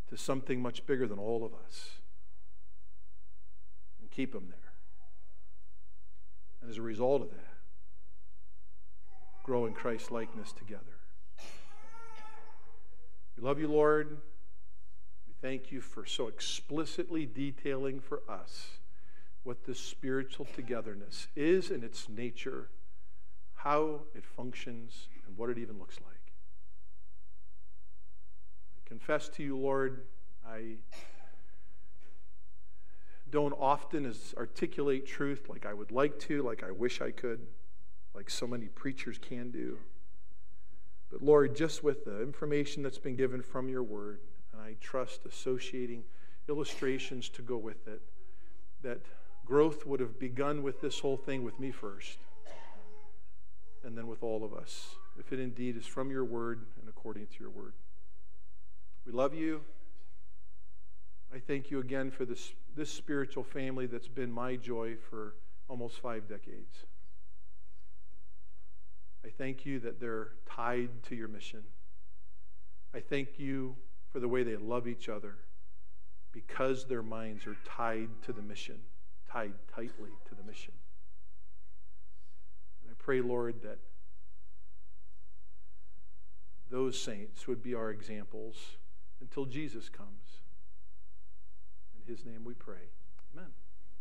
to 0.09 0.17
something 0.17 0.61
much 0.61 0.85
bigger 0.85 1.07
than 1.07 1.19
all 1.19 1.43
of 1.43 1.53
us. 1.53 1.99
Keep 4.17 4.33
them 4.33 4.47
there. 4.49 4.73
And 6.59 6.71
as 6.71 6.79
a 6.79 6.81
result 6.81 7.21
of 7.21 7.29
that, 7.29 7.53
grow 9.43 9.67
in 9.67 9.73
Christ 9.73 10.09
likeness 10.09 10.51
together. 10.53 10.81
We 13.37 13.43
love 13.43 13.59
you, 13.59 13.67
Lord. 13.67 14.17
We 15.27 15.35
thank 15.39 15.71
you 15.71 15.81
for 15.81 16.03
so 16.03 16.27
explicitly 16.27 17.27
detailing 17.27 17.99
for 17.99 18.23
us 18.27 18.79
what 19.43 19.65
this 19.65 19.79
spiritual 19.79 20.47
togetherness 20.55 21.27
is 21.35 21.69
in 21.69 21.83
its 21.83 22.09
nature, 22.09 22.69
how 23.53 23.99
it 24.15 24.25
functions, 24.25 25.09
and 25.27 25.37
what 25.37 25.51
it 25.51 25.59
even 25.59 25.77
looks 25.77 25.99
like. 26.03 26.33
I 28.79 28.89
confess 28.89 29.29
to 29.29 29.43
you, 29.43 29.59
Lord, 29.59 30.05
I 30.43 30.77
don't 33.29 33.53
often 33.53 34.13
articulate 34.37 35.05
truth 35.05 35.47
like 35.49 35.65
I 35.65 35.73
would 35.73 35.91
like 35.91 36.19
to, 36.19 36.41
like 36.43 36.63
I 36.63 36.71
wish 36.71 37.01
I 37.01 37.11
could, 37.11 37.45
like 38.15 38.29
so 38.29 38.47
many 38.47 38.67
preachers 38.67 39.17
can 39.17 39.51
do. 39.51 39.79
But 41.11 41.21
Lord, 41.21 41.55
just 41.55 41.83
with 41.83 42.05
the 42.05 42.21
information 42.21 42.83
that's 42.83 42.97
been 42.97 43.15
given 43.15 43.41
from 43.41 43.69
your 43.69 43.83
word, 43.83 44.19
and 44.51 44.61
I 44.61 44.75
trust 44.81 45.25
associating 45.25 46.03
illustrations 46.49 47.29
to 47.29 47.41
go 47.41 47.57
with 47.57 47.87
it, 47.87 48.01
that 48.81 48.99
growth 49.45 49.85
would 49.85 49.99
have 49.99 50.19
begun 50.19 50.63
with 50.63 50.81
this 50.81 50.99
whole 50.99 51.17
thing 51.17 51.43
with 51.43 51.59
me 51.59 51.71
first, 51.71 52.17
and 53.83 53.97
then 53.97 54.07
with 54.07 54.23
all 54.23 54.43
of 54.43 54.53
us, 54.53 54.95
if 55.17 55.31
it 55.31 55.39
indeed 55.39 55.77
is 55.77 55.85
from 55.85 56.09
your 56.09 56.25
word 56.25 56.65
and 56.79 56.89
according 56.89 57.27
to 57.27 57.39
your 57.39 57.49
word. 57.49 57.73
We 59.05 59.13
love 59.13 59.33
you. 59.33 59.61
I 61.33 61.39
thank 61.39 61.71
you 61.71 61.79
again 61.79 62.11
for 62.11 62.25
this, 62.25 62.51
this 62.77 62.91
spiritual 62.91 63.43
family 63.43 63.87
that's 63.87 64.07
been 64.07 64.31
my 64.31 64.55
joy 64.55 64.95
for 65.09 65.33
almost 65.67 65.99
five 65.99 66.29
decades. 66.29 66.85
I 69.25 69.29
thank 69.29 69.65
you 69.65 69.79
that 69.79 69.99
they're 69.99 70.29
tied 70.47 70.89
to 71.09 71.15
your 71.15 71.27
mission. 71.27 71.63
I 72.93 72.99
thank 72.99 73.39
you 73.39 73.75
for 74.13 74.19
the 74.19 74.27
way 74.27 74.43
they 74.43 74.55
love 74.55 74.87
each 74.87 75.09
other 75.09 75.35
because 76.31 76.85
their 76.85 77.01
minds 77.01 77.47
are 77.47 77.57
tied 77.65 78.09
to 78.21 78.31
the 78.31 78.43
mission, 78.43 78.79
tied 79.29 79.53
tightly 79.73 80.11
to 80.29 80.35
the 80.35 80.43
mission. 80.43 80.73
And 82.83 82.91
I 82.91 82.95
pray, 83.03 83.21
Lord, 83.21 83.55
that 83.63 83.79
those 86.69 87.01
saints 87.01 87.47
would 87.47 87.63
be 87.63 87.73
our 87.73 87.89
examples 87.89 88.55
until 89.19 89.45
Jesus 89.45 89.89
comes 89.89 90.43
his 92.07 92.25
name 92.25 92.43
we 92.43 92.53
pray. 92.53 92.89
Amen. 93.33 93.51